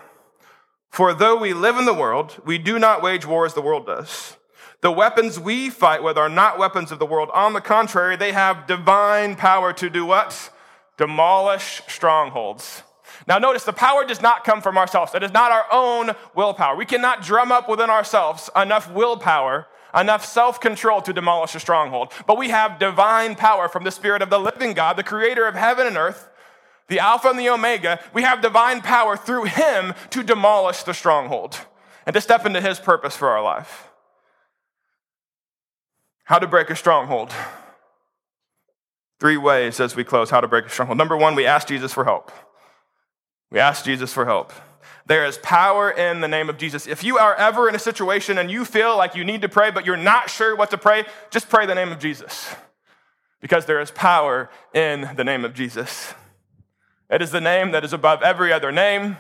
For 0.90 1.12
though 1.12 1.37
we 1.37 1.53
live 1.55 1.77
in 1.77 1.87
the 1.87 1.94
world, 1.94 2.40
we 2.44 2.59
do 2.59 2.79
not 2.79 3.03
wage 3.03 3.27
war 3.27 3.44
as 3.44 3.55
the 3.55 3.62
world 3.62 3.87
does. 3.87 4.37
The 4.81 4.92
weapons 4.92 5.40
we 5.40 5.71
fight 5.71 6.05
with 6.05 6.16
are 6.16 6.29
not 6.29 6.59
weapons 6.59 6.92
of 6.92 7.01
the 7.01 7.07
world. 7.07 7.31
On 7.35 7.53
the 7.53 7.61
contrary, 7.61 8.14
they 8.14 8.31
have 8.31 8.68
divine 8.68 9.35
power 9.35 9.73
to 9.73 9.90
do 9.90 10.05
what? 10.05 10.51
Demolish 10.98 11.80
strongholds. 11.87 12.82
Now, 13.26 13.38
notice 13.38 13.64
the 13.64 13.72
power 13.72 14.04
does 14.04 14.20
not 14.20 14.44
come 14.44 14.61
from 14.61 14.76
ourselves. 14.76 15.14
It 15.14 15.22
is 15.22 15.32
not 15.32 15.50
our 15.50 15.66
own 15.72 16.11
willpower. 16.34 16.76
We 16.76 16.84
cannot 16.84 17.22
drum 17.22 17.50
up 17.50 17.68
within 17.68 17.88
ourselves 17.88 18.50
enough 18.54 18.90
willpower, 18.90 19.66
enough 19.94 20.24
self 20.24 20.61
control 20.61 21.00
to 21.02 21.12
demolish 21.12 21.54
a 21.54 21.61
stronghold. 21.61 22.12
But 22.26 22.37
we 22.37 22.50
have 22.50 22.78
divine 22.78 23.34
power 23.34 23.68
from 23.68 23.84
the 23.84 23.90
Spirit 23.90 24.22
of 24.22 24.30
the 24.30 24.40
living 24.40 24.74
God, 24.74 24.96
the 24.96 25.02
creator 25.02 25.46
of 25.46 25.54
heaven 25.54 25.87
and 25.87 25.96
earth, 25.96 26.28
the 26.88 26.98
Alpha 26.98 27.28
and 27.28 27.38
the 27.38 27.48
Omega. 27.48 28.00
We 28.12 28.22
have 28.22 28.42
divine 28.42 28.80
power 28.80 29.16
through 29.16 29.44
Him 29.44 29.94
to 30.11 30.22
demolish 30.22 30.82
the 30.82 30.94
stronghold 30.94 31.61
and 32.06 32.14
to 32.14 32.20
step 32.20 32.44
into 32.44 32.61
His 32.61 32.78
purpose 32.78 33.16
for 33.16 33.28
our 33.28 33.42
life. 33.42 33.88
How 36.24 36.38
to 36.38 36.46
break 36.46 36.70
a 36.70 36.76
stronghold. 36.76 37.32
Three 39.20 39.37
ways 39.37 39.81
as 39.81 39.96
we 39.96 40.04
close 40.04 40.31
how 40.31 40.40
to 40.40 40.48
break 40.48 40.66
a 40.66 40.70
stronghold. 40.70 40.98
Number 40.98 41.16
one, 41.16 41.35
we 41.35 41.44
ask 41.44 41.66
Jesus 41.68 41.92
for 41.92 42.04
help. 42.04 42.31
We 43.50 43.59
ask 43.59 43.85
Jesus 43.85 44.12
for 44.12 44.26
help. 44.26 44.52
There 45.07 45.24
is 45.24 45.38
power 45.38 45.90
in 45.90 46.20
the 46.20 46.28
name 46.28 46.50
of 46.50 46.59
Jesus. 46.59 46.87
If 46.87 47.02
you 47.02 47.16
are 47.16 47.35
ever 47.35 47.68
in 47.68 47.74
a 47.74 47.78
situation 47.78 48.37
and 48.37 48.50
you 48.50 48.64
feel 48.64 48.96
like 48.96 49.14
you 49.14 49.24
need 49.24 49.40
to 49.42 49.48
pray, 49.48 49.70
but 49.70 49.87
you're 49.87 49.96
not 49.96 50.28
sure 50.28 50.54
what 50.54 50.70
to 50.70 50.78
pray, 50.78 51.04
just 51.31 51.48
pray 51.48 51.64
the 51.64 51.74
name 51.74 51.90
of 51.90 51.98
Jesus. 51.98 52.54
Because 53.40 53.64
there 53.66 53.81
is 53.81 53.90
power 53.90 54.50
in 54.74 55.09
the 55.16 55.24
name 55.24 55.44
of 55.44 55.54
Jesus. 55.54 56.14
It 57.09 57.22
is 57.22 57.31
the 57.31 57.40
name 57.40 57.70
that 57.70 57.85
is 57.85 57.94
above 57.94 58.22
every 58.22 58.52
other 58.52 58.70
name. 58.70 59.16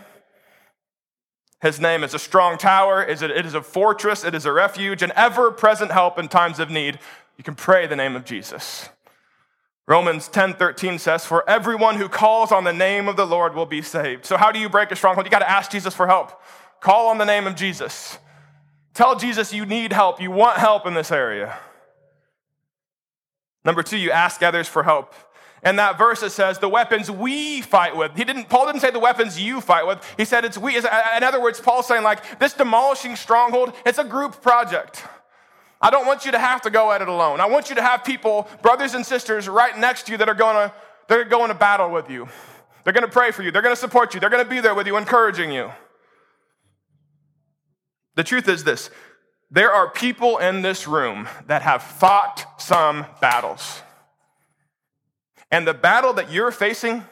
His 1.62 1.80
name 1.80 2.04
is 2.04 2.14
a 2.14 2.18
strong 2.18 2.56
tower, 2.56 3.02
it 3.02 3.20
is 3.20 3.54
a 3.54 3.62
fortress, 3.62 4.22
it 4.24 4.34
is 4.34 4.44
a 4.44 4.52
refuge, 4.52 5.02
an 5.02 5.10
ever 5.16 5.50
present 5.50 5.90
help 5.90 6.18
in 6.18 6.28
times 6.28 6.60
of 6.60 6.70
need. 6.70 7.00
You 7.36 7.42
can 7.42 7.56
pray 7.56 7.86
the 7.86 7.96
name 7.96 8.14
of 8.14 8.24
Jesus. 8.24 8.88
Romans 9.88 10.28
10:13 10.28 10.98
says, 10.98 11.24
"For 11.24 11.48
everyone 11.48 11.96
who 11.96 12.10
calls 12.10 12.52
on 12.52 12.64
the 12.64 12.74
name 12.74 13.08
of 13.08 13.16
the 13.16 13.26
Lord 13.26 13.54
will 13.54 13.64
be 13.64 13.80
saved." 13.80 14.26
So 14.26 14.36
how 14.36 14.52
do 14.52 14.58
you 14.58 14.68
break 14.68 14.92
a 14.92 14.96
stronghold? 14.96 15.26
You 15.26 15.30
got 15.30 15.38
to 15.38 15.50
ask 15.50 15.70
Jesus 15.70 15.94
for 15.94 16.06
help. 16.06 16.42
Call 16.80 17.08
on 17.08 17.16
the 17.16 17.24
name 17.24 17.46
of 17.46 17.54
Jesus. 17.54 18.18
Tell 18.92 19.16
Jesus 19.16 19.54
you 19.54 19.64
need 19.64 19.94
help, 19.94 20.20
you 20.20 20.30
want 20.30 20.58
help 20.58 20.86
in 20.86 20.92
this 20.92 21.10
area. 21.10 21.56
Number 23.64 23.82
2, 23.82 23.96
you 23.96 24.10
ask 24.10 24.42
others 24.42 24.68
for 24.68 24.82
help. 24.82 25.14
And 25.62 25.78
that 25.78 25.96
verse 25.96 26.22
it 26.22 26.30
says 26.30 26.58
the 26.58 26.68
weapons 26.68 27.10
we 27.10 27.62
fight 27.62 27.96
with. 27.96 28.14
He 28.14 28.24
didn't 28.24 28.50
Paul 28.50 28.66
didn't 28.66 28.82
say 28.82 28.90
the 28.90 28.98
weapons 28.98 29.40
you 29.40 29.62
fight 29.62 29.86
with. 29.86 30.04
He 30.18 30.26
said 30.26 30.44
it's 30.44 30.58
we. 30.58 30.76
In 30.76 30.84
other 31.24 31.40
words, 31.40 31.60
Paul's 31.60 31.86
saying 31.86 32.02
like 32.02 32.38
this 32.38 32.52
demolishing 32.52 33.16
stronghold, 33.16 33.72
it's 33.86 33.98
a 33.98 34.04
group 34.04 34.42
project. 34.42 35.02
I 35.80 35.90
don't 35.90 36.06
want 36.06 36.24
you 36.24 36.32
to 36.32 36.38
have 36.38 36.62
to 36.62 36.70
go 36.70 36.90
at 36.90 37.02
it 37.02 37.08
alone. 37.08 37.40
I 37.40 37.46
want 37.46 37.68
you 37.68 37.76
to 37.76 37.82
have 37.82 38.04
people, 38.04 38.48
brothers 38.62 38.94
and 38.94 39.06
sisters, 39.06 39.48
right 39.48 39.76
next 39.78 40.06
to 40.06 40.12
you 40.12 40.18
that 40.18 40.28
are 40.28 40.34
going 40.34 40.68
to 40.68 40.74
they're 41.08 41.24
going 41.24 41.48
to 41.48 41.54
battle 41.54 41.90
with 41.90 42.10
you. 42.10 42.28
They're 42.84 42.92
going 42.92 43.06
to 43.06 43.10
pray 43.10 43.30
for 43.30 43.42
you. 43.42 43.50
They're 43.50 43.62
going 43.62 43.74
to 43.74 43.80
support 43.80 44.14
you. 44.14 44.20
They're 44.20 44.30
going 44.30 44.44
to 44.44 44.48
be 44.48 44.60
there 44.60 44.74
with 44.74 44.86
you, 44.86 44.96
encouraging 44.96 45.50
you. 45.50 45.70
The 48.14 48.24
truth 48.24 48.48
is 48.48 48.64
this 48.64 48.90
there 49.50 49.72
are 49.72 49.90
people 49.90 50.38
in 50.38 50.62
this 50.62 50.86
room 50.86 51.28
that 51.46 51.62
have 51.62 51.82
fought 51.82 52.60
some 52.60 53.06
battles. 53.20 53.82
And 55.50 55.66
the 55.66 55.74
battle 55.74 56.12
that 56.14 56.30
you're 56.30 56.50
facing, 56.50 57.04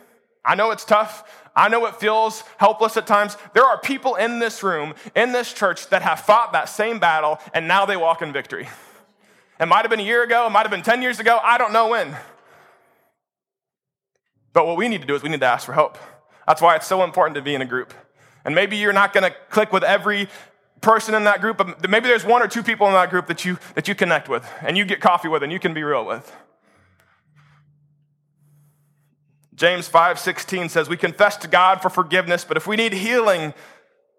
I 0.45 0.55
know 0.55 0.71
it's 0.71 0.85
tough. 0.85 1.46
I 1.57 1.69
know 1.69 1.87
it 1.87 1.97
feels 1.97 2.45
helpless 2.59 2.99
at 2.99 3.07
times. 3.07 3.37
There 3.55 3.65
are 3.65 3.79
people 3.79 4.15
in 4.17 4.39
this 4.39 4.63
room, 4.63 4.95
in 5.15 5.33
this 5.33 5.53
church, 5.55 5.89
that 5.89 6.03
have 6.03 6.21
fought 6.21 6.53
that 6.53 6.69
same 6.69 6.99
battle 6.99 7.41
and 7.55 7.67
now 7.67 7.87
they 7.87 7.97
walk 7.97 8.21
in 8.21 8.33
victory. 8.33 8.69
It 9.59 9.67
might 9.67 9.81
have 9.81 9.91
been 9.91 10.01
a 10.01 10.05
year 10.05 10.23
ago, 10.23 10.47
it 10.47 10.51
might 10.51 10.63
have 10.63 10.71
been 10.71 10.83
10 10.83 11.01
years 11.01 11.19
ago, 11.19 11.41
I 11.43 11.57
don't 11.57 11.73
know 11.73 11.89
when. 11.89 12.15
But 14.53 14.67
what 14.67 14.77
we 14.77 14.89
need 14.89 15.01
to 15.01 15.07
do 15.07 15.15
is 15.15 15.23
we 15.23 15.31
need 15.31 15.41
to 15.41 15.47
ask 15.47 15.65
for 15.65 15.73
help. 15.73 15.97
That's 16.47 16.61
why 16.61 16.77
it's 16.77 16.87
so 16.87 17.03
important 17.03 17.37
to 17.37 17.43
be 17.43 17.55
in 17.55 17.63
a 17.63 17.67
group. 17.67 17.95
And 18.45 18.55
maybe 18.55 18.77
you're 18.77 18.93
not 18.93 19.13
going 19.13 19.25
to 19.25 19.35
click 19.51 19.73
with 19.73 19.83
every 19.83 20.29
person 20.83 21.15
in 21.15 21.25
that 21.25 21.41
group, 21.41 21.57
but 21.57 21.91
maybe 21.91 22.07
there's 22.07 22.25
one 22.25 22.43
or 22.43 22.49
two 22.49 22.63
people 22.63 22.87
in 22.87 22.93
that 22.93 23.11
group 23.11 23.27
that 23.27 23.45
you, 23.45 23.59
that 23.75 23.89
you 23.89 23.95
connect 23.95 24.29
with 24.29 24.49
and 24.63 24.77
you 24.77 24.85
get 24.85 25.01
coffee 25.01 25.29
with 25.29 25.43
and 25.43 25.51
you 25.51 25.59
can 25.59 25.75
be 25.75 25.83
real 25.83 26.05
with. 26.05 26.33
James 29.57 29.89
5:16 29.89 30.69
says 30.69 30.89
we 30.89 30.97
confess 30.97 31.37
to 31.39 31.49
God 31.49 31.81
for 31.81 31.91
forgiveness, 31.91 32.45
but 32.45 32.57
if 32.57 32.67
we 32.67 32.77
need 32.77 32.93
healing, 32.93 33.55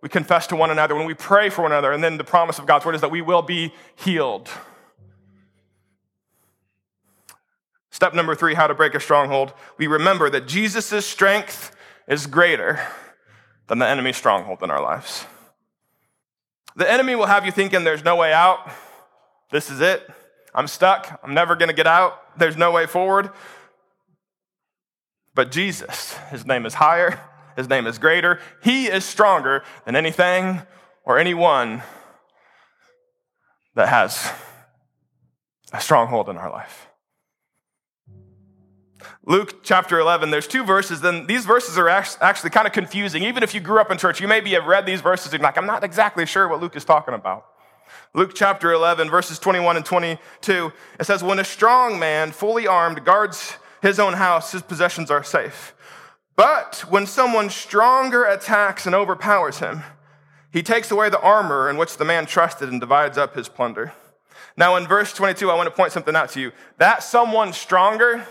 we 0.01 0.09
confess 0.09 0.47
to 0.47 0.55
one 0.55 0.71
another 0.71 0.95
when 0.95 1.05
we 1.05 1.13
pray 1.13 1.49
for 1.49 1.61
one 1.61 1.71
another, 1.71 1.91
and 1.91 2.03
then 2.03 2.17
the 2.17 2.23
promise 2.23 2.59
of 2.59 2.65
God's 2.65 2.85
word 2.85 2.95
is 2.95 3.01
that 3.01 3.11
we 3.11 3.21
will 3.21 3.43
be 3.43 3.73
healed. 3.95 4.49
Step 7.91 8.13
number 8.13 8.35
three 8.35 8.53
how 8.53 8.67
to 8.67 8.75
break 8.75 8.93
a 8.93 8.99
stronghold. 8.99 9.53
We 9.77 9.87
remember 9.87 10.29
that 10.29 10.47
Jesus' 10.47 11.05
strength 11.05 11.75
is 12.07 12.27
greater 12.27 12.79
than 13.67 13.79
the 13.79 13.87
enemy's 13.87 14.17
stronghold 14.17 14.61
in 14.63 14.71
our 14.71 14.81
lives. 14.81 15.25
The 16.75 16.89
enemy 16.89 17.15
will 17.15 17.25
have 17.25 17.45
you 17.45 17.51
thinking 17.51 17.83
there's 17.83 18.03
no 18.03 18.15
way 18.15 18.33
out. 18.33 18.69
This 19.51 19.71
is 19.71 19.81
it. 19.81 20.07
I'm 20.53 20.67
stuck. 20.67 21.19
I'm 21.23 21.33
never 21.33 21.55
going 21.55 21.69
to 21.69 21.75
get 21.75 21.87
out. 21.87 22.37
There's 22.37 22.55
no 22.55 22.71
way 22.71 22.85
forward. 22.85 23.31
But 25.37 25.51
Jesus, 25.51 26.17
his 26.31 26.47
name 26.47 26.65
is 26.65 26.73
higher, 26.73 27.19
his 27.55 27.69
name 27.69 27.85
is 27.85 27.99
greater. 27.99 28.39
He 28.63 28.87
is 28.87 29.05
stronger 29.05 29.63
than 29.85 29.95
anything 29.95 30.63
or 31.03 31.19
anyone 31.19 31.83
that 33.75 33.87
has 33.87 34.31
a 35.71 35.79
stronghold 35.79 36.27
in 36.27 36.37
our 36.37 36.49
life. 36.49 36.87
Luke 39.27 39.63
chapter 39.63 39.99
11, 39.99 40.31
there's 40.31 40.47
two 40.47 40.63
verses. 40.63 41.01
Then 41.01 41.27
these 41.27 41.45
verses 41.45 41.77
are 41.77 41.87
actually 41.87 42.49
kind 42.49 42.65
of 42.65 42.73
confusing. 42.73 43.21
Even 43.21 43.43
if 43.43 43.53
you 43.53 43.59
grew 43.59 43.79
up 43.79 43.91
in 43.91 43.99
church, 43.99 44.19
you 44.19 44.27
maybe 44.27 44.53
have 44.53 44.65
read 44.65 44.87
these 44.87 45.01
verses 45.01 45.35
and 45.35 45.43
like, 45.43 45.55
I'm 45.55 45.67
not 45.67 45.83
exactly 45.83 46.25
sure 46.25 46.47
what 46.47 46.61
Luke 46.61 46.75
is 46.75 46.83
talking 46.83 47.13
about. 47.13 47.45
Luke 48.15 48.31
chapter 48.33 48.71
11, 48.71 49.07
verses 49.11 49.37
21 49.37 49.77
and 49.77 49.85
22, 49.85 50.71
it 50.99 51.05
says, 51.05 51.21
When 51.21 51.37
a 51.37 51.43
strong 51.45 51.99
man, 51.99 52.31
fully 52.31 52.65
armed, 52.65 53.05
guards 53.05 53.57
his 53.81 53.99
own 53.99 54.13
house, 54.13 54.51
his 54.51 54.61
possessions 54.61 55.11
are 55.11 55.23
safe. 55.23 55.73
But 56.35 56.85
when 56.89 57.05
someone 57.05 57.49
stronger 57.49 58.23
attacks 58.23 58.85
and 58.85 58.93
overpowers 58.93 59.59
him, 59.59 59.81
he 60.51 60.63
takes 60.63 60.91
away 60.91 61.09
the 61.09 61.19
armor 61.19 61.69
in 61.69 61.77
which 61.77 61.97
the 61.97 62.05
man 62.05 62.25
trusted 62.25 62.69
and 62.69 62.79
divides 62.79 63.17
up 63.17 63.35
his 63.35 63.49
plunder. 63.49 63.93
Now, 64.55 64.75
in 64.75 64.87
verse 64.87 65.13
22, 65.13 65.51
I 65.51 65.55
want 65.55 65.67
to 65.67 65.75
point 65.75 65.91
something 65.91 66.15
out 66.15 66.29
to 66.29 66.39
you. 66.39 66.51
That 66.77 67.03
someone 67.03 67.53
stronger, 67.53 68.25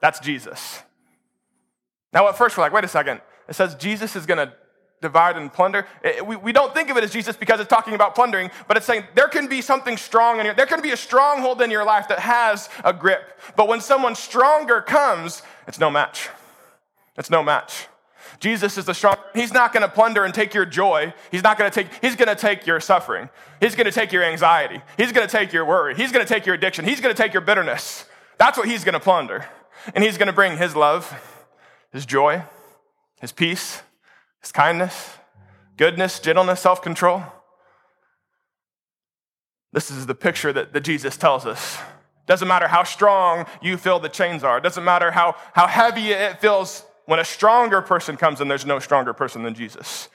that's 0.00 0.20
Jesus. 0.20 0.82
Now, 2.12 2.28
at 2.28 2.36
first, 2.36 2.56
we're 2.56 2.62
like, 2.62 2.72
wait 2.72 2.84
a 2.84 2.88
second. 2.88 3.20
It 3.48 3.54
says 3.54 3.74
Jesus 3.74 4.16
is 4.16 4.26
going 4.26 4.38
to 4.38 4.52
divide 5.00 5.36
and 5.36 5.52
plunder. 5.52 5.86
Eh, 6.02 6.20
we, 6.20 6.36
we 6.36 6.52
don't 6.52 6.74
think 6.74 6.90
of 6.90 6.96
it 6.96 7.04
as 7.04 7.12
Jesus 7.12 7.36
because 7.36 7.60
it's 7.60 7.68
talking 7.68 7.94
about 7.94 8.14
plundering, 8.14 8.50
but 8.68 8.76
it's 8.76 8.86
saying 8.86 9.04
there 9.14 9.28
can 9.28 9.46
be 9.46 9.60
something 9.60 9.96
strong 9.96 10.40
in 10.40 10.46
your, 10.46 10.54
there 10.54 10.66
can 10.66 10.80
be 10.80 10.90
a 10.90 10.96
stronghold 10.96 11.60
in 11.62 11.70
your 11.70 11.84
life 11.84 12.08
that 12.08 12.18
has 12.18 12.68
a 12.84 12.92
grip. 12.92 13.40
But 13.56 13.68
when 13.68 13.80
someone 13.80 14.14
stronger 14.14 14.80
comes, 14.80 15.42
it's 15.68 15.78
no 15.78 15.90
match. 15.90 16.28
It's 17.16 17.30
no 17.30 17.42
match. 17.42 17.88
Jesus 18.38 18.76
is 18.76 18.84
the 18.84 18.94
strong. 18.94 19.16
He's 19.34 19.52
not 19.52 19.72
going 19.72 19.82
to 19.82 19.88
plunder 19.88 20.24
and 20.24 20.34
take 20.34 20.52
your 20.52 20.66
joy. 20.66 21.14
He's 21.30 21.42
not 21.42 21.58
going 21.58 21.70
to 21.70 21.74
take, 21.74 21.88
he's 22.02 22.16
going 22.16 22.28
to 22.28 22.34
take 22.34 22.66
your 22.66 22.80
suffering. 22.80 23.30
He's 23.60 23.74
going 23.74 23.86
to 23.86 23.92
take 23.92 24.12
your 24.12 24.24
anxiety. 24.24 24.82
He's 24.96 25.12
going 25.12 25.26
to 25.26 25.32
take 25.32 25.52
your 25.52 25.64
worry. 25.64 25.94
He's 25.94 26.12
going 26.12 26.26
to 26.26 26.32
take 26.32 26.44
your 26.44 26.54
addiction. 26.54 26.84
He's 26.84 27.00
going 27.00 27.14
to 27.14 27.22
take 27.22 27.32
your 27.32 27.40
bitterness. 27.40 28.04
That's 28.38 28.58
what 28.58 28.68
he's 28.68 28.84
going 28.84 28.94
to 28.94 29.00
plunder. 29.00 29.46
And 29.94 30.04
he's 30.04 30.18
going 30.18 30.26
to 30.26 30.32
bring 30.32 30.58
his 30.58 30.76
love, 30.76 31.14
his 31.92 32.04
joy, 32.04 32.42
his 33.20 33.32
peace, 33.32 33.82
kindness, 34.52 35.10
goodness, 35.76 36.20
gentleness, 36.20 36.60
self 36.60 36.82
control. 36.82 37.22
This 39.72 39.90
is 39.90 40.06
the 40.06 40.14
picture 40.14 40.52
that, 40.52 40.72
that 40.72 40.80
Jesus 40.80 41.16
tells 41.16 41.44
us. 41.44 41.78
Doesn't 42.26 42.48
matter 42.48 42.66
how 42.68 42.82
strong 42.82 43.46
you 43.62 43.76
feel 43.76 44.00
the 44.00 44.08
chains 44.08 44.42
are, 44.42 44.60
doesn't 44.60 44.84
matter 44.84 45.10
how, 45.10 45.36
how 45.52 45.66
heavy 45.66 46.08
it 46.10 46.40
feels 46.40 46.84
when 47.04 47.20
a 47.20 47.24
stronger 47.24 47.80
person 47.82 48.16
comes 48.16 48.40
and 48.40 48.50
there's 48.50 48.66
no 48.66 48.78
stronger 48.78 49.12
person 49.12 49.42
than 49.42 49.54
Jesus. 49.54 50.08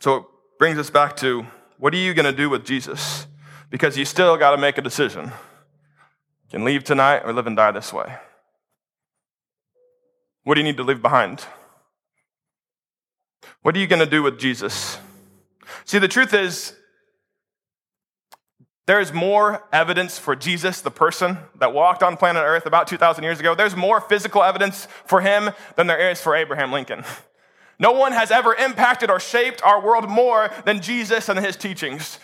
So 0.00 0.16
it 0.16 0.24
brings 0.58 0.78
us 0.78 0.90
back 0.90 1.16
to 1.18 1.46
what 1.78 1.92
are 1.92 1.98
you 1.98 2.14
going 2.14 2.24
to 2.24 2.32
do 2.32 2.48
with 2.48 2.64
Jesus? 2.64 3.26
Because 3.70 3.98
you 3.98 4.04
still 4.04 4.36
got 4.36 4.52
to 4.52 4.56
make 4.56 4.78
a 4.78 4.82
decision. 4.82 5.26
You 5.26 6.50
can 6.50 6.64
leave 6.64 6.84
tonight 6.84 7.22
or 7.24 7.32
live 7.32 7.46
and 7.46 7.56
die 7.56 7.72
this 7.72 7.92
way. 7.92 8.16
What 10.48 10.54
do 10.54 10.62
you 10.62 10.64
need 10.64 10.78
to 10.78 10.82
leave 10.82 11.02
behind? 11.02 11.44
What 13.60 13.76
are 13.76 13.78
you 13.78 13.86
going 13.86 14.00
to 14.00 14.06
do 14.06 14.22
with 14.22 14.38
Jesus? 14.38 14.98
See, 15.84 15.98
the 15.98 16.08
truth 16.08 16.32
is, 16.32 16.72
there's 18.86 19.12
more 19.12 19.62
evidence 19.74 20.18
for 20.18 20.34
Jesus, 20.34 20.80
the 20.80 20.90
person 20.90 21.36
that 21.58 21.74
walked 21.74 22.02
on 22.02 22.16
planet 22.16 22.44
Earth 22.46 22.64
about 22.64 22.86
2,000 22.86 23.22
years 23.24 23.38
ago. 23.38 23.54
There's 23.54 23.76
more 23.76 24.00
physical 24.00 24.42
evidence 24.42 24.88
for 25.04 25.20
him 25.20 25.50
than 25.76 25.86
there 25.86 26.10
is 26.10 26.18
for 26.18 26.34
Abraham 26.34 26.72
Lincoln. 26.72 27.04
No 27.78 27.92
one 27.92 28.12
has 28.12 28.30
ever 28.30 28.54
impacted 28.54 29.10
or 29.10 29.20
shaped 29.20 29.62
our 29.62 29.84
world 29.84 30.08
more 30.08 30.50
than 30.64 30.80
Jesus 30.80 31.28
and 31.28 31.38
his 31.38 31.56
teachings. 31.56 32.18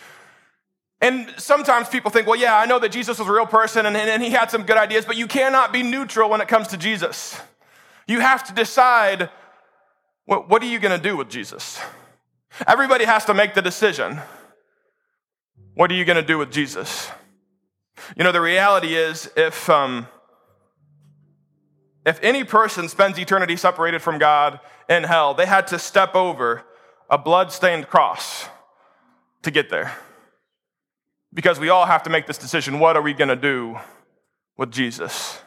And 0.99 1.31
sometimes 1.37 1.89
people 1.89 2.09
think, 2.09 2.25
well, 2.25 2.39
yeah, 2.39 2.57
I 2.57 2.65
know 2.65 2.79
that 2.79 2.91
Jesus 2.91 3.19
was 3.19 3.27
a 3.27 3.31
real 3.31 3.45
person 3.45 3.85
and, 3.85 3.95
and 3.95 4.23
he 4.23 4.31
had 4.31 4.49
some 4.49 4.63
good 4.63 4.77
ideas, 4.77 5.05
but 5.05 5.15
you 5.15 5.27
cannot 5.27 5.71
be 5.71 5.83
neutral 5.83 6.27
when 6.27 6.41
it 6.41 6.47
comes 6.47 6.69
to 6.69 6.77
Jesus. 6.77 7.39
You 8.07 8.19
have 8.19 8.43
to 8.45 8.53
decide 8.53 9.29
what, 10.25 10.49
what 10.49 10.61
are 10.63 10.67
you 10.67 10.79
going 10.79 10.97
to 10.97 11.01
do 11.01 11.15
with 11.17 11.29
Jesus? 11.29 11.79
Everybody 12.67 13.05
has 13.05 13.25
to 13.25 13.33
make 13.33 13.53
the 13.53 13.61
decision. 13.61 14.19
What 15.73 15.91
are 15.91 15.95
you 15.95 16.05
going 16.05 16.15
to 16.15 16.25
do 16.25 16.37
with 16.37 16.51
Jesus? 16.51 17.09
You 18.15 18.23
know, 18.23 18.31
the 18.31 18.41
reality 18.41 18.95
is 18.95 19.29
if, 19.35 19.69
um, 19.69 20.07
if 22.05 22.19
any 22.23 22.43
person 22.43 22.87
spends 22.87 23.17
eternity 23.19 23.55
separated 23.55 24.01
from 24.01 24.19
God 24.19 24.59
in 24.89 25.03
hell, 25.03 25.33
they 25.33 25.45
had 25.45 25.67
to 25.67 25.79
step 25.79 26.15
over 26.15 26.63
a 27.09 27.17
blood-stained 27.17 27.87
cross 27.87 28.47
to 29.43 29.51
get 29.51 29.69
there. 29.69 29.95
Because 31.33 31.59
we 31.59 31.69
all 31.69 31.85
have 31.85 32.03
to 32.03 32.09
make 32.09 32.27
this 32.27 32.37
decision 32.37 32.79
what 32.79 32.95
are 32.95 33.01
we 33.01 33.13
going 33.13 33.29
to 33.29 33.35
do 33.35 33.77
with 34.57 34.71
Jesus? 34.71 35.39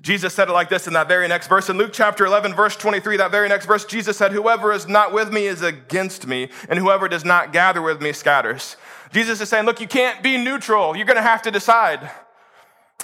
Jesus 0.00 0.34
said 0.34 0.48
it 0.48 0.52
like 0.52 0.68
this 0.68 0.86
in 0.86 0.94
that 0.94 1.08
very 1.08 1.28
next 1.28 1.48
verse. 1.48 1.68
In 1.68 1.76
Luke 1.76 1.92
chapter 1.92 2.24
11, 2.24 2.54
verse 2.54 2.76
23, 2.76 3.18
that 3.18 3.30
very 3.30 3.48
next 3.48 3.66
verse, 3.66 3.84
Jesus 3.84 4.16
said, 4.16 4.32
Whoever 4.32 4.72
is 4.72 4.88
not 4.88 5.12
with 5.12 5.32
me 5.32 5.46
is 5.46 5.62
against 5.62 6.26
me, 6.26 6.48
and 6.68 6.78
whoever 6.78 7.08
does 7.08 7.24
not 7.24 7.52
gather 7.52 7.82
with 7.82 8.00
me 8.00 8.12
scatters. 8.12 8.76
Jesus 9.12 9.40
is 9.40 9.48
saying, 9.48 9.66
Look, 9.66 9.80
you 9.80 9.86
can't 9.86 10.22
be 10.22 10.36
neutral. 10.36 10.96
You're 10.96 11.06
going 11.06 11.16
to 11.16 11.22
have 11.22 11.42
to 11.42 11.50
decide. 11.50 12.10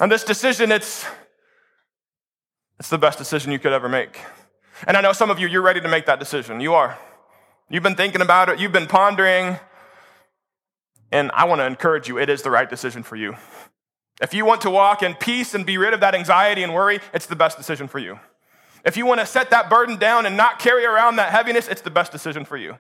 And 0.01 0.11
this 0.11 0.25
decision, 0.25 0.73
it's, 0.73 1.05
it's 2.79 2.89
the 2.89 2.99
best 2.99 3.19
decision 3.19 3.53
you 3.53 3.59
could 3.59 3.73
ever 3.73 3.89
make. 3.89 4.21
And 4.87 4.97
I 4.97 5.01
know 5.01 5.13
some 5.13 5.31
of 5.31 5.39
you, 5.39 5.49
you're 5.49 5.63
ready 5.63 5.81
to 5.81 5.89
make 5.89 6.07
that 6.07 6.21
decision. 6.21 6.61
You 6.61 6.75
are. 6.75 6.99
You've 7.69 7.83
been 7.83 7.97
thinking 7.97 8.23
about 8.23 8.49
it, 8.49 8.59
you've 8.59 8.73
been 8.73 8.87
pondering, 8.87 9.59
and 11.13 11.31
I 11.33 11.45
want 11.45 11.61
to 11.61 11.67
encourage 11.67 12.09
you, 12.09 12.19
it 12.19 12.31
is 12.31 12.43
the 12.43 12.51
right 12.51 12.69
decision 12.69 13.03
for 13.03 13.17
you. 13.17 13.37
If 14.21 14.35
you 14.35 14.45
want 14.45 14.63
to 14.63 14.71
walk 14.71 15.03
in 15.03 15.15
peace 15.15 15.55
and 15.55 15.65
be 15.65 15.79
rid 15.79 15.95
of 15.95 16.01
that 16.01 16.15
anxiety 16.15 16.63
and 16.63 16.75
worry, 16.75 17.01
it's 17.15 17.27
the 17.27 17.37
best 17.37 17.57
decision 17.57 17.87
for 17.87 17.99
you. 17.99 18.19
If 18.85 18.97
you 18.97 19.07
want 19.07 19.21
to 19.21 19.27
set 19.27 19.51
that 19.51 19.71
burden 19.71 19.97
down 19.97 20.27
and 20.27 20.37
not 20.37 20.59
carry 20.59 20.85
around 20.85 21.17
that 21.17 21.31
heaviness, 21.31 21.69
it's 21.69 21.83
the 21.83 21.91
best 21.91 22.11
decision 22.11 22.45
for 22.45 22.57
you. 22.57 22.79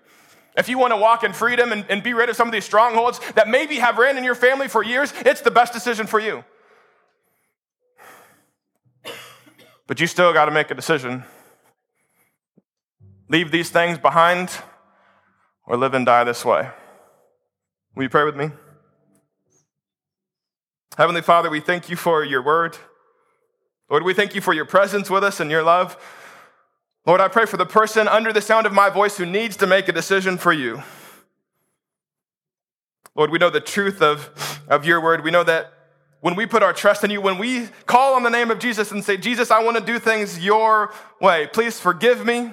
If 0.56 0.68
you 0.68 0.78
want 0.78 0.92
to 0.92 0.96
walk 0.96 1.22
in 1.22 1.32
freedom 1.32 1.70
and, 1.70 1.84
and 1.88 2.02
be 2.02 2.14
rid 2.14 2.28
of 2.28 2.36
some 2.36 2.48
of 2.48 2.52
these 2.52 2.64
strongholds 2.64 3.20
that 3.34 3.48
maybe 3.48 3.76
have 3.76 3.98
ran 3.98 4.18
in 4.18 4.24
your 4.24 4.34
family 4.34 4.66
for 4.66 4.82
years, 4.82 5.12
it's 5.24 5.40
the 5.40 5.50
best 5.50 5.72
decision 5.72 6.06
for 6.06 6.18
you. 6.18 6.44
But 9.86 10.00
you 10.00 10.06
still 10.06 10.32
got 10.32 10.46
to 10.46 10.50
make 10.50 10.70
a 10.70 10.74
decision. 10.74 11.24
Leave 13.28 13.50
these 13.50 13.70
things 13.70 13.98
behind 13.98 14.50
or 15.66 15.76
live 15.76 15.94
and 15.94 16.04
die 16.04 16.24
this 16.24 16.44
way. 16.44 16.68
Will 17.94 18.02
you 18.04 18.08
pray 18.08 18.24
with 18.24 18.36
me? 18.36 18.50
Heavenly 20.96 21.22
Father, 21.22 21.50
we 21.50 21.60
thank 21.60 21.88
you 21.88 21.96
for 21.96 22.24
your 22.24 22.42
word. 22.42 22.76
Lord, 23.90 24.02
we 24.02 24.14
thank 24.14 24.34
you 24.34 24.40
for 24.40 24.52
your 24.52 24.64
presence 24.64 25.08
with 25.08 25.24
us 25.24 25.40
and 25.40 25.50
your 25.50 25.62
love. 25.62 25.96
Lord, 27.06 27.20
I 27.20 27.28
pray 27.28 27.46
for 27.46 27.56
the 27.56 27.66
person 27.66 28.06
under 28.06 28.32
the 28.32 28.42
sound 28.42 28.66
of 28.66 28.72
my 28.72 28.90
voice 28.90 29.16
who 29.16 29.24
needs 29.24 29.56
to 29.58 29.66
make 29.66 29.88
a 29.88 29.92
decision 29.92 30.36
for 30.36 30.52
you. 30.52 30.82
Lord, 33.14 33.30
we 33.30 33.38
know 33.38 33.50
the 33.50 33.60
truth 33.60 34.02
of, 34.02 34.60
of 34.68 34.84
your 34.84 35.00
word. 35.00 35.24
We 35.24 35.30
know 35.30 35.44
that 35.44 35.72
when 36.20 36.34
we 36.34 36.46
put 36.46 36.62
our 36.62 36.72
trust 36.72 37.04
in 37.04 37.10
you, 37.10 37.20
when 37.20 37.38
we 37.38 37.68
call 37.86 38.14
on 38.14 38.24
the 38.24 38.30
name 38.30 38.50
of 38.50 38.58
Jesus 38.58 38.90
and 38.90 39.04
say, 39.04 39.16
Jesus, 39.16 39.50
I 39.50 39.62
want 39.62 39.76
to 39.76 39.82
do 39.82 39.98
things 39.98 40.44
your 40.44 40.92
way, 41.20 41.48
please 41.52 41.80
forgive 41.80 42.26
me. 42.26 42.52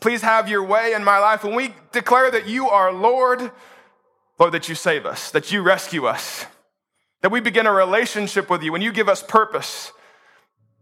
Please 0.00 0.22
have 0.22 0.48
your 0.48 0.62
way 0.62 0.92
in 0.92 1.02
my 1.02 1.18
life. 1.18 1.42
When 1.42 1.54
we 1.54 1.74
declare 1.92 2.30
that 2.30 2.48
you 2.48 2.68
are 2.68 2.92
Lord, 2.92 3.50
Lord, 4.38 4.52
that 4.54 4.68
you 4.68 4.74
save 4.74 5.04
us, 5.04 5.32
that 5.32 5.50
you 5.50 5.62
rescue 5.62 6.06
us, 6.06 6.46
that 7.22 7.30
we 7.30 7.40
begin 7.40 7.66
a 7.66 7.72
relationship 7.72 8.48
with 8.48 8.62
you, 8.62 8.72
when 8.72 8.82
you 8.82 8.92
give 8.92 9.08
us 9.08 9.22
purpose, 9.22 9.92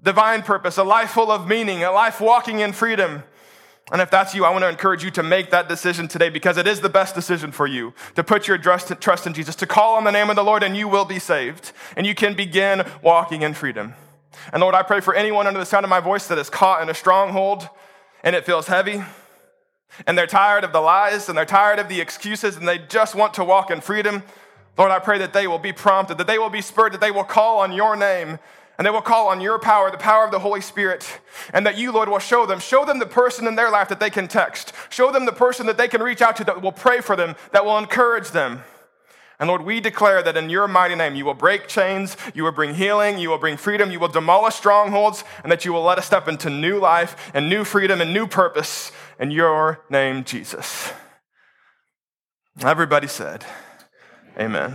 divine 0.03 0.43
purpose, 0.43 0.77
a 0.77 0.85
life 0.85 1.11
full 1.11 1.31
of 1.31 1.49
meaning, 1.49 1.83
a 1.83 1.91
life 1.91 2.21
walking 2.21 2.61
in 2.61 2.73
freedom. 2.73 3.23
And 3.93 4.03
if 4.03 4.11
that's 4.11 4.35
you, 4.35 4.45
I 4.45 4.51
want 4.51 4.63
to 4.63 4.69
encourage 4.69 5.05
you 5.05 5.11
to 5.13 5.23
make 5.23 5.51
that 5.51 5.69
decision 5.69 6.09
today 6.09 6.29
because 6.29 6.57
it 6.57 6.67
is 6.67 6.81
the 6.81 6.89
best 6.89 7.15
decision 7.15 7.53
for 7.53 7.67
you 7.67 7.95
to 8.17 8.25
put 8.25 8.49
your 8.49 8.59
trust 8.59 9.27
in 9.27 9.33
Jesus, 9.33 9.55
to 9.57 9.67
call 9.67 9.95
on 9.95 10.05
the 10.05 10.11
name 10.11 10.29
of 10.29 10.37
the 10.37 10.43
Lord, 10.43 10.63
and 10.63 10.77
you 10.77 10.89
will 10.89 11.05
be 11.05 11.21
saved. 11.21 11.73
And 11.97 12.07
you 12.07 12.15
can 12.15 12.35
begin 12.35 12.85
walking 13.01 13.43
in 13.43 13.55
freedom. 13.55 13.95
And 14.53 14.61
Lord, 14.61 14.75
I 14.75 14.83
pray 14.83 15.01
for 15.01 15.15
anyone 15.15 15.47
under 15.47 15.61
the 15.61 15.67
sound 15.67 15.85
of 15.85 15.91
my 15.91 16.01
voice 16.01 16.27
that 16.27 16.39
is 16.39 16.51
caught 16.51 16.83
in 16.83 16.91
a 16.91 16.95
stronghold 16.95 17.69
and 18.23 18.35
it 18.35 18.45
feels 18.45 18.67
heavy, 18.67 19.03
and 20.07 20.19
they're 20.19 20.27
tired 20.27 20.65
of 20.65 20.73
the 20.73 20.81
lies 20.81 21.29
and 21.29 21.39
they're 21.39 21.45
tired 21.45 21.79
of 21.79 21.89
the 21.89 22.01
excuses 22.01 22.57
and 22.57 22.67
they 22.67 22.79
just 22.79 23.15
want 23.15 23.35
to 23.35 23.45
walk 23.45 23.71
in 23.71 23.81
freedom. 23.81 24.25
Lord, 24.79 24.91
I 24.91 24.99
pray 24.99 25.19
that 25.19 25.33
they 25.33 25.47
will 25.47 25.59
be 25.59 25.73
prompted, 25.73 26.19
that 26.19 26.27
they 26.27 26.39
will 26.39 26.51
be 26.51 26.61
spurred, 26.61 26.93
that 26.93 27.01
they 27.01 27.11
will 27.11 27.25
call 27.25 27.61
on 27.61 27.73
your 27.73 27.97
name 27.97 28.39
and 28.79 28.87
they 28.87 28.91
will 28.91 29.03
call 29.03 29.29
on 29.29 29.41
your 29.41 29.59
power, 29.59 29.91
the 29.91 29.97
power 29.97 30.25
of 30.25 30.31
the 30.31 30.39
Holy 30.39 30.61
Spirit, 30.61 31.21
and 31.55 31.65
that 31.65 31.79
you, 31.79 31.93
Lord, 31.93 32.09
will 32.09 32.19
show 32.19 32.45
them. 32.45 32.61
Show 32.61 32.85
them 32.85 32.99
the 32.99 33.07
person 33.07 33.47
in 33.47 33.55
their 33.55 33.71
life 33.71 33.89
that 33.89 34.01
they 34.01 34.11
can 34.11 34.29
text. 34.29 34.73
Show 34.91 35.11
them 35.11 35.25
the 35.25 35.33
person 35.33 35.67
that 35.67 35.79
they 35.79 35.89
can 35.89 36.03
reach 36.03 36.21
out 36.21 36.37
to 36.37 36.45
that 36.45 36.61
will 36.61 36.73
pray 36.73 37.01
for 37.01 37.17
them, 37.17 37.37
that 37.53 37.65
will 37.65 37.79
encourage 37.79 38.33
them. 38.33 38.63
And 39.39 39.49
Lord, 39.49 39.63
we 39.63 39.81
declare 39.81 40.23
that 40.23 40.37
in 40.37 40.49
your 40.49 40.67
mighty 40.67 40.95
name, 40.95 41.15
you 41.15 41.25
will 41.25 41.35
break 41.35 41.69
chains, 41.69 42.17
you 42.35 42.43
will 42.43 42.53
bring 42.53 42.75
healing, 42.75 43.19
you 43.19 43.29
will 43.29 43.39
bring 43.39 43.57
freedom, 43.59 43.91
you 43.91 44.01
will 44.01 44.09
demolish 44.09 44.55
strongholds, 44.55 45.25
and 45.43 45.53
that 45.53 45.65
you 45.65 45.73
will 45.73 45.83
let 45.83 45.99
us 45.99 46.07
step 46.07 46.27
into 46.27 46.49
new 46.49 46.79
life 46.79 47.31
and 47.35 47.49
new 47.49 47.65
freedom 47.65 48.01
and 48.01 48.13
new 48.13 48.27
purpose 48.27 48.93
in 49.19 49.31
your 49.31 49.81
name, 49.91 50.25
Jesus. 50.25 50.93
Everybody 52.63 53.07
said, 53.07 53.45
Amen. 54.39 54.75